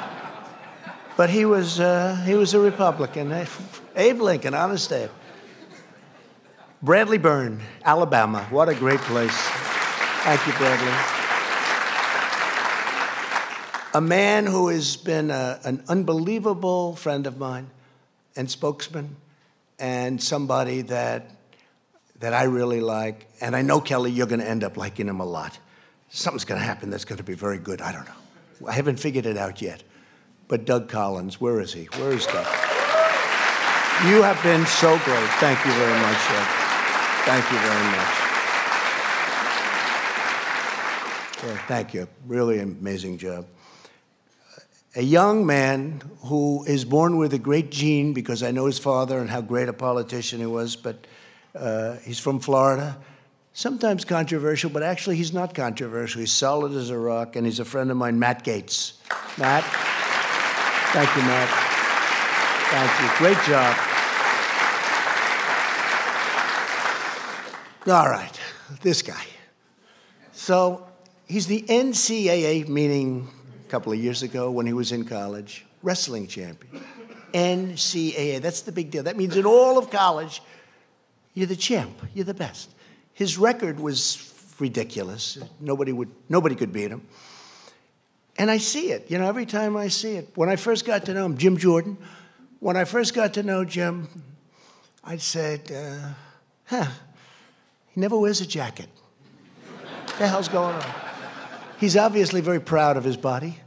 but 1.17 1.29
he 1.29 1.43
was, 1.43 1.81
uh, 1.81 2.23
he 2.25 2.35
was 2.35 2.53
a 2.53 2.59
Republican. 2.59 3.33
Abe 3.97 4.21
Lincoln, 4.21 4.53
honest 4.53 4.93
Abe. 4.93 5.09
Bradley 6.83 7.17
Byrne, 7.17 7.59
Alabama. 7.83 8.45
What 8.51 8.69
a 8.69 8.75
great 8.75 8.99
place. 8.99 9.35
Thank 9.35 10.45
you, 10.45 10.53
Bradley. 10.53 10.93
A 13.95 14.01
man 14.01 14.45
who 14.45 14.67
has 14.67 14.95
been 14.95 15.31
a, 15.31 15.59
an 15.63 15.83
unbelievable 15.87 16.95
friend 16.95 17.25
of 17.25 17.39
mine 17.39 17.71
and 18.35 18.51
spokesman, 18.51 19.15
and 19.79 20.21
somebody 20.21 20.81
that, 20.83 21.31
that 22.19 22.35
I 22.35 22.43
really 22.43 22.79
like. 22.79 23.27
And 23.41 23.55
I 23.55 23.63
know, 23.63 23.81
Kelly, 23.81 24.11
you're 24.11 24.27
going 24.27 24.41
to 24.41 24.47
end 24.47 24.63
up 24.63 24.77
liking 24.77 25.07
him 25.07 25.19
a 25.19 25.25
lot. 25.25 25.57
Something's 26.09 26.45
going 26.45 26.61
to 26.61 26.65
happen 26.65 26.91
that's 26.91 27.05
going 27.05 27.17
to 27.17 27.23
be 27.23 27.33
very 27.33 27.57
good. 27.57 27.81
I 27.81 27.91
don't 27.91 28.05
know. 28.05 28.67
I 28.67 28.73
haven't 28.73 28.97
figured 28.97 29.25
it 29.25 29.37
out 29.37 29.63
yet. 29.63 29.81
But 30.47 30.65
Doug 30.65 30.89
Collins, 30.89 31.41
where 31.41 31.59
is 31.59 31.73
he? 31.73 31.85
Where 31.97 32.11
is 32.11 32.27
Doug? 32.27 32.45
You 34.05 34.21
have 34.21 34.39
been 34.43 34.63
so 34.67 34.99
great. 34.99 35.29
Thank 35.39 35.65
you 35.65 35.71
very 35.71 35.99
much, 36.01 36.27
Doug. 36.27 36.66
Thank 37.27 37.51
you 37.51 37.59
very 37.59 37.83
much. 37.83 38.27
Yeah, 41.43 41.67
thank 41.67 41.93
you. 41.93 42.07
Really 42.25 42.59
amazing 42.59 43.17
job. 43.17 43.45
A 44.95 45.01
young 45.01 45.45
man 45.45 46.01
who 46.21 46.63
is 46.63 46.85
born 46.85 47.17
with 47.17 47.33
a 47.33 47.37
great 47.37 47.69
gene 47.69 48.13
because 48.13 48.43
I 48.43 48.51
know 48.51 48.65
his 48.65 48.79
father 48.79 49.19
and 49.19 49.29
how 49.29 49.41
great 49.41 49.67
a 49.67 49.73
politician 49.73 50.39
he 50.39 50.45
was, 50.45 50.77
but 50.77 51.05
uh, 51.53 51.97
he's 51.97 52.17
from 52.17 52.39
Florida. 52.39 52.97
Sometimes 53.51 54.05
controversial, 54.05 54.69
but 54.69 54.81
actually 54.81 55.17
he's 55.17 55.33
not 55.33 55.53
controversial. 55.53 56.21
He's 56.21 56.31
solid 56.31 56.71
as 56.71 56.91
a 56.91 56.97
rock, 56.97 57.35
and 57.35 57.45
he's 57.45 57.59
a 57.59 57.65
friend 57.65 57.91
of 57.91 57.97
mine, 57.97 58.17
Matt 58.17 58.45
Gaetz. 58.45 58.93
Matt, 59.37 59.65
thank 60.93 61.13
you, 61.13 61.23
Matt. 61.23 61.49
Thank 62.69 63.01
you. 63.01 63.17
Great 63.17 63.45
job. 63.45 63.86
All 67.89 68.09
right, 68.09 68.37
this 68.81 69.01
guy. 69.01 69.23
So 70.33 70.85
he's 71.25 71.47
the 71.47 71.61
NCAA, 71.61 72.67
meaning 72.67 73.29
a 73.65 73.69
couple 73.69 73.93
of 73.93 73.99
years 73.99 74.23
ago 74.23 74.51
when 74.51 74.65
he 74.65 74.73
was 74.73 74.91
in 74.91 75.05
college, 75.05 75.65
wrestling 75.83 76.27
champion. 76.27 76.83
NCAA, 77.33 78.41
that's 78.41 78.61
the 78.61 78.73
big 78.73 78.91
deal. 78.91 79.03
That 79.03 79.15
means 79.15 79.37
in 79.37 79.45
all 79.45 79.77
of 79.77 79.89
college, 79.89 80.41
you're 81.33 81.47
the 81.47 81.55
champ, 81.55 81.97
you're 82.13 82.25
the 82.25 82.33
best. 82.33 82.71
His 83.13 83.37
record 83.37 83.79
was 83.79 84.33
ridiculous. 84.59 85.37
Nobody, 85.61 85.93
would, 85.93 86.09
nobody 86.27 86.55
could 86.55 86.73
beat 86.73 86.91
him. 86.91 87.07
And 88.37 88.51
I 88.51 88.57
see 88.57 88.91
it, 88.91 89.09
you 89.09 89.17
know, 89.17 89.29
every 89.29 89.45
time 89.45 89.77
I 89.77 89.87
see 89.87 90.17
it. 90.17 90.31
When 90.35 90.49
I 90.49 90.57
first 90.57 90.83
got 90.83 91.05
to 91.05 91.13
know 91.13 91.25
him, 91.25 91.37
Jim 91.37 91.55
Jordan, 91.55 91.97
when 92.59 92.75
I 92.75 92.83
first 92.83 93.13
got 93.13 93.33
to 93.35 93.43
know 93.43 93.63
Jim, 93.63 94.09
I 95.05 95.15
said, 95.15 95.71
uh, 95.71 96.09
huh, 96.65 96.91
he 97.97 98.01
never 98.01 98.15
wears 98.15 98.41
a 98.41 98.45
jacket. 98.45 98.89
What 100.05 100.17
the 100.19 100.27
hell's 100.27 100.49
going 100.49 100.75
on? 100.75 100.85
He's 101.79 101.97
obviously 101.97 102.41
very 102.41 102.59
proud 102.59 102.95
of 102.95 103.03
his 103.03 103.17
body. 103.17 103.57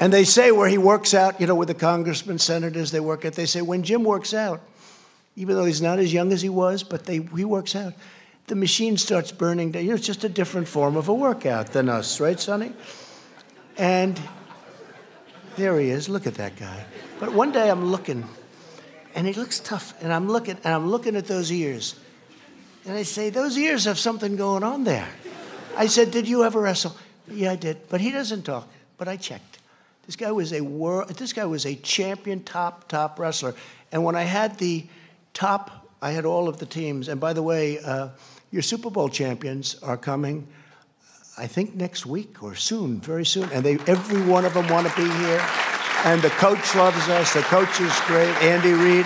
And 0.00 0.12
they 0.12 0.24
say 0.24 0.50
where 0.50 0.68
he 0.68 0.76
works 0.76 1.14
out, 1.14 1.40
you 1.40 1.46
know, 1.46 1.54
with 1.54 1.68
the 1.68 1.74
congressmen, 1.74 2.40
senators, 2.40 2.90
they 2.90 2.98
work 2.98 3.24
out, 3.24 3.34
they 3.34 3.46
say 3.46 3.62
when 3.62 3.84
Jim 3.84 4.02
works 4.02 4.34
out, 4.34 4.60
even 5.36 5.54
though 5.54 5.64
he's 5.64 5.80
not 5.80 6.00
as 6.00 6.12
young 6.12 6.32
as 6.32 6.42
he 6.42 6.48
was, 6.48 6.82
but 6.82 7.04
they, 7.04 7.18
he 7.18 7.44
works 7.44 7.76
out, 7.76 7.92
the 8.48 8.56
machine 8.56 8.96
starts 8.96 9.30
burning 9.30 9.70
down. 9.70 9.84
You 9.84 9.90
know, 9.90 9.94
it's 9.94 10.04
just 10.04 10.24
a 10.24 10.28
different 10.28 10.66
form 10.66 10.96
of 10.96 11.06
a 11.06 11.14
workout 11.14 11.68
than 11.68 11.88
us, 11.88 12.18
right, 12.18 12.40
Sonny? 12.40 12.72
And 13.78 14.20
there 15.56 15.78
he 15.78 15.90
is. 15.90 16.08
Look 16.08 16.26
at 16.26 16.34
that 16.34 16.56
guy. 16.56 16.84
But 17.20 17.32
one 17.32 17.52
day 17.52 17.70
I'm 17.70 17.86
looking, 17.86 18.28
and 19.14 19.26
he 19.26 19.32
looks 19.32 19.60
tough, 19.60 19.94
and 20.02 20.12
I'm 20.12 20.28
looking, 20.28 20.56
and 20.64 20.74
I'm 20.74 20.90
looking 20.90 21.16
at 21.16 21.26
those 21.26 21.52
ears. 21.52 21.96
And 22.84 22.96
I 22.96 23.04
say, 23.04 23.30
those 23.30 23.56
ears 23.56 23.84
have 23.84 23.98
something 23.98 24.36
going 24.36 24.64
on 24.64 24.84
there. 24.84 25.08
I 25.76 25.86
said, 25.86 26.10
Did 26.10 26.28
you 26.28 26.44
ever 26.44 26.60
wrestle? 26.60 26.96
Yeah, 27.28 27.52
I 27.52 27.56
did. 27.56 27.88
But 27.88 28.00
he 28.00 28.10
doesn't 28.10 28.42
talk. 28.42 28.68
But 28.98 29.08
I 29.08 29.16
checked. 29.16 29.58
This 30.06 30.16
guy 30.16 30.32
was 30.32 30.52
a 30.52 30.60
world, 30.60 31.08
this 31.10 31.32
guy 31.32 31.44
was 31.44 31.64
a 31.64 31.76
champion 31.76 32.42
top, 32.42 32.88
top 32.88 33.18
wrestler. 33.18 33.54
And 33.92 34.04
when 34.04 34.16
I 34.16 34.22
had 34.22 34.58
the 34.58 34.86
top, 35.32 35.88
I 36.00 36.10
had 36.10 36.24
all 36.24 36.48
of 36.48 36.58
the 36.58 36.66
teams. 36.66 37.08
And 37.08 37.20
by 37.20 37.32
the 37.32 37.42
way, 37.42 37.78
uh, 37.78 38.08
your 38.50 38.62
Super 38.62 38.90
Bowl 38.90 39.08
champions 39.08 39.76
are 39.82 39.96
coming, 39.96 40.48
I 41.42 41.48
think 41.48 41.74
next 41.74 42.06
week 42.06 42.40
or 42.40 42.54
soon, 42.54 43.00
very 43.00 43.26
soon. 43.26 43.50
And 43.50 43.64
they, 43.64 43.76
every 43.88 44.22
one 44.22 44.44
of 44.44 44.54
them 44.54 44.68
want 44.68 44.86
to 44.86 44.94
be 44.94 45.10
here. 45.10 45.44
And 46.04 46.22
the 46.22 46.30
coach 46.30 46.76
loves 46.76 47.08
us. 47.08 47.34
The 47.34 47.40
coach 47.40 47.80
is 47.80 47.92
great, 48.06 48.32
Andy 48.40 48.70
Reid. 48.72 49.04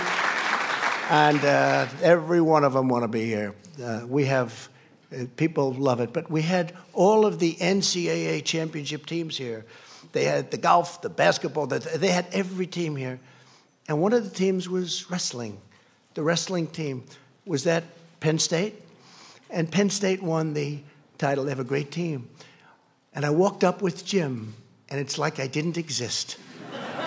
And 1.09 1.43
uh, 1.43 1.87
every 2.03 2.43
one 2.43 2.63
of 2.63 2.75
them 2.75 2.91
want 2.91 3.05
to 3.05 3.09
be 3.09 3.25
here. 3.25 3.55
Uh, 3.83 4.03
we 4.07 4.27
have 4.27 4.69
uh, 5.11 5.25
people 5.39 5.73
love 5.73 6.01
it. 6.01 6.13
But 6.13 6.31
we 6.31 6.43
had 6.43 6.75
all 6.93 7.25
of 7.25 7.39
the 7.39 7.55
NCAA 7.55 8.45
championship 8.45 9.07
teams 9.07 9.39
here. 9.39 9.65
They 10.13 10.25
had 10.25 10.51
the 10.51 10.59
golf, 10.59 11.01
the 11.01 11.09
basketball, 11.09 11.67
the, 11.67 11.79
they 11.79 12.11
had 12.11 12.27
every 12.33 12.67
team 12.67 12.97
here. 12.97 13.19
And 13.89 14.03
one 14.03 14.13
of 14.13 14.25
the 14.25 14.37
teams 14.37 14.69
was 14.69 15.11
wrestling. 15.11 15.59
The 16.13 16.23
wrestling 16.23 16.67
team 16.67 17.05
was 17.47 17.65
that 17.65 17.85
Penn 18.21 18.39
State. 18.39 18.75
And 19.49 19.73
Penn 19.73 19.89
State 19.89 20.23
won 20.23 20.53
the 20.53 20.81
title. 21.19 21.45
They 21.45 21.51
have 21.51 21.61
a 21.61 21.65
great 21.65 21.91
team. 21.91 22.29
And 23.13 23.25
I 23.25 23.31
walked 23.31 23.65
up 23.65 23.83
with 23.83 24.05
Jim, 24.05 24.55
and 24.89 25.01
it's 25.01 25.19
like 25.19 25.41
I 25.41 25.47
didn't 25.47 25.79
exist. 25.79 26.39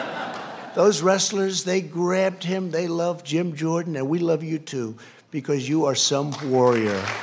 Those 0.76 1.02
wrestlers, 1.02 1.64
they 1.64 1.82
grabbed 1.82 2.44
him. 2.44 2.72
They 2.72 2.88
love 2.88 3.24
Jim 3.24 3.56
Jordan, 3.56 3.96
and 3.96 4.10
we 4.10 4.20
love 4.20 4.44
you 4.44 4.60
too 4.60 4.98
because 5.32 5.70
you 5.70 5.86
are 5.86 5.96
some 5.96 6.34
warrior. 6.50 7.06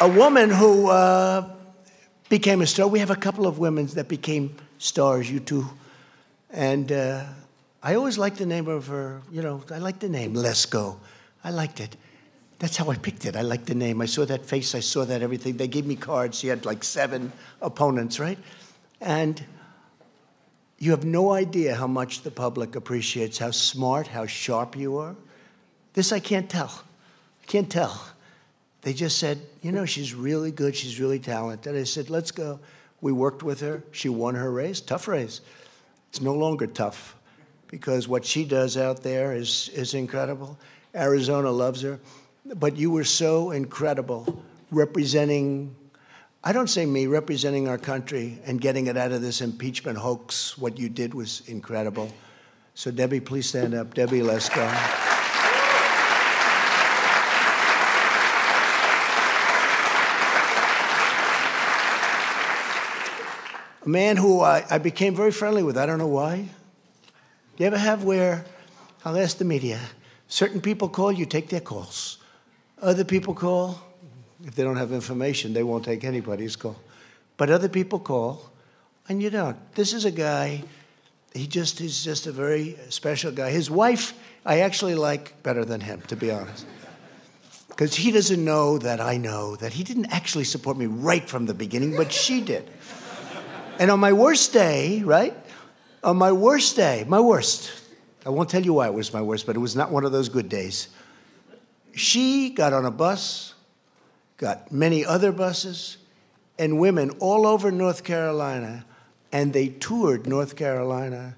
A 0.00 0.08
woman 0.08 0.50
who 0.50 0.88
uh, 0.88 1.48
became 2.28 2.60
a 2.60 2.66
star. 2.66 2.88
We 2.88 3.00
have 3.00 3.10
a 3.10 3.16
couple 3.16 3.46
of 3.46 3.58
women 3.58 3.86
that 3.88 4.08
became 4.08 4.56
stars, 4.78 5.30
you 5.30 5.40
two. 5.40 5.66
And 6.50 6.90
uh, 6.92 7.24
I 7.82 7.94
always 7.94 8.18
liked 8.18 8.38
the 8.38 8.46
name 8.46 8.68
of 8.68 8.86
her, 8.88 9.22
you 9.30 9.42
know, 9.42 9.62
I 9.70 9.78
like 9.78 9.98
the 9.98 10.08
name, 10.08 10.34
Lesko. 10.34 10.96
I 11.44 11.50
liked 11.50 11.80
it. 11.80 11.96
That's 12.58 12.76
how 12.76 12.90
I 12.90 12.96
picked 12.96 13.26
it. 13.26 13.36
I 13.36 13.42
liked 13.42 13.66
the 13.66 13.74
name. 13.74 14.00
I 14.00 14.06
saw 14.06 14.24
that 14.24 14.46
face, 14.46 14.74
I 14.74 14.80
saw 14.80 15.04
that 15.04 15.22
everything. 15.22 15.56
They 15.56 15.68
gave 15.68 15.86
me 15.86 15.96
cards. 15.96 16.38
She 16.38 16.48
had 16.48 16.64
like 16.64 16.82
seven 16.82 17.32
opponents, 17.60 18.18
right? 18.18 18.38
And 19.00 19.44
you 20.78 20.90
have 20.90 21.04
no 21.04 21.32
idea 21.32 21.74
how 21.74 21.86
much 21.86 22.22
the 22.22 22.30
public 22.30 22.76
appreciates 22.76 23.38
how 23.38 23.50
smart, 23.50 24.08
how 24.08 24.26
sharp 24.26 24.76
you 24.76 24.96
are. 24.96 25.14
This 25.94 26.12
I 26.12 26.20
can't 26.20 26.48
tell. 26.48 26.82
I 27.42 27.46
can't 27.46 27.70
tell. 27.70 28.02
They 28.82 28.92
just 28.92 29.18
said, 29.18 29.40
you 29.62 29.72
know, 29.72 29.84
she's 29.84 30.14
really 30.14 30.50
good, 30.50 30.76
she's 30.76 31.00
really 31.00 31.18
talented. 31.18 31.76
I 31.76 31.84
said, 31.84 32.08
let's 32.10 32.30
go. 32.30 32.60
We 33.00 33.12
worked 33.12 33.42
with 33.42 33.60
her. 33.60 33.84
She 33.92 34.08
won 34.08 34.34
her 34.34 34.50
race, 34.50 34.80
tough 34.80 35.08
race. 35.08 35.40
It's 36.10 36.20
no 36.20 36.34
longer 36.34 36.66
tough 36.66 37.16
because 37.68 38.08
what 38.08 38.24
she 38.24 38.44
does 38.44 38.76
out 38.76 39.02
there 39.02 39.32
is, 39.32 39.70
is 39.74 39.94
incredible. 39.94 40.58
Arizona 40.94 41.50
loves 41.50 41.82
her. 41.82 41.98
But 42.44 42.76
you 42.76 42.90
were 42.90 43.04
so 43.04 43.50
incredible 43.50 44.42
representing 44.70 45.74
I 46.46 46.52
don't 46.52 46.68
say 46.68 46.86
me 46.86 47.08
representing 47.08 47.66
our 47.66 47.76
country 47.76 48.38
and 48.46 48.60
getting 48.60 48.86
it 48.86 48.96
out 48.96 49.10
of 49.10 49.20
this 49.20 49.40
impeachment 49.40 49.98
hoax. 49.98 50.56
What 50.56 50.78
you 50.78 50.88
did 50.88 51.12
was 51.12 51.42
incredible. 51.48 52.12
So, 52.72 52.92
Debbie, 52.92 53.18
please 53.18 53.48
stand 53.48 53.74
up. 53.74 53.94
Debbie 53.94 54.20
Lesko. 54.20 55.15
A 63.86 63.88
man 63.88 64.16
who 64.16 64.40
I, 64.40 64.64
I 64.68 64.78
became 64.78 65.14
very 65.14 65.30
friendly 65.30 65.62
with. 65.62 65.78
I 65.78 65.86
don't 65.86 65.98
know 65.98 66.08
why. 66.08 66.48
You 67.56 67.66
ever 67.66 67.78
have 67.78 68.02
where, 68.02 68.44
I'll 69.04 69.16
ask 69.16 69.38
the 69.38 69.44
media, 69.44 69.78
certain 70.26 70.60
people 70.60 70.88
call, 70.88 71.12
you 71.12 71.24
take 71.24 71.50
their 71.50 71.60
calls. 71.60 72.18
Other 72.82 73.04
people 73.04 73.32
call, 73.32 73.80
if 74.44 74.56
they 74.56 74.64
don't 74.64 74.76
have 74.76 74.90
information, 74.90 75.52
they 75.52 75.62
won't 75.62 75.84
take 75.84 76.02
anybody's 76.02 76.56
call. 76.56 76.76
But 77.36 77.48
other 77.48 77.68
people 77.68 78.00
call, 78.00 78.50
and 79.08 79.22
you 79.22 79.30
don't. 79.30 79.56
This 79.76 79.92
is 79.92 80.04
a 80.04 80.10
guy, 80.10 80.64
he 81.32 81.46
just 81.46 81.80
is 81.80 82.02
just 82.02 82.26
a 82.26 82.32
very 82.32 82.76
special 82.88 83.30
guy. 83.30 83.50
His 83.50 83.70
wife, 83.70 84.14
I 84.44 84.60
actually 84.60 84.96
like 84.96 85.40
better 85.44 85.64
than 85.64 85.80
him, 85.80 86.02
to 86.08 86.16
be 86.16 86.32
honest. 86.32 86.66
Because 87.68 87.94
he 87.94 88.10
doesn't 88.10 88.44
know 88.44 88.78
that 88.78 89.00
I 89.00 89.16
know 89.16 89.54
that 89.56 89.74
he 89.74 89.84
didn't 89.84 90.06
actually 90.06 90.44
support 90.44 90.76
me 90.76 90.86
right 90.86 91.28
from 91.28 91.46
the 91.46 91.54
beginning, 91.54 91.94
but 91.94 92.10
she 92.10 92.40
did. 92.40 92.68
And 93.78 93.90
on 93.90 94.00
my 94.00 94.12
worst 94.12 94.52
day, 94.52 95.02
right? 95.02 95.34
On 96.02 96.16
my 96.16 96.32
worst 96.32 96.76
day, 96.76 97.04
my 97.06 97.20
worst, 97.20 97.72
I 98.24 98.30
won't 98.30 98.48
tell 98.48 98.64
you 98.64 98.74
why 98.74 98.86
it 98.86 98.94
was 98.94 99.12
my 99.12 99.22
worst, 99.22 99.46
but 99.46 99.56
it 99.56 99.58
was 99.58 99.76
not 99.76 99.90
one 99.90 100.04
of 100.04 100.12
those 100.12 100.28
good 100.28 100.48
days. 100.48 100.88
She 101.94 102.50
got 102.50 102.72
on 102.72 102.84
a 102.84 102.90
bus 102.90 103.54
got 104.36 104.70
many 104.70 105.04
other 105.04 105.32
buses, 105.32 105.96
and 106.58 106.78
women 106.78 107.10
all 107.20 107.46
over 107.46 107.70
North 107.70 108.04
Carolina, 108.04 108.84
and 109.32 109.52
they 109.52 109.68
toured 109.68 110.26
North 110.26 110.56
Carolina. 110.56 111.36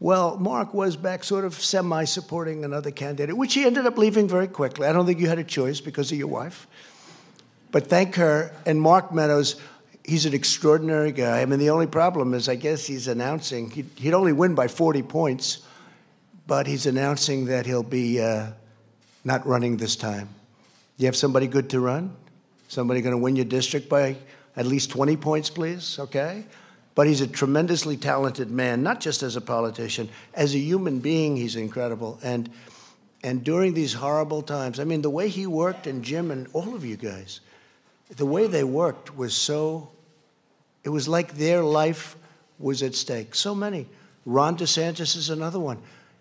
Well, 0.00 0.36
Mark 0.36 0.74
was 0.74 0.96
back 0.96 1.24
sort 1.24 1.44
of 1.44 1.54
semi 1.54 2.04
supporting 2.04 2.64
another 2.64 2.90
candidate, 2.90 3.36
which 3.36 3.54
he 3.54 3.64
ended 3.64 3.86
up 3.86 3.96
leaving 3.96 4.28
very 4.28 4.48
quickly. 4.48 4.86
I 4.86 4.92
don't 4.92 5.06
think 5.06 5.18
you 5.18 5.28
had 5.28 5.38
a 5.38 5.44
choice 5.44 5.80
because 5.80 6.12
of 6.12 6.18
your 6.18 6.28
wife. 6.28 6.66
But 7.70 7.86
thank 7.88 8.14
her. 8.16 8.52
And 8.66 8.80
Mark 8.80 9.12
Meadows, 9.12 9.56
he's 10.04 10.26
an 10.26 10.34
extraordinary 10.34 11.12
guy. 11.12 11.40
I 11.40 11.46
mean, 11.46 11.58
the 11.58 11.70
only 11.70 11.86
problem 11.86 12.34
is, 12.34 12.48
I 12.48 12.54
guess 12.54 12.86
he's 12.86 13.08
announcing, 13.08 13.70
he'd, 13.70 13.90
he'd 13.96 14.14
only 14.14 14.32
win 14.32 14.54
by 14.54 14.68
40 14.68 15.02
points, 15.02 15.66
but 16.46 16.66
he's 16.66 16.86
announcing 16.86 17.46
that 17.46 17.66
he'll 17.66 17.82
be 17.82 18.20
uh, 18.20 18.48
not 19.24 19.46
running 19.46 19.78
this 19.78 19.96
time. 19.96 20.28
You 20.98 21.06
have 21.06 21.16
somebody 21.16 21.46
good 21.46 21.70
to 21.70 21.80
run? 21.80 22.14
Somebody 22.68 23.00
going 23.00 23.14
to 23.14 23.18
win 23.18 23.34
your 23.34 23.46
district 23.46 23.88
by 23.88 24.16
at 24.56 24.66
least 24.66 24.90
20 24.90 25.16
points, 25.16 25.50
please? 25.50 25.98
Okay? 25.98 26.44
But 26.94 27.06
he's 27.06 27.20
a 27.20 27.26
tremendously 27.26 27.96
talented 27.96 28.50
man, 28.50 28.82
not 28.82 29.00
just 29.00 29.22
as 29.22 29.36
a 29.36 29.40
politician, 29.40 30.08
as 30.34 30.54
a 30.54 30.58
human 30.58 31.00
being, 31.00 31.36
he's 31.36 31.56
incredible. 31.56 32.20
And, 32.22 32.50
and 33.22 33.42
during 33.42 33.74
these 33.74 33.94
horrible 33.94 34.42
times, 34.42 34.78
I 34.78 34.84
mean, 34.84 35.02
the 35.02 35.10
way 35.10 35.28
he 35.28 35.46
worked, 35.46 35.86
and 35.86 36.04
Jim 36.04 36.30
and 36.30 36.46
all 36.52 36.74
of 36.74 36.84
you 36.84 36.96
guys, 36.96 37.40
the 38.16 38.26
way 38.26 38.46
they 38.46 38.62
worked 38.62 39.16
was 39.16 39.34
so, 39.34 39.90
it 40.84 40.90
was 40.90 41.08
like 41.08 41.34
their 41.34 41.62
life 41.62 42.16
was 42.58 42.82
at 42.82 42.94
stake. 42.94 43.34
So 43.34 43.54
many. 43.54 43.88
Ron 44.26 44.56
DeSantis 44.56 45.16
is 45.16 45.30
another 45.30 45.58
one. 45.58 45.78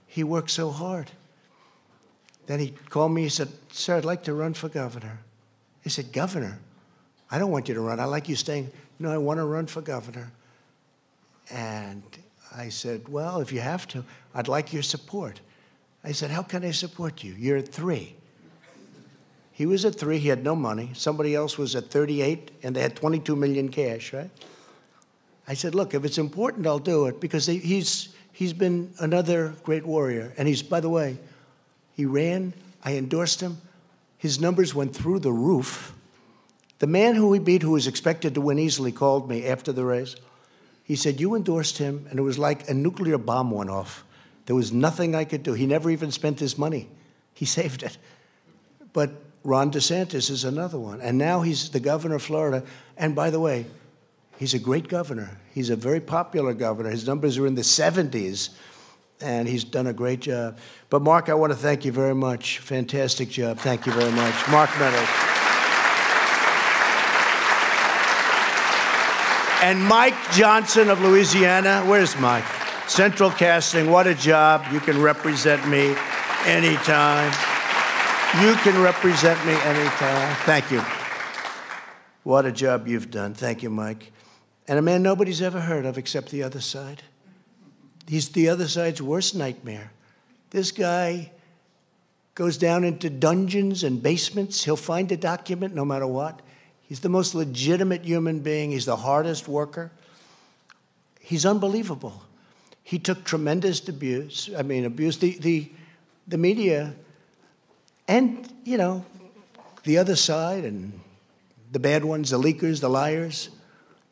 He 0.07 0.23
worked 0.23 0.49
so 0.49 0.71
hard. 0.71 1.11
Then 2.47 2.59
he 2.59 2.73
called 2.89 3.11
me, 3.11 3.23
he 3.23 3.29
said, 3.29 3.49
Sir, 3.71 3.97
I'd 3.97 4.05
like 4.05 4.23
to 4.23 4.33
run 4.33 4.53
for 4.53 4.69
governor. 4.69 5.19
He 5.81 5.89
said, 5.89 6.11
Governor? 6.11 6.59
I 7.31 7.39
don't 7.39 7.51
want 7.51 7.67
you 7.67 7.73
to 7.75 7.81
run. 7.81 7.99
I 7.99 8.05
like 8.05 8.29
you 8.29 8.35
staying. 8.35 8.71
No, 8.99 9.11
I 9.11 9.17
want 9.17 9.39
to 9.39 9.45
run 9.45 9.65
for 9.65 9.81
governor. 9.81 10.31
And 11.51 12.03
I 12.55 12.69
said, 12.69 13.07
Well, 13.09 13.39
if 13.39 13.51
you 13.51 13.59
have 13.61 13.87
to, 13.89 14.03
I'd 14.33 14.47
like 14.47 14.73
your 14.73 14.83
support. 14.83 15.39
I 16.03 16.11
said, 16.11 16.31
How 16.31 16.43
can 16.43 16.63
I 16.63 16.71
support 16.71 17.23
you? 17.23 17.33
You're 17.33 17.57
at 17.57 17.69
three. 17.69 18.15
He 19.51 19.65
was 19.65 19.85
at 19.85 19.95
three, 19.95 20.17
he 20.17 20.29
had 20.29 20.43
no 20.43 20.55
money. 20.55 20.89
Somebody 20.93 21.35
else 21.35 21.59
was 21.59 21.75
at 21.75 21.85
38, 21.85 22.49
and 22.63 22.75
they 22.75 22.81
had 22.81 22.95
22 22.95 23.35
million 23.35 23.69
cash, 23.69 24.11
right? 24.11 24.31
I 25.47 25.53
said, 25.53 25.75
Look, 25.75 25.93
if 25.93 26.05
it's 26.05 26.17
important, 26.17 26.67
I'll 26.67 26.79
do 26.79 27.05
it 27.07 27.19
because 27.19 27.45
he's, 27.45 28.09
he's 28.31 28.53
been 28.53 28.93
another 28.99 29.55
great 29.63 29.85
warrior. 29.85 30.33
And 30.37 30.47
he's, 30.47 30.63
by 30.63 30.79
the 30.79 30.89
way, 30.89 31.17
he 31.93 32.05
ran. 32.05 32.53
I 32.83 32.95
endorsed 32.95 33.41
him. 33.41 33.57
His 34.17 34.39
numbers 34.39 34.73
went 34.73 34.95
through 34.95 35.19
the 35.19 35.33
roof. 35.33 35.93
The 36.79 36.87
man 36.87 37.15
who 37.15 37.31
he 37.33 37.39
beat, 37.39 37.61
who 37.61 37.71
was 37.71 37.87
expected 37.87 38.33
to 38.35 38.41
win 38.41 38.59
easily, 38.59 38.91
called 38.91 39.29
me 39.29 39.45
after 39.45 39.71
the 39.71 39.85
race. 39.85 40.15
He 40.83 40.95
said, 40.95 41.19
You 41.19 41.35
endorsed 41.35 41.77
him, 41.77 42.07
and 42.09 42.19
it 42.19 42.23
was 42.23 42.37
like 42.37 42.69
a 42.69 42.73
nuclear 42.73 43.17
bomb 43.17 43.51
went 43.51 43.69
off. 43.69 44.03
There 44.45 44.55
was 44.55 44.73
nothing 44.73 45.15
I 45.15 45.23
could 45.23 45.43
do. 45.43 45.53
He 45.53 45.65
never 45.65 45.89
even 45.89 46.11
spent 46.11 46.39
his 46.39 46.57
money, 46.57 46.89
he 47.33 47.45
saved 47.59 47.83
it. 47.83 47.97
But 48.91 49.11
Ron 49.43 49.71
DeSantis 49.71 50.29
is 50.29 50.43
another 50.43 50.79
one. 50.79 51.01
And 51.01 51.17
now 51.17 51.41
he's 51.41 51.69
the 51.69 51.79
governor 51.79 52.15
of 52.15 52.23
Florida. 52.23 52.63
And 52.97 53.15
by 53.15 53.29
the 53.29 53.39
way, 53.39 53.65
he's 54.37 54.53
a 54.53 54.59
great 54.59 54.87
governor. 54.87 55.37
He's 55.53 55.69
a 55.69 55.75
very 55.75 55.99
popular 55.99 56.53
governor. 56.53 56.89
His 56.89 57.07
numbers 57.07 57.37
are 57.37 57.47
in 57.47 57.55
the 57.55 57.61
70s, 57.61 58.49
and 59.21 59.47
he's 59.47 59.63
done 59.63 59.87
a 59.87 59.93
great 59.93 60.21
job. 60.21 60.57
But 60.89 61.01
Mark, 61.01 61.29
I 61.29 61.33
want 61.33 61.51
to 61.51 61.57
thank 61.57 61.85
you 61.85 61.91
very 61.91 62.15
much. 62.15 62.59
Fantastic 62.59 63.29
job. 63.29 63.59
Thank 63.59 63.85
you 63.85 63.91
very 63.93 64.11
much. 64.11 64.35
Mark 64.49 64.69
Meadows. 64.79 65.07
And 69.61 69.81
Mike 69.81 70.15
Johnson 70.33 70.89
of 70.89 70.99
Louisiana. 71.01 71.83
Where's 71.85 72.17
Mike? 72.19 72.43
Central 72.87 73.31
Casting, 73.31 73.89
what 73.89 74.07
a 74.07 74.13
job. 74.13 74.65
You 74.71 74.79
can 74.79 75.01
represent 75.01 75.67
me 75.67 75.95
anytime. 76.45 77.31
You 78.41 78.55
can 78.55 78.81
represent 78.81 79.43
me 79.45 79.53
anytime. 79.53 80.35
Thank 80.45 80.69
you. 80.69 80.81
What 82.23 82.45
a 82.45 82.51
job 82.51 82.87
you've 82.87 83.11
done. 83.11 83.33
Thank 83.33 83.63
you, 83.63 83.69
Mike. 83.69 84.12
And 84.67 84.79
a 84.79 84.81
man 84.81 85.03
nobody's 85.03 85.41
ever 85.41 85.59
heard 85.59 85.85
of 85.85 85.97
except 85.97 86.29
the 86.29 86.43
other 86.43 86.61
side. 86.61 87.03
He's 88.07 88.29
the 88.29 88.49
other 88.49 88.67
side's 88.67 89.01
worst 89.01 89.35
nightmare. 89.35 89.91
This 90.51 90.71
guy 90.71 91.31
goes 92.35 92.57
down 92.57 92.83
into 92.83 93.09
dungeons 93.09 93.83
and 93.83 94.01
basements. 94.01 94.63
He'll 94.63 94.75
find 94.75 95.11
a 95.11 95.17
document 95.17 95.75
no 95.75 95.85
matter 95.85 96.07
what. 96.07 96.41
He's 96.81 96.99
the 96.99 97.09
most 97.09 97.35
legitimate 97.35 98.03
human 98.03 98.39
being. 98.39 98.71
He's 98.71 98.85
the 98.85 98.97
hardest 98.97 99.47
worker. 99.47 99.91
He's 101.19 101.45
unbelievable. 101.45 102.23
He 102.83 102.99
took 102.99 103.23
tremendous 103.23 103.87
abuse. 103.87 104.49
I 104.57 104.61
mean, 104.61 104.85
abuse. 104.85 105.17
The, 105.17 105.37
the, 105.39 105.71
the 106.27 106.37
media 106.37 106.93
and, 108.07 108.51
you 108.63 108.77
know, 108.77 109.05
the 109.83 109.97
other 109.97 110.15
side 110.15 110.65
and 110.65 110.99
the 111.71 111.79
bad 111.79 112.03
ones, 112.03 112.29
the 112.29 112.39
leakers, 112.39 112.81
the 112.81 112.89
liars, 112.89 113.49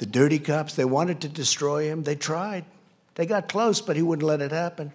the 0.01 0.07
dirty 0.07 0.39
cops, 0.39 0.73
they 0.73 0.83
wanted 0.83 1.21
to 1.21 1.29
destroy 1.29 1.83
him. 1.83 2.01
They 2.01 2.15
tried. 2.15 2.65
They 3.13 3.27
got 3.27 3.47
close, 3.47 3.81
but 3.81 3.95
he 3.95 4.01
wouldn't 4.01 4.27
let 4.27 4.41
it 4.41 4.49
happen. 4.49 4.91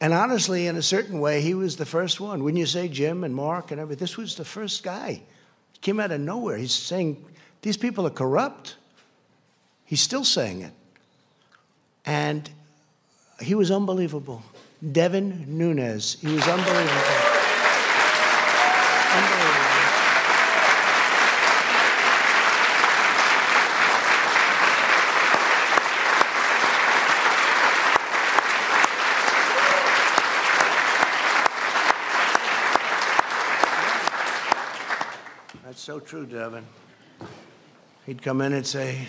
And 0.00 0.14
honestly, 0.14 0.68
in 0.68 0.76
a 0.76 0.82
certain 0.82 1.18
way, 1.18 1.40
he 1.40 1.52
was 1.52 1.78
the 1.78 1.84
first 1.84 2.20
one. 2.20 2.44
Wouldn't 2.44 2.60
you 2.60 2.66
say 2.66 2.86
Jim 2.86 3.24
and 3.24 3.34
Mark 3.34 3.72
and 3.72 3.80
everything? 3.80 4.04
This 4.04 4.16
was 4.16 4.36
the 4.36 4.44
first 4.44 4.84
guy 4.84 5.20
He 5.72 5.78
came 5.80 5.98
out 5.98 6.12
of 6.12 6.20
nowhere. 6.20 6.58
He's 6.58 6.70
saying, 6.70 7.24
These 7.62 7.76
people 7.76 8.06
are 8.06 8.10
corrupt. 8.10 8.76
He's 9.84 10.00
still 10.00 10.22
saying 10.22 10.62
it. 10.62 10.72
And 12.04 12.48
he 13.40 13.56
was 13.56 13.72
unbelievable. 13.72 14.44
Devin 14.92 15.58
Nunes, 15.58 16.18
he 16.20 16.28
was 16.28 16.46
unbelievable. 16.46 16.92
unbelievable. 19.10 19.76
so 35.86 35.95
true, 36.06 36.24
Devin. 36.24 36.64
He'd 38.06 38.22
come 38.22 38.40
in 38.40 38.52
and 38.52 38.64
say, 38.64 39.08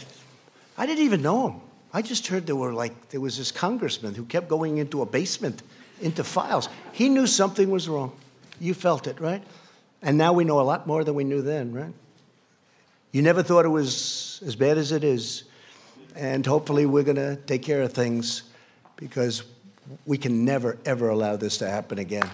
I 0.77 0.87
didn't 0.87 1.05
even 1.05 1.21
know 1.21 1.49
him. 1.49 1.61
I 1.93 2.01
just 2.01 2.25
heard 2.27 2.47
there 2.47 2.55
were 2.55 2.73
like, 2.73 3.09
there 3.09 3.21
was 3.21 3.37
this 3.37 3.51
congressman 3.51 4.15
who 4.15 4.25
kept 4.25 4.49
going 4.49 4.79
into 4.79 5.03
a 5.03 5.05
basement, 5.05 5.61
into 6.01 6.23
files. 6.23 6.69
He 6.91 7.07
knew 7.07 7.27
something 7.27 7.69
was 7.69 7.87
wrong. 7.87 8.13
You 8.59 8.73
felt 8.73 9.05
it, 9.05 9.19
right? 9.19 9.43
And 10.01 10.17
now 10.17 10.33
we 10.33 10.43
know 10.43 10.59
a 10.59 10.63
lot 10.63 10.87
more 10.87 11.03
than 11.03 11.13
we 11.13 11.23
knew 11.23 11.43
then, 11.43 11.71
right? 11.71 11.93
You 13.11 13.21
never 13.21 13.43
thought 13.43 13.65
it 13.65 13.69
was 13.69 14.41
as 14.45 14.55
bad 14.55 14.79
as 14.79 14.91
it 14.91 15.03
is. 15.03 15.43
And 16.15 16.43
hopefully 16.45 16.87
we're 16.87 17.03
going 17.03 17.17
to 17.17 17.35
take 17.35 17.61
care 17.61 17.83
of 17.83 17.93
things 17.93 18.43
because 18.95 19.43
we 20.07 20.17
can 20.17 20.45
never, 20.45 20.79
ever 20.83 21.09
allow 21.09 21.35
this 21.35 21.59
to 21.59 21.69
happen 21.69 21.99
again. 21.99 22.29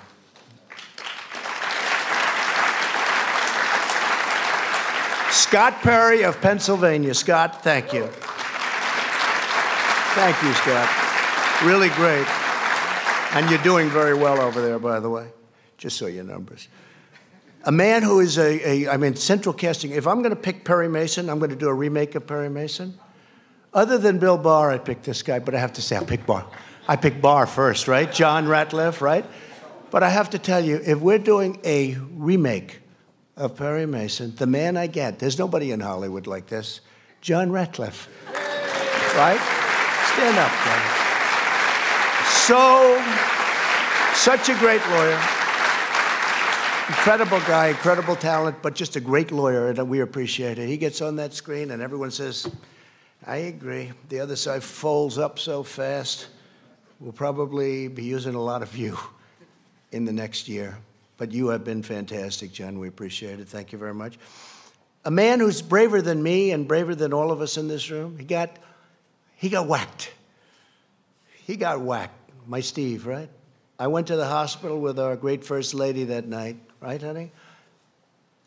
Scott 5.53 5.83
Perry 5.83 6.23
of 6.23 6.41
Pennsylvania. 6.41 7.13
Scott, 7.13 7.61
thank 7.61 7.93
you. 7.93 8.07
Thank 10.15 10.41
you, 10.41 10.51
Scott. 10.55 10.89
Really 11.63 11.89
great. 11.89 12.25
And 13.35 13.47
you're 13.51 13.61
doing 13.61 13.87
very 13.91 14.15
well 14.15 14.41
over 14.41 14.59
there, 14.63 14.79
by 14.79 14.99
the 14.99 15.11
way, 15.11 15.27
just 15.77 15.97
so 15.97 16.07
your 16.07 16.23
numbers. 16.23 16.69
A 17.65 17.71
man 17.71 18.01
who 18.01 18.19
is 18.19 18.39
a, 18.39 18.67
a 18.67 18.89
I 18.89 18.97
mean, 18.97 19.15
central 19.15 19.53
casting. 19.53 19.91
If 19.91 20.07
I'm 20.07 20.23
going 20.23 20.31
to 20.31 20.35
pick 20.35 20.65
Perry 20.65 20.89
Mason, 20.89 21.29
I'm 21.29 21.37
going 21.37 21.51
to 21.51 21.55
do 21.55 21.69
a 21.69 21.73
remake 21.75 22.15
of 22.15 22.25
Perry 22.25 22.49
Mason. 22.49 22.97
Other 23.75 23.99
than 23.99 24.17
Bill 24.17 24.39
Barr, 24.39 24.71
I 24.71 24.79
picked 24.79 25.03
this 25.03 25.21
guy, 25.21 25.37
but 25.37 25.53
I 25.53 25.59
have 25.59 25.73
to 25.73 25.83
say, 25.83 25.97
I 25.97 26.03
picked 26.03 26.25
Barr. 26.25 26.47
I 26.87 26.95
picked 26.95 27.21
Barr 27.21 27.45
first, 27.45 27.87
right? 27.87 28.11
John 28.11 28.47
Ratcliffe, 28.47 29.03
right? 29.03 29.25
But 29.91 30.01
I 30.01 30.09
have 30.09 30.31
to 30.31 30.39
tell 30.39 30.65
you, 30.65 30.81
if 30.83 30.99
we're 30.99 31.19
doing 31.19 31.59
a 31.63 31.95
remake 32.15 32.79
of 33.35 33.55
Perry 33.55 33.85
Mason, 33.85 34.35
the 34.35 34.47
man 34.47 34.77
I 34.77 34.87
get. 34.87 35.19
There's 35.19 35.39
nobody 35.39 35.71
in 35.71 35.79
Hollywood 35.79 36.27
like 36.27 36.47
this. 36.47 36.81
John 37.21 37.51
Ratcliffe. 37.51 38.07
Right? 39.15 39.39
Stand 40.13 40.37
up, 40.37 40.51
John. 40.63 41.03
So, 42.45 43.01
such 44.13 44.49
a 44.49 44.59
great 44.59 44.85
lawyer. 44.89 45.19
Incredible 46.89 47.39
guy, 47.39 47.67
incredible 47.67 48.15
talent, 48.15 48.61
but 48.61 48.75
just 48.75 48.95
a 48.95 48.99
great 48.99 49.31
lawyer, 49.31 49.69
and 49.69 49.89
we 49.89 50.01
appreciate 50.01 50.59
it. 50.59 50.67
He 50.67 50.77
gets 50.77 51.01
on 51.01 51.15
that 51.15 51.33
screen, 51.33 51.71
and 51.71 51.81
everyone 51.81 52.11
says, 52.11 52.51
I 53.25 53.37
agree. 53.37 53.93
The 54.09 54.19
other 54.19 54.35
side 54.35 54.63
folds 54.63 55.17
up 55.17 55.39
so 55.39 55.63
fast. 55.63 56.27
We'll 56.99 57.13
probably 57.13 57.87
be 57.87 58.03
using 58.03 58.35
a 58.35 58.41
lot 58.41 58.61
of 58.61 58.75
you 58.75 58.97
in 59.91 60.03
the 60.05 60.11
next 60.11 60.49
year. 60.49 60.77
But 61.23 61.31
you 61.31 61.47
have 61.47 61.63
been 61.63 61.83
fantastic, 61.83 62.51
John. 62.51 62.79
We 62.79 62.89
appreciate 62.89 63.39
it. 63.39 63.47
Thank 63.47 63.71
you 63.71 63.77
very 63.77 63.93
much. 63.93 64.17
A 65.05 65.09
man 65.09 65.39
who's 65.39 65.61
braver 65.61 66.01
than 66.01 66.21
me 66.21 66.51
and 66.51 66.67
braver 66.67 66.95
than 66.95 67.13
all 67.13 67.31
of 67.31 67.39
us 67.39 67.55
in 67.55 67.69
this 67.69 67.89
room, 67.89 68.17
he 68.17 68.25
got, 68.25 68.49
he 69.37 69.47
got 69.47 69.65
whacked. 69.65 70.11
He 71.47 71.55
got 71.55 71.79
whacked. 71.79 72.29
My 72.45 72.59
Steve, 72.59 73.07
right? 73.07 73.29
I 73.79 73.87
went 73.87 74.07
to 74.07 74.17
the 74.17 74.25
hospital 74.25 74.81
with 74.81 74.99
our 74.99 75.15
great 75.15 75.45
First 75.45 75.73
Lady 75.73 76.03
that 76.03 76.27
night, 76.27 76.57
right, 76.81 77.01
honey? 77.01 77.31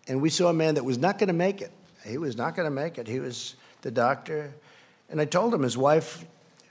And 0.07 0.21
we 0.21 0.29
saw 0.29 0.51
a 0.51 0.53
man 0.53 0.75
that 0.75 0.85
was 0.85 0.99
not 0.99 1.19
going 1.19 1.29
to 1.29 1.33
make 1.33 1.63
it. 1.63 1.73
He 2.07 2.19
was 2.19 2.37
not 2.37 2.55
going 2.57 2.67
to 2.67 2.71
make 2.71 2.99
it. 2.99 3.09
He 3.09 3.21
was 3.21 3.55
the 3.81 3.91
doctor. 3.91 4.53
And 5.09 5.19
I 5.19 5.25
told 5.25 5.55
him, 5.55 5.63
his 5.63 5.79
wife, 5.79 6.27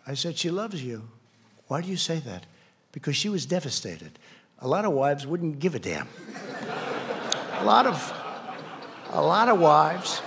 I 0.05 0.13
said, 0.13 0.37
she 0.37 0.51
loves 0.51 0.83
you. 0.83 1.09
Why 1.67 1.81
do 1.81 1.89
you 1.89 1.97
say 1.97 2.19
that? 2.19 2.45
Because 2.91 3.15
she 3.15 3.27
was 3.27 3.47
devastated 3.47 4.19
a 4.65 4.67
lot 4.67 4.83
of 4.83 4.93
wives 4.93 5.27
wouldn't 5.27 5.59
give 5.59 5.75
a 5.75 5.79
damn. 5.79 6.07
a 7.59 7.63
lot 7.63 7.85
of, 7.85 8.13
a 9.11 9.21
lot 9.21 9.47
of 9.47 9.59
wives, 9.59 10.23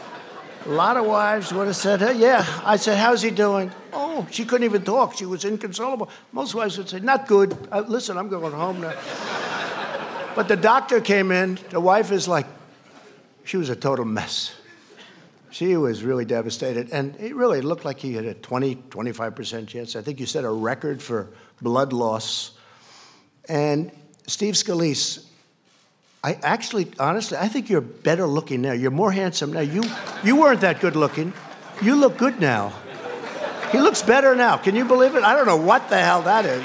a 0.65 0.69
lot 0.69 0.97
of 0.97 1.07
wives 1.07 1.53
would 1.53 1.67
have 1.67 1.75
said, 1.75 1.99
hey, 1.99 2.13
yeah. 2.13 2.47
I 2.65 2.77
said, 2.77 2.99
how's 2.99 3.21
he 3.21 3.33
doing? 3.33 3.73
Oh, 3.93 4.29
she 4.31 4.45
couldn't 4.45 4.65
even 4.65 4.85
talk. 4.85 5.17
She 5.17 5.27
was 5.27 5.45
inconsolable. 5.45 6.09
Most 6.31 6.55
wives 6.55 6.79
would 6.79 6.89
say, 6.89 7.01
not 7.01 7.27
good. 7.27 7.59
Uh, 7.73 7.81
listen, 7.89 8.17
I'm 8.17 8.29
going 8.29 8.53
home 8.53 8.81
now. 8.81 8.95
but 10.37 10.47
the 10.47 10.57
doctor 10.57 11.01
came 11.01 11.33
in. 11.33 11.59
The 11.71 11.81
wife 11.81 12.13
is 12.13 12.29
like, 12.29 12.47
she 13.43 13.57
was 13.57 13.71
a 13.71 13.77
total 13.77 14.05
mess. 14.05 14.55
She 15.51 15.77
was 15.77 16.05
really 16.05 16.25
devastated. 16.25 16.91
And 16.93 17.17
it 17.17 17.35
really 17.35 17.61
looked 17.61 17.85
like 17.85 17.99
he 17.99 18.15
had 18.15 18.25
a 18.25 18.35
20, 18.35 18.77
25% 18.77 19.67
chance. 19.67 19.97
I 19.97 20.03
think 20.03 20.21
you 20.21 20.27
said 20.27 20.45
a 20.45 20.51
record 20.51 21.03
for 21.03 21.29
blood 21.61 21.93
loss. 21.93 22.53
And 23.49 23.91
Steve 24.29 24.55
Scalise, 24.55 25.25
I 26.23 26.35
actually, 26.43 26.93
honestly, 26.99 27.39
I 27.39 27.49
think 27.49 27.71
you're 27.71 27.81
better 27.81 28.27
looking 28.27 28.61
now. 28.61 28.73
You're 28.73 28.91
more 28.91 29.11
handsome 29.11 29.55
now. 29.55 29.61
You, 29.61 29.83
you 30.23 30.37
weren't 30.37 30.61
that 30.61 30.81
good 30.81 30.97
looking. 30.97 31.33
You 31.81 31.97
look 31.97 32.19
good 32.19 32.39
now. 32.39 32.75
He 33.73 33.79
looks 33.79 34.03
better 34.03 34.35
now. 34.35 34.59
Can 34.59 34.77
you 34.77 34.85
believe 34.85 35.15
it? 35.15 35.25
I 35.25 35.35
don't 35.35 35.47
know 35.47 35.57
what 35.57 35.89
the 35.89 35.99
hell 35.99 36.21
that 36.23 36.45
is. 36.45 36.63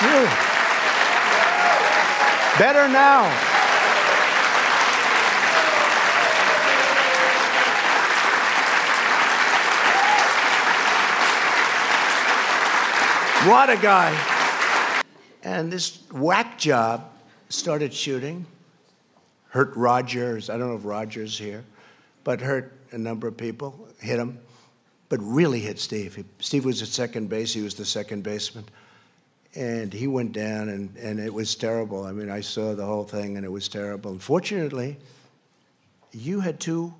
Sure. 0.00 0.28
Better 2.58 2.88
now. 2.88 3.28
What 13.48 13.70
a 13.70 13.76
guy. 13.76 14.37
And 15.48 15.72
this 15.72 16.00
whack 16.12 16.58
job 16.58 17.10
started 17.48 17.94
shooting, 17.94 18.44
hurt 19.48 19.74
Rogers. 19.74 20.50
I 20.50 20.58
don't 20.58 20.68
know 20.68 20.76
if 20.76 20.84
Rogers 20.84 21.38
here, 21.38 21.64
but 22.22 22.42
hurt 22.42 22.74
a 22.92 22.98
number 22.98 23.26
of 23.26 23.38
people, 23.38 23.88
hit 23.98 24.18
him. 24.18 24.40
but 25.08 25.20
really 25.22 25.60
hit 25.60 25.78
Steve. 25.78 26.22
Steve 26.38 26.66
was 26.66 26.82
at 26.82 26.88
second 26.88 27.30
base. 27.30 27.54
He 27.54 27.62
was 27.62 27.74
the 27.74 27.86
second 27.86 28.24
baseman. 28.24 28.66
And 29.54 29.90
he 29.90 30.06
went 30.06 30.32
down, 30.34 30.68
and, 30.68 30.94
and 30.98 31.18
it 31.18 31.32
was 31.32 31.54
terrible. 31.54 32.04
I 32.04 32.12
mean, 32.12 32.28
I 32.28 32.42
saw 32.42 32.74
the 32.74 32.84
whole 32.84 33.04
thing, 33.04 33.38
and 33.38 33.46
it 33.46 33.50
was 33.50 33.68
terrible. 33.68 34.10
Unfortunately, 34.10 34.98
you 36.12 36.40
had 36.40 36.60
two 36.60 36.92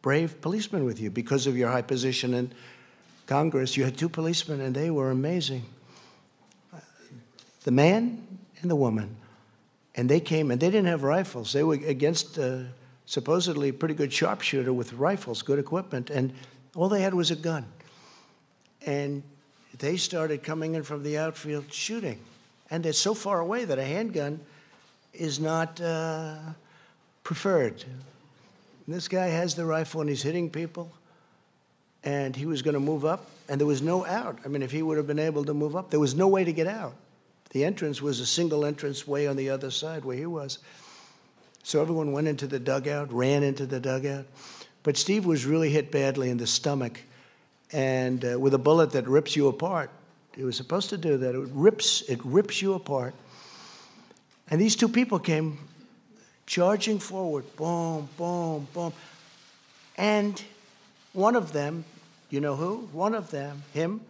brave 0.00 0.40
policemen 0.40 0.84
with 0.84 1.00
you 1.00 1.10
because 1.10 1.48
of 1.48 1.56
your 1.56 1.70
high 1.70 1.82
position 1.82 2.34
in 2.34 2.52
Congress. 3.26 3.76
You 3.76 3.82
had 3.82 3.98
two 3.98 4.08
policemen, 4.08 4.60
and 4.60 4.76
they 4.76 4.92
were 4.92 5.10
amazing. 5.10 5.64
The 7.64 7.70
man 7.70 8.26
and 8.62 8.70
the 8.70 8.76
woman. 8.76 9.16
And 9.96 10.08
they 10.08 10.20
came, 10.20 10.50
and 10.50 10.60
they 10.60 10.68
didn't 10.68 10.86
have 10.86 11.02
rifles. 11.02 11.52
They 11.52 11.62
were 11.62 11.74
against 11.74 12.38
uh, 12.38 12.60
supposedly 13.06 13.68
a 13.68 13.72
pretty 13.72 13.94
good 13.94 14.12
sharpshooter 14.12 14.72
with 14.72 14.92
rifles, 14.94 15.42
good 15.42 15.58
equipment, 15.58 16.10
and 16.10 16.32
all 16.74 16.88
they 16.88 17.02
had 17.02 17.14
was 17.14 17.30
a 17.30 17.36
gun. 17.36 17.66
And 18.86 19.22
they 19.78 19.96
started 19.96 20.42
coming 20.42 20.74
in 20.74 20.82
from 20.82 21.02
the 21.02 21.18
outfield 21.18 21.72
shooting. 21.72 22.18
And 22.70 22.84
they're 22.84 22.92
so 22.92 23.14
far 23.14 23.40
away 23.40 23.64
that 23.64 23.78
a 23.78 23.84
handgun 23.84 24.40
is 25.12 25.38
not 25.38 25.80
uh, 25.80 26.36
preferred. 27.22 27.84
And 28.86 28.94
this 28.94 29.08
guy 29.08 29.26
has 29.26 29.54
the 29.54 29.64
rifle 29.64 30.00
and 30.00 30.10
he's 30.10 30.22
hitting 30.22 30.50
people. 30.50 30.90
And 32.02 32.36
he 32.36 32.46
was 32.46 32.60
going 32.60 32.74
to 32.74 32.80
move 32.80 33.06
up, 33.06 33.30
and 33.48 33.58
there 33.58 33.66
was 33.66 33.80
no 33.80 34.04
out. 34.04 34.38
I 34.44 34.48
mean, 34.48 34.62
if 34.62 34.70
he 34.70 34.82
would 34.82 34.98
have 34.98 35.06
been 35.06 35.18
able 35.18 35.42
to 35.46 35.54
move 35.54 35.74
up, 35.74 35.88
there 35.88 36.00
was 36.00 36.14
no 36.14 36.28
way 36.28 36.44
to 36.44 36.52
get 36.52 36.66
out. 36.66 36.94
The 37.54 37.64
entrance 37.64 38.02
was 38.02 38.18
a 38.18 38.26
single 38.26 38.64
entrance 38.64 39.06
way 39.06 39.28
on 39.28 39.36
the 39.36 39.48
other 39.48 39.70
side 39.70 40.04
where 40.04 40.16
he 40.16 40.26
was. 40.26 40.58
So 41.62 41.80
everyone 41.80 42.10
went 42.10 42.26
into 42.26 42.48
the 42.48 42.58
dugout, 42.58 43.12
ran 43.12 43.44
into 43.44 43.64
the 43.64 43.78
dugout. 43.78 44.26
But 44.82 44.96
Steve 44.96 45.24
was 45.24 45.46
really 45.46 45.70
hit 45.70 45.92
badly 45.92 46.30
in 46.30 46.36
the 46.36 46.48
stomach 46.48 47.00
and 47.72 48.24
uh, 48.24 48.40
with 48.40 48.54
a 48.54 48.58
bullet 48.58 48.90
that 48.90 49.06
rips 49.06 49.36
you 49.36 49.46
apart. 49.46 49.90
It 50.36 50.42
was 50.42 50.56
supposed 50.56 50.90
to 50.90 50.98
do 50.98 51.16
that. 51.16 51.36
It 51.36 51.48
rips, 51.52 52.02
it 52.02 52.18
rips 52.24 52.60
you 52.60 52.74
apart. 52.74 53.14
And 54.50 54.60
these 54.60 54.74
two 54.74 54.88
people 54.88 55.20
came 55.20 55.58
charging 56.46 56.98
forward, 56.98 57.44
boom, 57.54 58.08
boom, 58.16 58.66
boom. 58.74 58.92
And 59.96 60.42
one 61.12 61.36
of 61.36 61.52
them, 61.52 61.84
you 62.30 62.40
know 62.40 62.56
who? 62.56 62.88
One 62.90 63.14
of 63.14 63.30
them, 63.30 63.62
him, 63.72 64.00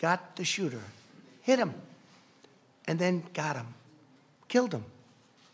got 0.00 0.34
the 0.34 0.44
shooter, 0.44 0.82
hit 1.42 1.60
him, 1.60 1.74
and 2.90 2.98
then 2.98 3.22
got 3.34 3.54
him, 3.54 3.68
killed 4.48 4.74
him 4.74 4.84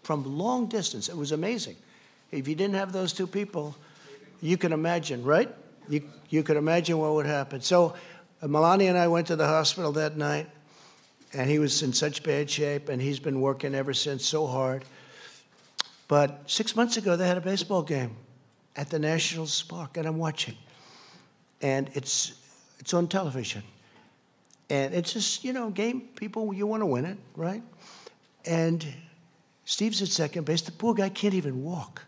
from 0.02 0.38
long 0.38 0.68
distance. 0.68 1.10
It 1.10 1.16
was 1.18 1.32
amazing. 1.32 1.76
If 2.30 2.48
you 2.48 2.54
didn't 2.54 2.76
have 2.76 2.92
those 2.92 3.12
two 3.12 3.26
people, 3.26 3.76
you 4.40 4.56
can 4.56 4.72
imagine, 4.72 5.22
right? 5.22 5.54
You, 5.86 6.08
you 6.30 6.42
could 6.42 6.56
imagine 6.56 6.96
what 6.96 7.12
would 7.12 7.26
happen. 7.26 7.60
So 7.60 7.94
uh, 8.40 8.48
Melania 8.48 8.88
and 8.88 8.96
I 8.96 9.08
went 9.08 9.26
to 9.26 9.36
the 9.36 9.46
hospital 9.46 9.92
that 9.92 10.16
night, 10.16 10.48
and 11.34 11.50
he 11.50 11.58
was 11.58 11.82
in 11.82 11.92
such 11.92 12.22
bad 12.22 12.48
shape, 12.48 12.88
and 12.88 13.02
he's 13.02 13.18
been 13.18 13.42
working 13.42 13.74
ever 13.74 13.92
since 13.92 14.24
so 14.24 14.46
hard. 14.46 14.86
But 16.08 16.40
six 16.46 16.74
months 16.74 16.96
ago, 16.96 17.16
they 17.16 17.28
had 17.28 17.36
a 17.36 17.42
baseball 17.42 17.82
game 17.82 18.16
at 18.76 18.88
the 18.88 18.98
Nationals 18.98 19.62
Park, 19.62 19.98
and 19.98 20.06
I'm 20.06 20.16
watching. 20.16 20.56
And 21.60 21.90
it's, 21.92 22.32
it's 22.78 22.94
on 22.94 23.08
television. 23.08 23.62
And 24.68 24.94
it's 24.94 25.12
just, 25.12 25.44
you 25.44 25.52
know, 25.52 25.70
game 25.70 26.02
people, 26.16 26.52
you 26.52 26.66
want 26.66 26.82
to 26.82 26.86
win 26.86 27.04
it, 27.04 27.18
right? 27.36 27.62
And 28.44 28.84
Steve's 29.64 30.02
at 30.02 30.08
second 30.08 30.44
base. 30.44 30.62
The 30.62 30.72
poor 30.72 30.94
guy 30.94 31.08
can't 31.08 31.34
even 31.34 31.62
walk. 31.62 32.02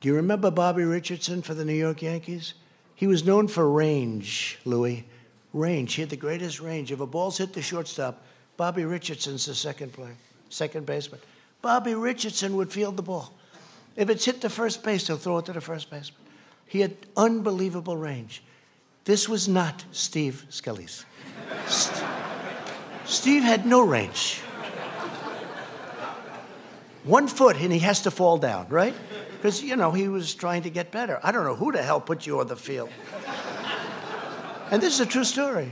Do 0.00 0.08
you 0.08 0.16
remember 0.16 0.50
Bobby 0.50 0.84
Richardson 0.84 1.42
for 1.42 1.54
the 1.54 1.64
New 1.64 1.74
York 1.74 2.02
Yankees? 2.02 2.54
He 2.94 3.06
was 3.06 3.24
known 3.24 3.48
for 3.48 3.68
range, 3.68 4.58
Louie. 4.64 5.04
Range. 5.52 5.92
He 5.92 6.02
had 6.02 6.10
the 6.10 6.16
greatest 6.16 6.60
range. 6.60 6.92
If 6.92 7.00
a 7.00 7.06
ball's 7.06 7.38
hit 7.38 7.52
the 7.52 7.62
shortstop, 7.62 8.24
Bobby 8.56 8.84
Richardson's 8.84 9.46
the 9.46 9.54
second 9.54 9.92
player, 9.92 10.14
second 10.48 10.86
baseman. 10.86 11.20
Bobby 11.62 11.94
Richardson 11.94 12.56
would 12.56 12.72
field 12.72 12.96
the 12.96 13.02
ball. 13.02 13.34
If 13.96 14.10
it's 14.10 14.24
hit 14.24 14.40
the 14.40 14.50
first 14.50 14.82
base, 14.82 15.06
he'll 15.06 15.16
throw 15.16 15.38
it 15.38 15.46
to 15.46 15.52
the 15.52 15.60
first 15.60 15.90
baseman. 15.90 16.20
He 16.66 16.80
had 16.80 16.96
unbelievable 17.16 17.96
range. 17.96 18.42
This 19.04 19.28
was 19.28 19.48
not 19.48 19.84
Steve 19.92 20.44
Scalise. 20.50 21.04
St- 21.66 22.04
Steve 23.04 23.42
had 23.42 23.66
no 23.66 23.82
range. 23.82 24.40
One 27.04 27.28
foot 27.28 27.56
and 27.56 27.72
he 27.72 27.80
has 27.80 28.02
to 28.02 28.10
fall 28.10 28.38
down, 28.38 28.68
right? 28.68 28.94
because, 29.44 29.62
you 29.62 29.76
know, 29.76 29.92
he 29.92 30.08
was 30.08 30.34
trying 30.34 30.62
to 30.62 30.70
get 30.70 30.90
better. 30.90 31.20
I 31.22 31.30
don't 31.30 31.44
know 31.44 31.54
who 31.54 31.70
the 31.70 31.82
hell 31.82 32.00
put 32.00 32.26
you 32.26 32.40
on 32.40 32.46
the 32.46 32.56
field. 32.56 32.88
and 34.70 34.80
this 34.80 34.94
is 34.94 35.00
a 35.00 35.06
true 35.06 35.22
story. 35.22 35.70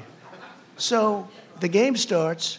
So 0.76 1.26
the 1.60 1.68
game 1.68 1.96
starts, 1.96 2.58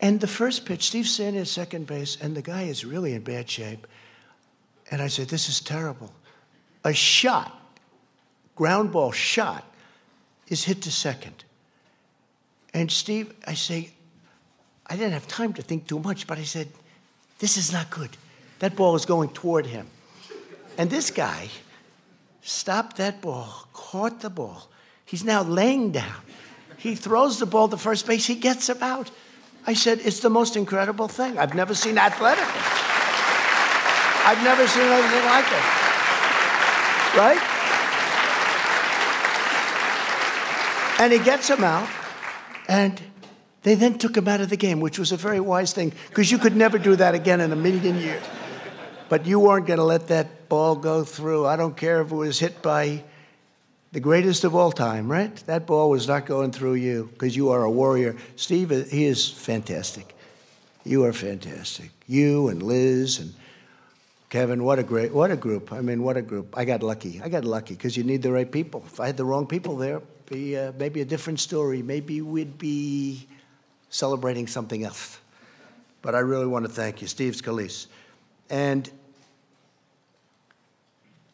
and 0.00 0.18
the 0.18 0.26
first 0.26 0.66
pitch, 0.66 0.88
Steve 0.88 1.06
standing 1.06 1.40
at 1.40 1.46
second 1.46 1.86
base, 1.86 2.18
and 2.20 2.36
the 2.36 2.42
guy 2.42 2.62
is 2.62 2.84
really 2.84 3.12
in 3.12 3.22
bad 3.22 3.48
shape. 3.48 3.86
And 4.90 5.00
I 5.00 5.06
said, 5.06 5.28
This 5.28 5.48
is 5.48 5.60
terrible. 5.60 6.12
A 6.82 6.92
shot, 6.92 7.56
ground 8.56 8.90
ball 8.90 9.12
shot, 9.12 9.72
is 10.48 10.64
hit 10.64 10.82
to 10.82 10.90
second. 10.90 11.44
And 12.74 12.90
Steve, 12.90 13.32
I 13.46 13.54
say, 13.54 13.90
I 14.86 14.96
didn't 14.96 15.12
have 15.12 15.28
time 15.28 15.52
to 15.54 15.62
think 15.62 15.86
too 15.86 15.98
much, 15.98 16.26
but 16.26 16.38
I 16.38 16.44
said, 16.44 16.68
This 17.38 17.56
is 17.56 17.72
not 17.72 17.90
good. 17.90 18.10
That 18.60 18.76
ball 18.76 18.94
is 18.94 19.04
going 19.04 19.30
toward 19.30 19.66
him. 19.66 19.86
And 20.78 20.88
this 20.90 21.10
guy 21.10 21.48
stopped 22.40 22.96
that 22.96 23.20
ball, 23.20 23.66
caught 23.72 24.20
the 24.20 24.30
ball. 24.30 24.68
He's 25.04 25.24
now 25.24 25.42
laying 25.42 25.92
down. 25.92 26.22
He 26.78 26.94
throws 26.94 27.38
the 27.38 27.46
ball 27.46 27.68
to 27.68 27.76
first 27.76 28.06
base, 28.06 28.26
he 28.26 28.34
gets 28.34 28.68
him 28.68 28.82
out. 28.82 29.10
I 29.66 29.74
said, 29.74 30.00
It's 30.04 30.20
the 30.20 30.30
most 30.30 30.56
incredible 30.56 31.08
thing. 31.08 31.38
I've 31.38 31.54
never 31.54 31.74
seen 31.74 31.98
athletic. 31.98 32.48
I've 34.24 34.42
never 34.42 34.66
seen 34.66 34.84
anything 34.84 35.24
like 35.26 35.46
it. 35.46 35.64
Right? 37.18 37.42
And 41.00 41.12
he 41.12 41.18
gets 41.18 41.48
him 41.48 41.64
out, 41.64 41.88
and 42.72 43.02
they 43.64 43.74
then 43.74 43.98
took 43.98 44.16
him 44.16 44.26
out 44.26 44.40
of 44.40 44.48
the 44.48 44.56
game, 44.56 44.80
which 44.80 44.98
was 44.98 45.12
a 45.12 45.16
very 45.18 45.40
wise 45.40 45.74
thing, 45.74 45.92
because 46.08 46.32
you 46.32 46.38
could 46.38 46.56
never 46.56 46.78
do 46.78 46.96
that 46.96 47.14
again 47.14 47.42
in 47.42 47.52
a 47.52 47.56
million 47.56 47.98
years. 47.98 48.24
But 49.10 49.26
you 49.26 49.38
weren't 49.38 49.66
going 49.66 49.78
to 49.78 49.84
let 49.84 50.08
that 50.08 50.48
ball 50.48 50.74
go 50.74 51.04
through. 51.04 51.46
I 51.46 51.56
don't 51.56 51.76
care 51.76 52.00
if 52.00 52.10
it 52.10 52.14
was 52.14 52.38
hit 52.38 52.62
by 52.62 53.04
the 53.92 54.00
greatest 54.00 54.44
of 54.44 54.54
all 54.54 54.72
time, 54.72 55.12
right? 55.12 55.36
That 55.44 55.66
ball 55.66 55.90
was 55.90 56.08
not 56.08 56.24
going 56.24 56.50
through 56.50 56.74
you 56.74 57.10
because 57.12 57.36
you 57.36 57.50
are 57.50 57.62
a 57.62 57.70
warrior. 57.70 58.16
Steve, 58.36 58.70
he 58.90 59.04
is 59.04 59.28
fantastic. 59.28 60.16
You 60.82 61.04
are 61.04 61.12
fantastic. 61.12 61.90
You 62.08 62.48
and 62.48 62.62
Liz 62.62 63.18
and 63.18 63.34
Kevin, 64.32 64.64
what 64.64 64.78
a 64.78 64.82
great, 64.82 65.12
what 65.12 65.30
a 65.30 65.36
group. 65.36 65.74
I 65.74 65.82
mean, 65.82 66.02
what 66.02 66.16
a 66.16 66.22
group. 66.22 66.56
I 66.56 66.64
got 66.64 66.82
lucky. 66.82 67.20
I 67.22 67.28
got 67.28 67.44
lucky 67.44 67.74
because 67.74 67.98
you 67.98 68.02
need 68.02 68.22
the 68.22 68.32
right 68.32 68.50
people. 68.50 68.82
If 68.86 68.98
I 68.98 69.04
had 69.04 69.18
the 69.18 69.26
wrong 69.26 69.46
people 69.46 69.76
there, 69.76 70.00
be 70.24 70.56
uh, 70.56 70.72
maybe 70.78 71.02
a 71.02 71.04
different 71.04 71.38
story. 71.38 71.82
Maybe 71.82 72.22
we'd 72.22 72.56
be 72.56 73.28
celebrating 73.90 74.46
something 74.46 74.84
else. 74.84 75.18
But 76.00 76.14
I 76.14 76.20
really 76.20 76.46
want 76.46 76.64
to 76.64 76.72
thank 76.72 77.02
you, 77.02 77.08
Steve 77.08 77.34
Scalise. 77.34 77.88
And 78.48 78.90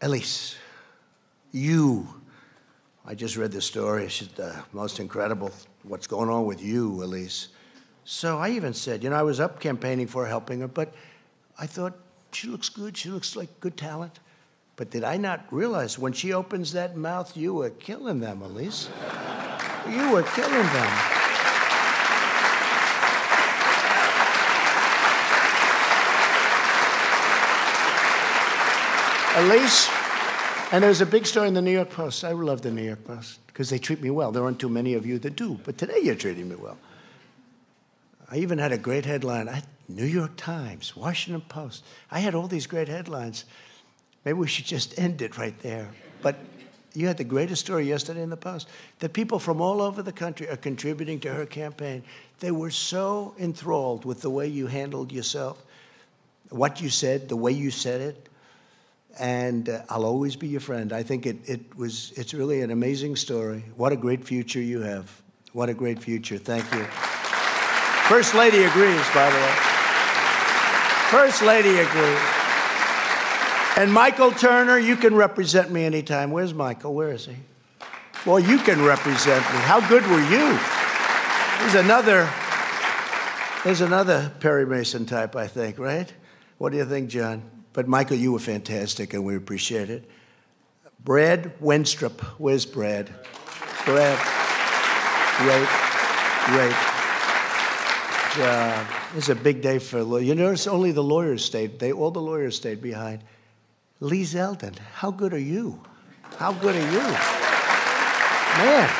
Elise, 0.02 0.56
you, 1.52 2.08
I 3.06 3.14
just 3.14 3.36
read 3.36 3.52
the 3.52 3.62
story. 3.62 4.06
It's 4.06 4.26
the 4.26 4.56
most 4.72 4.98
incredible 4.98 5.52
what's 5.84 6.08
going 6.08 6.30
on 6.30 6.46
with 6.46 6.60
you, 6.60 7.00
Elise. 7.04 7.50
So 8.04 8.38
I 8.38 8.48
even 8.50 8.74
said, 8.74 9.04
you 9.04 9.10
know, 9.10 9.16
I 9.16 9.22
was 9.22 9.38
up 9.38 9.60
campaigning 9.60 10.08
for 10.08 10.26
helping 10.26 10.58
her, 10.62 10.66
but 10.66 10.92
I 11.60 11.68
thought 11.68 11.96
she 12.32 12.48
looks 12.48 12.68
good. 12.68 12.96
She 12.96 13.10
looks 13.10 13.36
like 13.36 13.60
good 13.60 13.76
talent. 13.76 14.18
But 14.76 14.90
did 14.90 15.02
I 15.02 15.16
not 15.16 15.44
realize 15.52 15.98
when 15.98 16.12
she 16.12 16.32
opens 16.32 16.72
that 16.72 16.96
mouth, 16.96 17.36
you 17.36 17.54
were 17.54 17.70
killing 17.70 18.20
them, 18.20 18.42
Elise? 18.42 18.88
you 19.88 20.12
were 20.12 20.22
killing 20.22 20.52
them. 20.52 21.18
Elise, 29.38 29.88
and 30.72 30.82
there's 30.82 31.00
a 31.00 31.06
big 31.06 31.24
story 31.24 31.48
in 31.48 31.54
the 31.54 31.62
New 31.62 31.70
York 31.70 31.90
Post. 31.90 32.24
I 32.24 32.32
love 32.32 32.62
the 32.62 32.70
New 32.70 32.82
York 32.82 33.04
Post 33.04 33.38
because 33.46 33.70
they 33.70 33.78
treat 33.78 34.02
me 34.02 34.10
well. 34.10 34.32
There 34.32 34.42
aren't 34.42 34.58
too 34.58 34.68
many 34.68 34.94
of 34.94 35.06
you 35.06 35.18
that 35.20 35.36
do, 35.36 35.60
but 35.64 35.78
today 35.78 36.00
you're 36.02 36.16
treating 36.16 36.48
me 36.48 36.56
well. 36.56 36.76
I 38.30 38.38
even 38.38 38.58
had 38.58 38.72
a 38.72 38.78
great 38.78 39.06
headline. 39.06 39.48
I, 39.48 39.62
New 39.88 40.04
York 40.04 40.36
Times, 40.36 40.94
Washington 40.94 41.42
Post. 41.48 41.82
I 42.10 42.20
had 42.20 42.34
all 42.34 42.46
these 42.46 42.66
great 42.66 42.88
headlines. 42.88 43.44
Maybe 44.24 44.38
we 44.38 44.46
should 44.46 44.66
just 44.66 44.98
end 44.98 45.22
it 45.22 45.38
right 45.38 45.58
there. 45.60 45.88
But 46.20 46.36
you 46.94 47.06
had 47.06 47.16
the 47.16 47.24
greatest 47.24 47.64
story 47.64 47.88
yesterday 47.88 48.22
in 48.22 48.30
the 48.30 48.36
Post 48.36 48.68
that 48.98 49.12
people 49.12 49.38
from 49.38 49.60
all 49.60 49.80
over 49.80 50.02
the 50.02 50.12
country 50.12 50.48
are 50.48 50.56
contributing 50.56 51.20
to 51.20 51.32
her 51.32 51.46
campaign. 51.46 52.02
They 52.40 52.50
were 52.50 52.70
so 52.70 53.34
enthralled 53.38 54.04
with 54.04 54.20
the 54.20 54.30
way 54.30 54.46
you 54.46 54.66
handled 54.66 55.10
yourself, 55.10 55.64
what 56.50 56.80
you 56.80 56.90
said, 56.90 57.28
the 57.28 57.36
way 57.36 57.52
you 57.52 57.70
said 57.70 58.00
it, 58.00 58.28
and 59.18 59.68
uh, 59.68 59.82
I'll 59.88 60.04
always 60.04 60.36
be 60.36 60.48
your 60.48 60.60
friend. 60.60 60.92
I 60.92 61.02
think 61.02 61.26
it, 61.26 61.36
it 61.48 61.76
was, 61.76 62.12
it's 62.16 62.34
really 62.34 62.60
an 62.62 62.70
amazing 62.70 63.16
story. 63.16 63.64
What 63.76 63.92
a 63.92 63.96
great 63.96 64.24
future 64.24 64.60
you 64.60 64.80
have. 64.82 65.22
What 65.52 65.68
a 65.68 65.74
great 65.74 66.00
future. 66.00 66.38
Thank 66.38 66.70
you. 66.72 66.84
First 68.08 68.34
Lady 68.34 68.62
agrees, 68.62 69.06
by 69.14 69.30
the 69.30 69.36
way. 69.36 69.77
First 71.10 71.40
Lady 71.42 71.70
agrees. 71.70 72.18
And 73.78 73.90
Michael 73.92 74.30
Turner, 74.30 74.76
you 74.76 74.94
can 74.96 75.14
represent 75.14 75.70
me 75.70 75.84
anytime. 75.84 76.30
Where's 76.30 76.52
Michael? 76.52 76.94
Where 76.94 77.12
is 77.12 77.24
he? 77.24 77.36
Well, 78.26 78.38
you 78.38 78.58
can 78.58 78.84
represent 78.84 79.40
me. 79.52 79.58
How 79.60 79.80
good 79.88 80.04
were 80.06 80.20
you? 80.20 80.58
There's 81.60 81.76
another, 81.76 82.28
there's 83.64 83.80
another 83.80 84.30
Perry 84.40 84.66
Mason 84.66 85.06
type, 85.06 85.34
I 85.34 85.46
think, 85.46 85.78
right? 85.78 86.12
What 86.58 86.72
do 86.72 86.78
you 86.78 86.84
think, 86.84 87.08
John? 87.08 87.42
But 87.72 87.88
Michael, 87.88 88.16
you 88.16 88.32
were 88.32 88.38
fantastic, 88.38 89.14
and 89.14 89.24
we 89.24 89.36
appreciate 89.36 89.88
it. 89.88 90.10
Brad 91.02 91.58
Wenstrup, 91.60 92.20
where's 92.38 92.66
Brad? 92.66 93.08
Brad, 93.86 94.18
great, 95.38 95.68
great 96.52 96.76
job. 98.34 98.97
It's 99.16 99.28
a 99.28 99.34
big 99.34 99.62
day 99.62 99.78
for 99.78 100.02
lawyers. 100.02 100.26
You 100.26 100.34
notice 100.34 100.66
only 100.66 100.92
the 100.92 101.02
lawyers 101.02 101.44
stayed. 101.44 101.78
They 101.78 101.92
all 101.92 102.10
the 102.10 102.20
lawyers 102.20 102.56
stayed 102.56 102.82
behind. 102.82 103.22
Lee 104.00 104.22
Zeldin, 104.22 104.78
how 104.78 105.10
good 105.10 105.32
are 105.32 105.38
you? 105.38 105.82
How 106.36 106.52
good 106.52 106.76
are 106.76 106.92
you? 106.92 107.00
Man. 108.58 108.90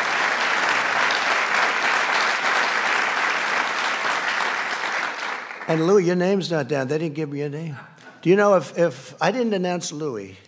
And 5.69 5.87
Louie, 5.87 6.05
your 6.05 6.17
name's 6.17 6.51
not 6.51 6.67
down. 6.67 6.89
They 6.89 6.97
didn't 6.97 7.15
give 7.15 7.31
me 7.31 7.41
your 7.41 7.51
name. 7.51 7.77
Do 8.23 8.31
you 8.31 8.37
know 8.37 8.55
if, 8.55 8.77
if 8.79 9.15
I 9.23 9.31
didn't 9.31 9.53
announce 9.53 9.93
Louie, 9.93 10.39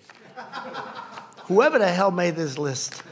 whoever 1.45 1.79
the 1.79 1.87
hell 1.87 2.11
made 2.11 2.37
this 2.37 2.57
list, 2.57 3.03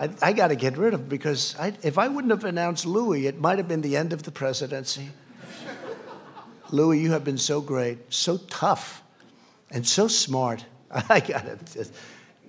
I, 0.00 0.08
I 0.22 0.32
got 0.32 0.48
to 0.48 0.56
get 0.56 0.78
rid 0.78 0.94
of 0.94 1.00
him 1.00 1.08
because 1.08 1.54
I, 1.58 1.74
if 1.82 1.98
I 1.98 2.08
wouldn't 2.08 2.30
have 2.30 2.44
announced 2.44 2.86
Louie, 2.86 3.26
it 3.26 3.38
might 3.38 3.58
have 3.58 3.68
been 3.68 3.82
the 3.82 3.96
end 3.96 4.14
of 4.14 4.22
the 4.22 4.32
presidency. 4.32 5.10
Louie, 6.70 7.00
you 7.00 7.12
have 7.12 7.24
been 7.24 7.38
so 7.38 7.60
great, 7.60 8.12
so 8.12 8.38
tough, 8.38 9.02
and 9.70 9.86
so 9.86 10.08
smart. 10.08 10.64
I 11.08 11.20
got 11.20 11.44
it. 11.46 11.90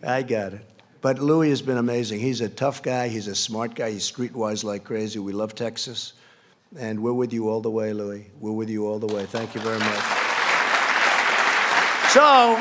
I 0.04 0.24
got 0.24 0.54
it. 0.54 0.66
But 1.02 1.20
Louie 1.20 1.50
has 1.50 1.62
been 1.62 1.78
amazing. 1.78 2.20
He's 2.20 2.42
a 2.42 2.50
tough 2.50 2.82
guy. 2.82 3.08
He's 3.08 3.28
a 3.28 3.36
smart 3.36 3.76
guy. 3.76 3.92
He's 3.92 4.12
streetwise 4.12 4.64
like 4.64 4.84
crazy. 4.84 5.20
We 5.20 5.32
love 5.32 5.56
Texas. 5.56 6.14
And 6.78 7.02
we're 7.02 7.14
with 7.14 7.32
you 7.32 7.48
all 7.50 7.62
the 7.62 7.70
way, 7.70 7.94
Louie. 7.94 8.28
We're 8.40 8.52
with 8.52 8.70
you 8.70 8.88
all 8.88 9.00
the 9.00 9.08
way. 9.08 9.26
Thank 9.26 9.56
you 9.56 9.62
very 9.62 9.80
much. 9.80 10.04
So, 12.12 12.58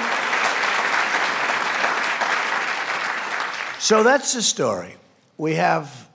so 3.78 4.02
that's 4.02 4.34
the 4.34 4.42
story. 4.42 4.96
We 5.38 5.54
have 5.54 6.08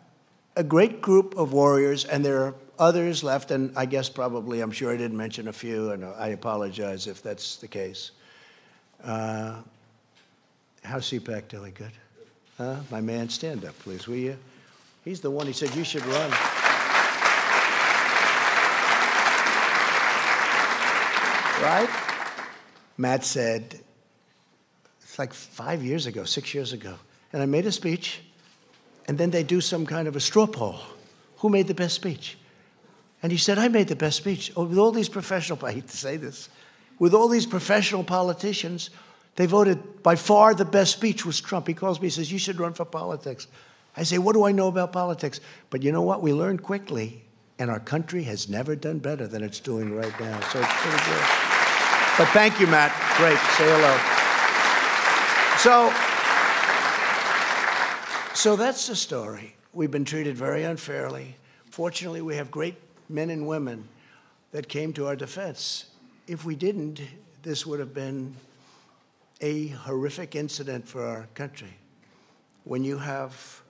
a 0.56 0.64
great 0.64 1.02
group 1.02 1.36
of 1.38 1.54
warriors, 1.54 2.06
and 2.06 2.24
there 2.24 2.44
are 2.44 2.56
others 2.82 3.24
left, 3.24 3.52
and 3.52 3.72
I 3.78 3.86
guess 3.86 4.10
probably, 4.10 4.60
I'm 4.60 4.72
sure 4.72 4.92
I 4.92 4.98
didn't 4.98 5.16
mention 5.16 5.48
a 5.48 5.54
few, 5.54 5.92
and 5.92 6.04
I 6.04 6.30
apologize 6.30 7.06
if 7.06 7.22
that's 7.22 7.58
the 7.58 7.68
case. 7.68 8.12
Uh, 9.04 9.62
how's 10.84 11.10
CPAC 11.10 11.48
doing? 11.48 11.74
Good? 11.78 11.92
Huh? 12.58 12.78
My 12.90 13.00
man, 13.00 13.30
stand 13.30 13.64
up, 13.66 13.78
please, 13.80 14.08
will 14.08 14.16
you? 14.16 14.36
He's 15.06 15.22
the 15.22 15.30
one, 15.30 15.46
he 15.46 15.54
said, 15.54 15.74
you 15.76 15.84
should 15.84 16.06
run. 16.06 16.32
Right? 21.62 21.90
Matt 22.98 23.24
said, 23.24 23.80
it's 25.02 25.20
like 25.20 25.34
five 25.34 25.84
years 25.84 26.08
ago, 26.08 26.24
six 26.24 26.56
years 26.56 26.74
ago, 26.74 26.96
and 27.32 27.44
I 27.44 27.46
made 27.46 27.68
a 27.68 27.72
speech, 27.72 28.22
and 29.08 29.20
then 29.20 29.30
they 29.30 29.44
do 29.44 29.62
some 29.62 29.86
kind 29.86 30.08
of 30.08 30.16
a 30.16 30.20
straw 30.20 30.48
poll. 30.48 30.80
Who 31.38 31.50
made 31.50 31.68
the 31.68 31.76
best 31.76 31.96
speech? 31.96 32.38
And 33.24 33.32
he 33.32 33.38
said, 33.38 33.60
I 33.60 33.68
made 33.68 33.88
the 33.88 33.96
best 33.96 34.18
speech. 34.18 34.52
Oh, 34.56 34.66
with 34.66 34.78
all 34.78 34.92
these 34.92 35.10
professional, 35.10 35.60
I 35.66 35.74
hate 35.74 35.88
to 35.88 35.98
say 35.98 36.18
this, 36.18 36.50
with 37.00 37.14
all 37.14 37.28
these 37.28 37.46
professional 37.46 38.04
politicians, 38.04 38.90
they 39.36 39.46
voted 39.46 40.04
by 40.04 40.16
far 40.16 40.54
the 40.54 40.66
best 40.66 40.94
speech 40.94 41.26
was 41.26 41.40
Trump. 41.40 41.68
He 41.68 41.74
calls 41.74 42.00
me, 42.00 42.08
he 42.08 42.12
says, 42.12 42.32
You 42.32 42.40
should 42.40 42.60
run 42.60 42.74
for 42.74 42.86
politics. 42.86 43.48
I 43.96 44.04
say, 44.04 44.18
What 44.18 44.34
do 44.34 44.44
I 44.44 44.52
know 44.52 44.68
about 44.68 44.92
politics? 44.92 45.40
But 45.70 45.84
you 45.84 45.92
know 45.92 46.02
what? 46.02 46.22
We 46.22 46.34
learned 46.34 46.64
quickly, 46.64 47.24
and 47.58 47.72
our 47.72 47.80
country 47.80 48.24
has 48.24 48.50
never 48.50 48.76
done 48.76 49.00
better 49.00 49.28
than 49.28 49.44
it's 49.44 49.60
doing 49.60 49.96
right 49.96 50.18
now. 50.20 50.40
So 50.50 50.60
it's 50.60 50.74
pretty 50.74 51.04
good. 51.06 51.24
But 52.18 52.28
thank 52.34 52.60
you, 52.60 52.68
Matt. 52.68 52.92
Great. 53.18 53.40
Say 53.58 53.66
hello. 53.68 53.98
So, 55.58 55.94
so 58.34 58.56
that's 58.56 58.88
the 58.88 58.96
story. 58.96 59.56
We've 59.74 59.92
been 59.92 60.06
treated 60.06 60.36
very 60.36 60.64
unfairly. 60.64 61.36
Fortunately, 61.70 62.22
we 62.22 62.36
have 62.36 62.52
great 62.52 62.76
men 63.12 63.30
and 63.30 63.47
women 63.47 63.88
that 64.51 64.68
came 64.68 64.93
to 64.93 65.07
our 65.07 65.16
defense. 65.16 65.86
If 66.28 66.45
we 66.45 66.55
didn't, 66.55 67.01
this 67.43 67.66
would 67.66 67.80
have 67.80 67.93
been 67.93 68.36
a 69.41 69.68
horrific 69.68 70.36
incident 70.36 70.88
for 70.88 71.03
our 71.05 71.28
country. 71.34 71.74
When 72.64 72.84
you 72.84 72.99
have 72.99 73.62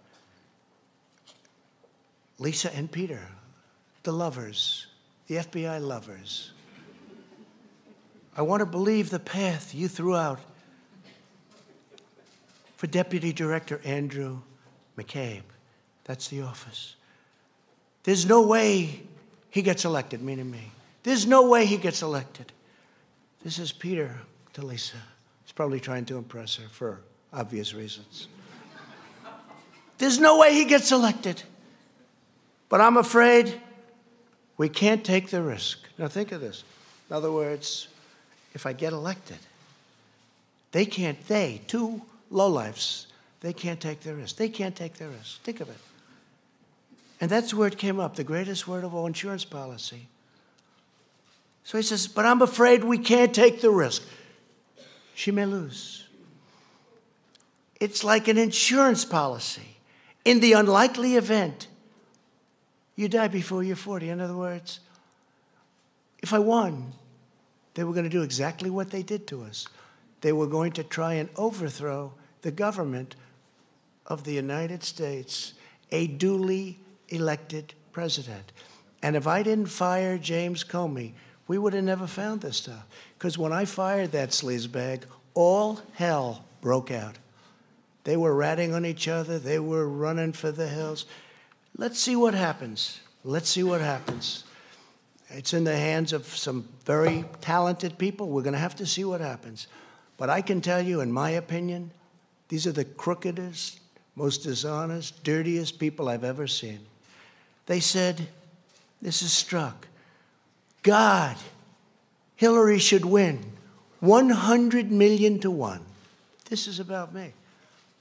Lisa 2.37 2.75
and 2.75 2.91
Peter, 2.91 3.21
the 4.03 4.11
lovers, 4.11 4.87
the 5.27 5.35
FBI 5.35 5.81
lovers, 5.81 6.51
I 8.35 8.41
want 8.41 8.61
to 8.61 8.65
believe 8.65 9.09
the 9.09 9.19
path 9.19 9.73
you 9.75 9.87
threw 9.87 10.15
out 10.15 10.39
for 12.75 12.87
Deputy 12.87 13.31
Director 13.31 13.79
Andrew 13.85 14.39
McCabe. 14.97 15.43
That's 16.05 16.29
the 16.29 16.41
office. 16.41 16.95
There's 18.03 18.25
no 18.25 18.41
way 18.41 19.03
he 19.51 19.61
gets 19.61 19.85
elected, 19.85 20.21
meaning 20.21 20.49
me. 20.49 20.71
There's 21.03 21.27
no 21.27 21.47
way 21.47 21.65
he 21.65 21.77
gets 21.77 22.01
elected. 22.01 22.51
This 23.43 23.59
is 23.59 23.71
Peter 23.71 24.17
to 24.53 24.65
Lisa. 24.65 24.97
He's 25.43 25.51
probably 25.51 25.79
trying 25.79 26.05
to 26.05 26.17
impress 26.17 26.55
her 26.55 26.67
for 26.69 27.01
obvious 27.33 27.73
reasons. 27.73 28.27
There's 29.97 30.19
no 30.19 30.39
way 30.39 30.53
he 30.55 30.65
gets 30.65 30.91
elected. 30.91 31.43
But 32.69 32.81
I'm 32.81 32.97
afraid 32.97 33.61
we 34.57 34.69
can't 34.69 35.03
take 35.03 35.29
the 35.29 35.41
risk. 35.41 35.79
Now, 35.97 36.07
think 36.07 36.31
of 36.31 36.41
this. 36.41 36.63
In 37.09 37.15
other 37.15 37.31
words, 37.31 37.87
if 38.53 38.65
I 38.65 38.73
get 38.73 38.93
elected. 38.93 39.37
They 40.71 40.85
can't, 40.85 41.27
they, 41.27 41.61
two 41.67 42.01
lowlifes, 42.31 43.07
they 43.41 43.53
can't 43.53 43.81
take 43.81 44.01
the 44.01 44.15
risk. 44.15 44.37
They 44.37 44.49
can't 44.49 44.75
take 44.75 44.93
the 44.93 45.09
risk. 45.09 45.41
Think 45.41 45.59
of 45.59 45.69
it. 45.69 45.77
And 47.21 47.29
that's 47.29 47.53
where 47.53 47.67
it 47.67 47.77
came 47.77 47.99
up, 47.99 48.15
the 48.15 48.23
greatest 48.23 48.67
word 48.67 48.83
of 48.83 48.95
all 48.95 49.05
insurance 49.05 49.45
policy. 49.45 50.07
So 51.63 51.77
he 51.77 51.83
says, 51.83 52.07
But 52.07 52.25
I'm 52.25 52.41
afraid 52.41 52.83
we 52.83 52.97
can't 52.97 53.33
take 53.33 53.61
the 53.61 53.69
risk. 53.69 54.03
She 55.13 55.29
may 55.29 55.45
lose. 55.45 56.07
It's 57.79 58.03
like 58.03 58.27
an 58.27 58.39
insurance 58.39 59.05
policy. 59.05 59.77
In 60.25 60.39
the 60.39 60.53
unlikely 60.53 61.15
event 61.15 61.67
you 62.95 63.07
die 63.07 63.27
before 63.27 63.63
you're 63.63 63.75
40, 63.75 64.09
in 64.09 64.19
other 64.19 64.35
words, 64.35 64.79
if 66.21 66.33
I 66.33 66.39
won, 66.39 66.93
they 67.73 67.83
were 67.83 67.93
going 67.93 68.03
to 68.03 68.09
do 68.09 68.21
exactly 68.21 68.69
what 68.69 68.91
they 68.91 69.01
did 69.01 69.27
to 69.27 69.43
us. 69.43 69.67
They 70.21 70.31
were 70.31 70.47
going 70.47 70.71
to 70.73 70.83
try 70.83 71.13
and 71.13 71.29
overthrow 71.35 72.13
the 72.41 72.51
government 72.51 73.15
of 74.05 74.23
the 74.23 74.33
United 74.33 74.83
States, 74.83 75.53
a 75.91 76.05
duly 76.07 76.79
elected 77.11 77.73
president. 77.91 78.51
And 79.03 79.15
if 79.15 79.27
I 79.27 79.43
didn't 79.43 79.67
fire 79.67 80.17
James 80.17 80.63
Comey, 80.63 81.13
we 81.47 81.57
would 81.57 81.73
have 81.73 81.83
never 81.83 82.07
found 82.07 82.41
this 82.41 82.57
stuff. 82.57 82.85
Because 83.17 83.37
when 83.37 83.51
I 83.51 83.65
fired 83.65 84.11
that 84.11 84.29
sleazebag, 84.29 85.03
all 85.33 85.81
hell 85.93 86.45
broke 86.61 86.91
out. 86.91 87.17
They 88.03 88.17
were 88.17 88.35
ratting 88.35 88.73
on 88.73 88.85
each 88.85 89.07
other, 89.07 89.37
they 89.37 89.59
were 89.59 89.87
running 89.87 90.33
for 90.33 90.51
the 90.51 90.67
hills. 90.67 91.05
Let's 91.77 91.99
see 91.99 92.15
what 92.15 92.33
happens. 92.33 92.99
Let's 93.23 93.49
see 93.49 93.63
what 93.63 93.81
happens. 93.81 94.43
It's 95.29 95.53
in 95.53 95.63
the 95.63 95.77
hands 95.77 96.11
of 96.11 96.25
some 96.25 96.67
very 96.85 97.25
talented 97.39 97.97
people. 97.97 98.29
We're 98.29 98.41
going 98.41 98.53
to 98.53 98.59
have 98.59 98.75
to 98.77 98.85
see 98.85 99.05
what 99.05 99.21
happens. 99.21 99.67
But 100.17 100.29
I 100.29 100.41
can 100.41 100.61
tell 100.61 100.81
you, 100.81 101.01
in 101.01 101.11
my 101.11 101.31
opinion, 101.31 101.91
these 102.49 102.67
are 102.67 102.71
the 102.71 102.85
crookedest, 102.85 103.79
most 104.15 104.43
dishonest, 104.43 105.23
dirtiest 105.23 105.79
people 105.79 106.09
I've 106.09 106.23
ever 106.23 106.47
seen. 106.47 106.79
They 107.65 107.79
said, 107.79 108.27
This 109.01 109.21
is 109.21 109.29
Strzok. 109.29 109.73
God, 110.83 111.37
Hillary 112.35 112.79
should 112.79 113.05
win 113.05 113.39
100 113.99 114.91
million 114.91 115.39
to 115.39 115.51
one. 115.51 115.81
This 116.49 116.67
is 116.67 116.79
about 116.79 117.13
me. 117.13 117.33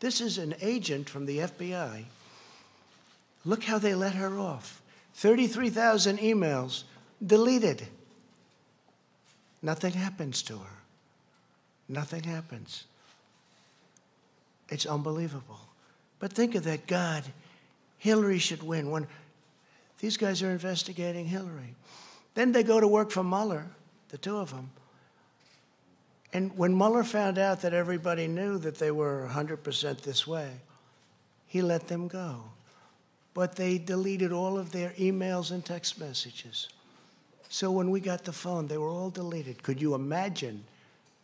This 0.01 0.21
is 0.21 0.39
an 0.39 0.55
agent 0.63 1.09
from 1.11 1.27
the 1.27 1.39
FBI. 1.39 2.05
Look 3.45 3.65
how 3.65 3.79
they 3.79 3.95
let 3.95 4.15
her 4.15 4.39
off 4.39 4.83
33,000 5.15 6.19
emails 6.19 6.85
deleted. 7.25 7.87
Nothing 9.63 9.93
happens 9.93 10.43
to 10.43 10.59
her. 10.59 10.77
nothing 11.89 12.23
happens. 12.23 12.85
It's 14.71 14.87
unbelievable. 14.87 15.61
But 16.19 16.33
think 16.33 16.55
of 16.55 16.65
that 16.65 16.87
God, 16.87 17.25
Hillary 17.99 18.39
should 18.39 18.63
win. 18.63 18.91
When 18.91 19.07
these 20.01 20.17
guys 20.17 20.43
are 20.43 20.51
investigating 20.51 21.27
Hillary. 21.27 21.75
Then 22.35 22.53
they 22.53 22.63
go 22.63 22.81
to 22.81 22.89
work 22.89 23.11
for 23.11 23.23
Mueller, 23.23 23.67
the 24.09 24.19
two 24.19 24.37
of 24.37 24.51
them. 24.51 24.71
And 26.33 26.57
when 26.57 26.77
Mueller 26.77 27.05
found 27.05 27.39
out 27.39 27.61
that 27.63 27.75
everybody 27.75 28.29
knew 28.29 28.59
that 28.59 28.79
they 28.79 28.91
were 28.91 29.29
100% 29.33 30.01
this 30.03 30.27
way, 30.27 30.51
he 31.47 31.61
let 31.61 31.89
them 31.89 32.07
go. 32.09 32.45
But 33.35 33.57
they 33.57 33.79
deleted 33.79 34.33
all 34.33 34.59
of 34.59 34.73
their 34.73 34.91
emails 34.91 35.51
and 35.51 35.65
text 35.65 35.99
messages. 35.99 36.69
So 37.49 37.71
when 37.73 37.91
we 37.91 38.01
got 38.01 38.25
the 38.25 38.33
phone, 38.33 38.69
they 38.69 38.79
were 38.79 38.89
all 38.89 39.11
deleted. 39.11 39.63
Could 39.63 39.81
you 39.81 39.95
imagine 39.95 40.65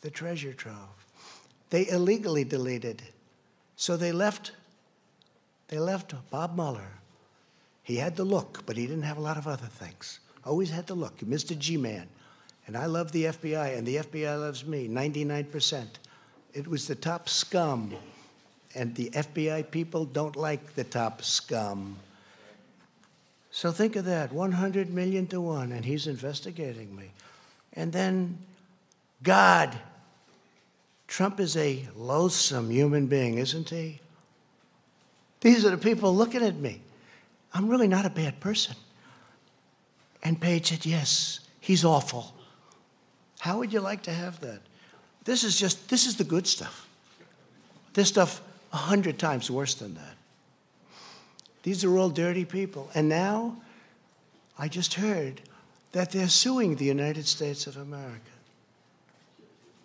the 0.00 0.10
treasure 0.10 0.52
trove? 0.52 1.06
They 1.70 1.88
illegally 1.88 2.44
deleted. 2.44 3.02
So 3.76 3.96
they 3.96 4.12
left 4.12 4.52
they 5.68 5.78
left 5.78 6.14
Bob 6.30 6.54
Mueller. 6.54 6.92
He 7.86 7.96
had 7.96 8.16
the 8.16 8.24
look, 8.24 8.64
but 8.66 8.76
he 8.76 8.86
didn't 8.86 9.04
have 9.04 9.16
a 9.16 9.22
lot 9.22 9.38
of 9.38 9.46
other 9.46 9.66
things. 9.66 10.18
Always 10.44 10.70
had 10.70 10.88
the 10.88 10.94
look. 10.94 11.18
Mr. 11.20 11.56
G-man. 11.56 12.08
And 12.66 12.76
I 12.76 12.86
love 12.86 13.12
the 13.12 13.24
FBI, 13.24 13.78
and 13.78 13.86
the 13.86 13.96
FBI 13.96 14.40
loves 14.40 14.66
me, 14.66 14.88
99%. 14.88 15.86
It 16.52 16.66
was 16.66 16.88
the 16.88 16.96
top 16.96 17.28
scum 17.28 17.94
and 18.76 18.94
the 18.94 19.08
FBI 19.10 19.70
people 19.70 20.04
don't 20.04 20.36
like 20.36 20.74
the 20.74 20.84
top 20.84 21.22
scum. 21.22 21.96
So 23.50 23.72
think 23.72 23.96
of 23.96 24.04
that 24.04 24.32
100 24.32 24.90
million 24.90 25.26
to 25.28 25.40
one, 25.40 25.72
and 25.72 25.84
he's 25.84 26.06
investigating 26.06 26.94
me. 26.94 27.10
And 27.72 27.92
then 27.92 28.38
God. 29.22 29.76
Trump 31.08 31.40
is 31.40 31.56
a 31.56 31.86
loathsome 31.96 32.68
human 32.68 33.06
being, 33.06 33.38
isn't 33.38 33.70
he? 33.70 34.00
These 35.40 35.64
are 35.64 35.70
the 35.70 35.78
people 35.78 36.14
looking 36.14 36.42
at 36.42 36.56
me. 36.56 36.82
I'm 37.56 37.68
really 37.68 37.88
not 37.88 38.04
a 38.04 38.10
bad 38.10 38.38
person. 38.38 38.76
And 40.22 40.38
Page 40.38 40.68
said, 40.68 40.84
Yes, 40.84 41.40
he's 41.58 41.86
awful. 41.86 42.34
How 43.38 43.58
would 43.58 43.72
you 43.72 43.80
like 43.80 44.02
to 44.02 44.12
have 44.12 44.40
that? 44.40 44.60
This 45.24 45.42
is 45.42 45.58
just, 45.58 45.88
this 45.88 46.06
is 46.06 46.16
the 46.16 46.24
good 46.24 46.46
stuff. 46.46 46.86
This 47.94 48.08
stuff 48.08 48.42
a 48.74 48.76
hundred 48.76 49.18
times 49.18 49.50
worse 49.50 49.74
than 49.74 49.94
that. 49.94 50.16
These 51.62 51.82
are 51.82 51.96
all 51.96 52.10
dirty 52.10 52.44
people. 52.44 52.90
And 52.94 53.08
now 53.08 53.56
I 54.58 54.68
just 54.68 54.94
heard 54.94 55.40
that 55.92 56.10
they're 56.12 56.28
suing 56.28 56.76
the 56.76 56.84
United 56.84 57.26
States 57.26 57.66
of 57.66 57.78
America 57.78 58.20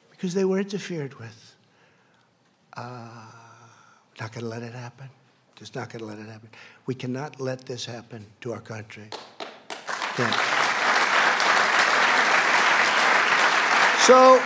because 0.09 0.33
they 0.33 0.43
were 0.43 0.59
interfered 0.59 1.13
with. 1.19 1.55
Uh, 2.75 3.27
not 4.19 4.33
going 4.33 4.43
to 4.43 4.49
let 4.49 4.61
it 4.61 4.73
happen. 4.73 5.09
Just 5.61 5.75
not 5.75 5.91
going 5.91 5.99
to 5.99 6.05
let 6.05 6.17
it 6.17 6.27
happen. 6.27 6.49
We 6.87 6.95
cannot 6.95 7.39
let 7.39 7.67
this 7.67 7.85
happen 7.85 8.25
to 8.41 8.51
our 8.51 8.61
country. 8.61 9.03
So 14.07 14.39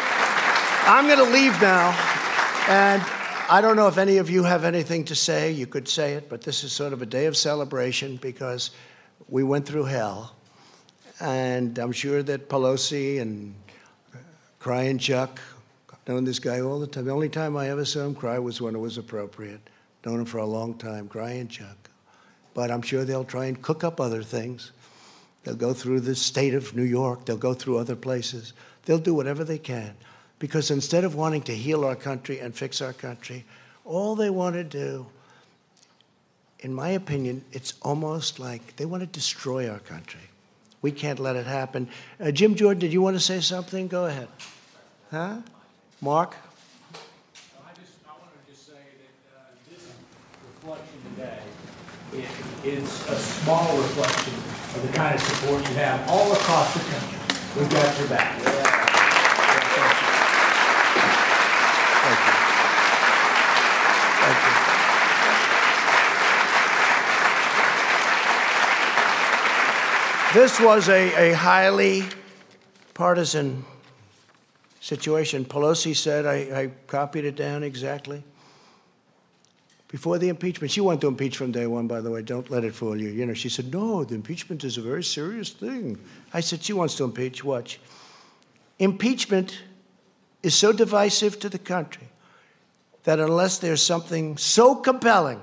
I'm 0.86 1.07
going 1.07 1.26
to 1.26 1.32
leave 1.32 1.53
now, 1.61 1.91
and 2.68 3.01
I 3.49 3.61
don't 3.61 3.78
know 3.78 3.88
if 3.88 3.97
any 3.97 4.18
of 4.18 4.30
you 4.30 4.43
have 4.43 4.66
anything 4.66 5.05
to 5.05 5.16
say. 5.16 5.53
You 5.53 5.66
could 5.68 5.88
say 5.88 6.16
it, 6.16 6.28
but 6.28 6.41
this 6.41 6.66
is 6.66 6.74
sort 6.74 6.91
of 6.91 7.01
a 7.01 7.05
day 7.05 7.28
of 7.28 7.38
celebration 7.38 8.18
because 8.18 8.72
we 9.30 9.41
went 9.41 9.66
through 9.66 9.86
hell. 9.86 10.36
And 11.22 11.80
I'm 11.80 11.93
sure 11.93 12.24
that 12.24 12.49
Pelosi 12.49 13.22
and 13.22 13.55
Crying 14.59 14.97
Chuck, 14.97 15.39
I've 15.93 16.05
known 16.09 16.26
this 16.26 16.39
guy 16.39 16.59
all 16.59 16.82
the 16.82 16.88
time. 16.88 17.05
The 17.05 17.11
only 17.11 17.30
time 17.30 17.55
I 17.55 17.70
ever 17.70 17.86
saw 17.86 18.01
him 18.01 18.16
cry 18.16 18.38
was 18.38 18.59
when 18.59 18.76
it 18.76 18.80
was 18.80 18.97
appropriate. 18.97 19.70
Known 20.06 20.20
him 20.20 20.26
for 20.26 20.38
a 20.38 20.45
long 20.45 20.76
time, 20.76 21.08
Crying 21.08 21.47
Chuck. 21.47 21.89
But 22.53 22.72
I'm 22.72 22.82
sure 22.82 23.03
they'll 23.03 23.24
try 23.24 23.45
and 23.45 23.62
cook 23.62 23.84
up 23.84 23.99
other 23.99 24.24
things. 24.24 24.72
They'll 25.43 25.56
go 25.56 25.74
through 25.74 26.01
the 26.01 26.16
state 26.16 26.53
of 26.53 26.76
New 26.76 26.84
York, 26.84 27.26
they'll 27.26 27.38
go 27.38 27.53
through 27.53 27.78
other 27.78 27.95
places. 27.95 28.53
They'll 28.86 28.99
do 28.99 29.14
whatever 29.14 29.43
they 29.43 29.58
can. 29.58 29.95
Because 30.38 30.70
instead 30.70 31.03
of 31.03 31.16
wanting 31.16 31.41
to 31.43 31.56
heal 31.56 31.84
our 31.84 31.95
country 31.95 32.39
and 32.39 32.56
fix 32.56 32.82
our 32.82 32.93
country, 32.93 33.45
all 33.84 34.16
they 34.16 34.30
want 34.30 34.56
to 34.56 34.64
do, 34.64 35.08
in 36.60 36.74
my 36.74 36.89
opinion, 36.89 37.43
it's 37.51 37.74
almost 37.82 38.39
like 38.39 38.76
they 38.76 38.86
want 38.86 39.01
to 39.01 39.08
destroy 39.08 39.70
our 39.70 39.80
country. 39.80 40.22
We 40.82 40.91
can't 40.91 41.20
let 41.20 41.36
it 41.36 41.45
happen. 41.45 41.89
Uh, 42.20 42.32
Jim 42.32 42.56
Jordan, 42.56 42.80
did 42.80 42.93
you 42.93 43.01
want 43.01 43.16
to 43.16 43.20
say 43.20 43.39
something? 43.39 43.88
Go 43.88 44.06
ahead. 44.06 44.28
Huh? 45.10 45.38
Mark? 46.01 46.36
I 46.93 47.74
just, 47.80 47.93
I 48.08 48.12
wanted 48.12 48.45
to 48.45 48.51
just 48.51 48.68
say 48.68 48.74
that 48.74 49.36
uh, 49.36 49.39
this 49.70 49.88
reflection 50.64 51.01
today 51.16 51.39
it 51.41 52.05
is 52.63 53.07
a 53.09 53.16
small 53.16 53.78
reflection 53.78 54.34
of 54.76 54.82
the 54.88 54.97
kind 54.97 55.16
of 55.16 55.22
support 55.22 55.61
you 55.70 55.76
have 55.76 56.07
all 56.09 56.32
across 56.32 56.74
the 56.74 56.80
country. 56.80 57.20
We've 57.57 57.70
got 57.70 57.99
your 57.99 58.07
back. 58.09 58.66
This 70.34 70.59
was 70.59 70.89
a, 70.89 71.32
a 71.32 71.34
highly 71.34 72.03
partisan 72.93 73.63
situation. 74.82 75.45
Pelosi 75.45 75.95
said, 75.95 76.26
I, 76.26 76.36
I 76.63 76.72
copied 76.88 77.24
it 77.24 77.38
down 77.38 77.63
exactly. 77.63 78.22
Before 79.88 80.17
the 80.17 80.29
impeachment, 80.29 80.71
she 80.71 80.81
wanted 80.81 81.01
to 81.01 81.07
impeach 81.07 81.38
from 81.38 81.51
day 81.51 81.67
one, 81.67 81.88
by 81.88 82.01
the 82.01 82.09
way. 82.09 82.21
Don't 82.21 82.49
let 82.49 82.63
it 82.63 82.73
fool 82.73 82.99
you. 82.99 83.09
You 83.09 83.25
know, 83.25 83.33
she 83.33 83.49
said, 83.49 83.71
no, 83.71 84.03
the 84.03 84.15
impeachment 84.15 84.63
is 84.63 84.77
a 84.77 84.81
very 84.81 85.03
serious 85.03 85.51
thing. 85.51 85.99
I 86.33 86.39
said, 86.39 86.63
she 86.63 86.73
wants 86.73 86.95
to 86.95 87.03
impeach. 87.03 87.43
Watch. 87.43 87.79
Impeachment 88.79 89.61
is 90.41 90.55
so 90.55 90.71
divisive 90.71 91.39
to 91.39 91.49
the 91.49 91.59
country 91.59 92.07
that 93.03 93.19
unless 93.19 93.59
there's 93.59 93.81
something 93.81 94.38
so 94.38 94.75
compelling 94.75 95.41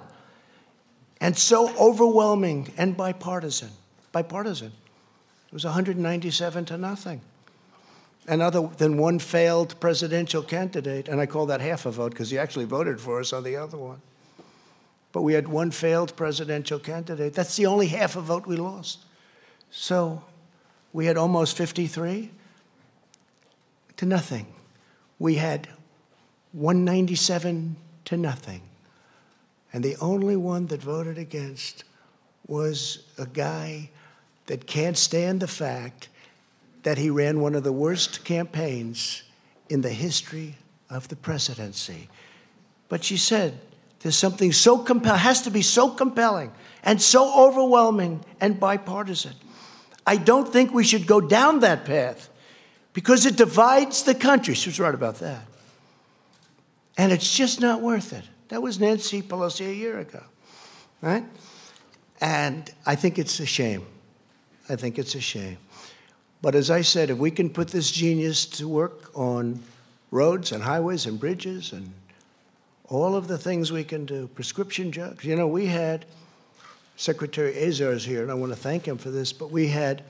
and 1.21 1.39
so 1.39 1.75
overwhelming 1.77 2.73
and 2.77 2.97
bipartisan, 2.97 3.71
bipartisan, 4.11 4.73
it 5.47 5.53
was 5.53 5.65
197 5.65 6.65
to 6.67 6.77
nothing. 6.77 7.21
And 8.27 8.43
other 8.43 8.69
than 8.77 8.99
one 8.99 9.19
failed 9.19 9.79
presidential 9.81 10.43
candidate, 10.43 11.09
and 11.09 11.21
I 11.21 11.27
call 11.27 11.47
that 11.47 11.61
half 11.61 11.87
a 11.87 11.91
vote 11.91 12.11
because 12.11 12.31
he 12.31 12.39
actually 12.39 12.65
voted 12.65 13.01
for 13.01 13.21
us 13.21 13.33
on 13.33 13.45
the 13.45 13.57
other 13.57 13.79
one. 13.79 14.01
But 15.13 15.23
we 15.23 15.35
had 15.35 15.47
one 15.47 15.71
failed 15.71 16.17
presidential 16.17 16.79
candidate. 16.79 17.35
That's 17.35 17.57
the 17.57 17.67
only 17.67 17.89
half 17.89 18.17
a 18.17 18.21
vote 18.21 18.47
we 18.47 18.57
lost. 18.57 19.01
So 19.71 20.25
we 20.93 21.07
had 21.07 21.17
almost 21.17 21.57
53 21.57 22.31
to 23.99 24.07
nothing. 24.07 24.47
We 25.19 25.37
had 25.37 25.69
197 26.53 27.77
to 28.07 28.17
nothing. 28.17 28.63
And 29.73 29.85
the 29.85 29.97
only 30.01 30.37
one 30.37 30.67
that 30.67 30.83
voted 30.83 31.19
against 31.19 31.85
was 32.47 33.05
a 33.19 33.27
guy 33.27 33.91
that 34.47 34.67
can't 34.67 34.99
stand 34.99 35.41
the 35.41 35.49
fact 35.49 36.09
that 36.83 36.99
he 36.99 37.09
ran 37.09 37.41
one 37.41 37.55
of 37.55 37.63
the 37.63 37.73
worst 37.73 38.25
campaigns 38.25 39.23
in 39.69 39.83
the 39.83 39.91
history 39.91 40.57
of 40.91 41.09
the 41.09 41.17
presidency. 41.17 42.09
But 42.89 43.05
she 43.05 43.17
said, 43.17 43.59
there's 44.03 44.17
something 44.17 44.53
so 44.53 44.79
compelling, 44.79 45.21
has 45.21 45.43
to 45.43 45.51
be 45.51 45.63
so 45.63 45.91
compelling 45.91 46.53
and 46.83 47.01
so 47.01 47.49
overwhelming 47.49 48.25
and 48.41 48.59
bipartisan. 48.59 49.35
I 50.07 50.17
don't 50.17 50.53
think 50.53 50.75
we 50.75 50.83
should 50.83 51.07
go 51.07 51.21
down 51.21 51.61
that 51.61 51.85
path 51.85 52.29
because 52.93 53.27
it 53.27 53.37
divides 53.37 54.03
the 54.03 54.15
country. 54.15 54.55
She 54.55 54.69
was 54.69 54.81
right 54.81 54.95
about 54.95 55.17
that. 55.21 55.47
And 56.99 57.13
it's 57.13 57.35
just 57.37 57.61
not 57.61 57.81
worth 57.81 58.13
it. 58.13 58.25
That 58.49 58.61
was 58.61 58.79
Nancy 58.79 59.23
Pelosi 59.23 59.69
a 59.69 59.75
year 59.75 59.99
ago, 59.99 60.23
right? 61.01 61.25
And 62.21 62.71
I 62.85 62.97
think 62.97 63.19
it's 63.19 63.41
a 63.41 63.47
shame. 63.47 63.87
I 64.69 64.77
think 64.77 64.99
it's 64.99 65.15
a 65.15 65.21
shame. 65.21 65.59
But 66.43 66.55
as 66.55 66.71
I 66.71 66.83
said, 66.83 67.09
if 67.09 67.19
we 67.19 67.31
can 67.31 67.51
put 67.51 67.69
this 67.69 67.91
genius 67.91 68.45
to 68.47 68.69
work 68.69 69.11
on 69.15 69.63
roads 70.11 70.53
and 70.53 70.65
highways 70.65 71.07
and 71.07 71.19
bridges 71.19 71.73
and 71.73 71.93
all 72.93 73.17
of 73.17 73.27
the 73.27 73.39
things 73.39 73.73
we 73.73 73.85
can 73.85 74.05
do, 74.05 74.29
prescription 74.29 74.91
drugs. 74.91 75.25
You 75.25 75.35
know, 75.37 75.47
we 75.47 75.67
had 75.67 76.05
Secretary 76.97 77.57
Azar's 77.65 78.05
here, 78.05 78.23
and 78.23 78.31
I 78.31 78.35
want 78.35 78.53
to 78.53 78.59
thank 78.59 78.87
him 78.87 78.99
for 78.99 79.11
this, 79.11 79.33
but 79.33 79.51
we 79.51 79.69
had 79.69 80.03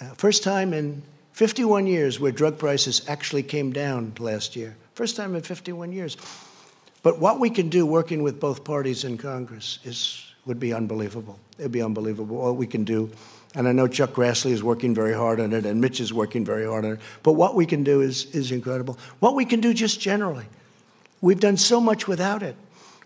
uh, 0.00 0.10
first 0.14 0.42
time 0.42 0.72
in 0.72 1.02
51 1.32 1.86
years 1.86 2.20
where 2.20 2.30
drug 2.30 2.58
prices 2.58 3.02
actually 3.08 3.42
came 3.42 3.72
down 3.72 4.12
last 4.18 4.54
year. 4.54 4.76
First 4.94 5.16
time 5.16 5.34
in 5.34 5.42
51 5.42 5.92
years. 5.92 6.16
But 7.02 7.18
what 7.18 7.40
we 7.40 7.50
can 7.50 7.68
do 7.68 7.84
working 7.84 8.22
with 8.22 8.38
both 8.38 8.64
parties 8.64 9.04
in 9.04 9.18
Congress 9.18 9.80
is 9.84 10.20
would 10.46 10.60
be 10.60 10.72
unbelievable. 10.72 11.38
It'd 11.58 11.72
be 11.72 11.82
unbelievable. 11.82 12.36
What 12.36 12.56
we 12.56 12.66
can 12.66 12.84
do 12.84 13.10
And 13.56 13.68
I 13.68 13.72
know 13.72 13.86
Chuck 13.86 14.10
Grassley 14.10 14.50
is 14.50 14.62
working 14.64 14.94
very 14.94 15.14
hard 15.14 15.38
on 15.38 15.52
it, 15.52 15.64
and 15.64 15.80
Mitch 15.80 16.00
is 16.00 16.12
working 16.12 16.44
very 16.44 16.66
hard 16.66 16.84
on 16.84 16.92
it. 16.92 17.00
But 17.22 17.34
what 17.34 17.54
we 17.54 17.66
can 17.66 17.84
do 17.84 18.00
is, 18.00 18.26
is 18.34 18.50
incredible. 18.50 18.98
What 19.20 19.36
we 19.36 19.44
can 19.44 19.60
do 19.60 19.72
just 19.72 20.00
generally. 20.00 20.46
We've 21.24 21.40
done 21.40 21.56
so 21.56 21.80
much 21.80 22.06
without 22.06 22.42
it. 22.42 22.54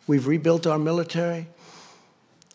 We've 0.09 0.27
rebuilt 0.27 0.67
our 0.67 0.77
military. 0.77 1.47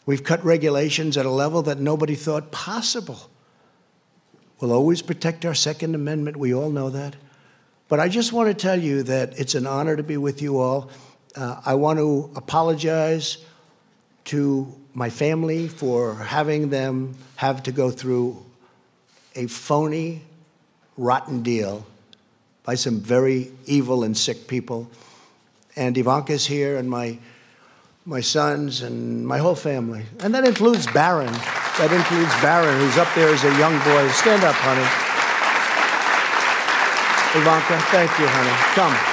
We've 0.05 0.21
cut 0.21 0.43
regulations 0.43 1.15
at 1.15 1.25
a 1.25 1.29
level 1.29 1.61
that 1.61 1.79
nobody 1.79 2.15
thought 2.15 2.51
possible. 2.51 3.29
We'll 4.59 4.73
always 4.73 5.01
protect 5.01 5.45
our 5.45 5.53
Second 5.53 5.95
Amendment. 5.95 6.35
We 6.35 6.53
all 6.53 6.69
know 6.69 6.89
that. 6.89 7.15
But 7.87 8.01
I 8.01 8.09
just 8.09 8.33
want 8.33 8.49
to 8.49 8.53
tell 8.53 8.77
you 8.77 9.03
that 9.03 9.39
it's 9.39 9.55
an 9.55 9.65
honor 9.65 9.95
to 9.95 10.03
be 10.03 10.17
with 10.17 10.41
you 10.41 10.59
all. 10.59 10.89
Uh, 11.33 11.61
I 11.65 11.75
want 11.75 11.97
to 11.97 12.29
apologize 12.35 13.37
to 14.25 14.67
my 14.93 15.09
family 15.09 15.69
for 15.69 16.15
having 16.15 16.71
them 16.71 17.15
have 17.37 17.63
to 17.63 17.71
go 17.71 17.89
through 17.89 18.45
a 19.33 19.47
phony, 19.47 20.23
rotten 20.97 21.41
deal 21.41 21.85
by 22.63 22.75
some 22.75 22.99
very 22.99 23.53
evil 23.65 24.03
and 24.03 24.17
sick 24.17 24.45
people. 24.49 24.91
And 25.75 25.97
Ivanka's 25.97 26.45
here, 26.45 26.77
and 26.77 26.89
my 26.89 27.17
my 28.05 28.19
sons 28.19 28.81
and 28.81 29.25
my 29.25 29.37
whole 29.37 29.55
family. 29.55 30.05
And 30.19 30.33
that 30.35 30.45
includes 30.45 30.85
Barron. 30.87 31.31
That 31.79 31.91
includes 31.91 32.33
Barron, 32.41 32.77
who's 32.79 32.97
up 32.97 33.07
there 33.15 33.29
as 33.33 33.43
a 33.43 33.57
young 33.57 33.79
boy. 33.79 34.07
Stand 34.11 34.43
up, 34.43 34.55
honey. 34.59 34.85
Ivanka, 37.39 37.79
thank 37.89 38.11
you, 38.19 38.27
honey. 38.27 38.75
Come. 38.75 38.93
Come 38.93 39.12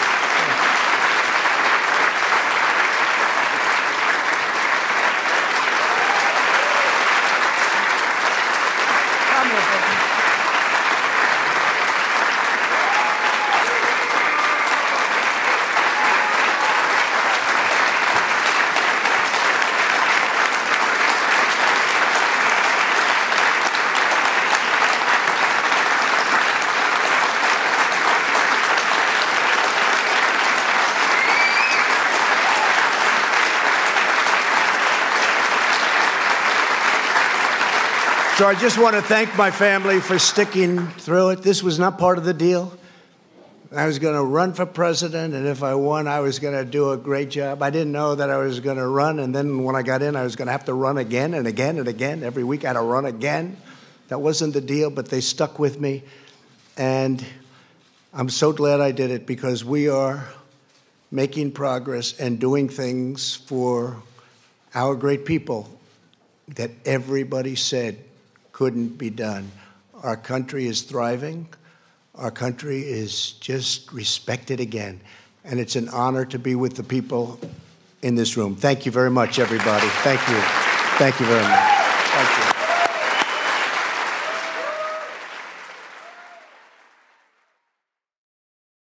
I 38.50 38.54
just 38.56 38.78
want 38.78 38.96
to 38.96 39.02
thank 39.02 39.36
my 39.36 39.52
family 39.52 40.00
for 40.00 40.18
sticking 40.18 40.88
through 40.88 41.30
it. 41.30 41.42
This 41.44 41.62
was 41.62 41.78
not 41.78 42.00
part 42.00 42.18
of 42.18 42.24
the 42.24 42.34
deal. 42.34 42.76
I 43.70 43.86
was 43.86 44.00
going 44.00 44.16
to 44.16 44.24
run 44.24 44.54
for 44.54 44.66
president, 44.66 45.34
and 45.34 45.46
if 45.46 45.62
I 45.62 45.76
won, 45.76 46.08
I 46.08 46.18
was 46.18 46.40
going 46.40 46.54
to 46.54 46.64
do 46.64 46.90
a 46.90 46.96
great 46.96 47.30
job. 47.30 47.62
I 47.62 47.70
didn't 47.70 47.92
know 47.92 48.16
that 48.16 48.28
I 48.28 48.38
was 48.38 48.58
going 48.58 48.78
to 48.78 48.88
run, 48.88 49.20
and 49.20 49.32
then 49.32 49.62
when 49.62 49.76
I 49.76 49.82
got 49.82 50.02
in, 50.02 50.16
I 50.16 50.24
was 50.24 50.34
going 50.34 50.46
to 50.46 50.52
have 50.52 50.64
to 50.64 50.74
run 50.74 50.98
again 50.98 51.32
and 51.34 51.46
again 51.46 51.78
and 51.78 51.86
again. 51.86 52.24
Every 52.24 52.42
week 52.42 52.64
I 52.64 52.70
had 52.70 52.72
to 52.72 52.80
run 52.80 53.04
again. 53.04 53.56
That 54.08 54.18
wasn't 54.18 54.52
the 54.54 54.60
deal, 54.60 54.90
but 54.90 55.10
they 55.10 55.20
stuck 55.20 55.60
with 55.60 55.78
me. 55.78 56.02
And 56.76 57.24
I'm 58.12 58.30
so 58.30 58.52
glad 58.52 58.80
I 58.80 58.90
did 58.90 59.12
it 59.12 59.28
because 59.28 59.64
we 59.64 59.88
are 59.88 60.26
making 61.12 61.52
progress 61.52 62.18
and 62.18 62.40
doing 62.40 62.68
things 62.68 63.36
for 63.36 64.02
our 64.74 64.96
great 64.96 65.24
people 65.24 65.70
that 66.56 66.72
everybody 66.84 67.54
said 67.54 68.06
couldn't 68.60 68.98
be 68.98 69.08
done. 69.08 69.50
Our 70.02 70.18
country 70.18 70.66
is 70.66 70.82
thriving. 70.82 71.48
Our 72.14 72.30
country 72.30 72.80
is 72.80 73.32
just 73.40 73.90
respected 73.90 74.60
again. 74.60 75.00
And 75.46 75.58
it's 75.58 75.76
an 75.76 75.88
honor 75.88 76.26
to 76.26 76.38
be 76.38 76.54
with 76.54 76.76
the 76.76 76.82
people 76.82 77.40
in 78.02 78.16
this 78.16 78.36
room. 78.36 78.56
Thank 78.56 78.84
you 78.84 78.92
very 78.92 79.10
much, 79.10 79.38
everybody. 79.38 79.86
Thank 80.02 80.20
you. 80.28 80.38
Thank 80.98 81.18
you 81.20 81.24
very 81.24 81.42
much. 81.42 81.79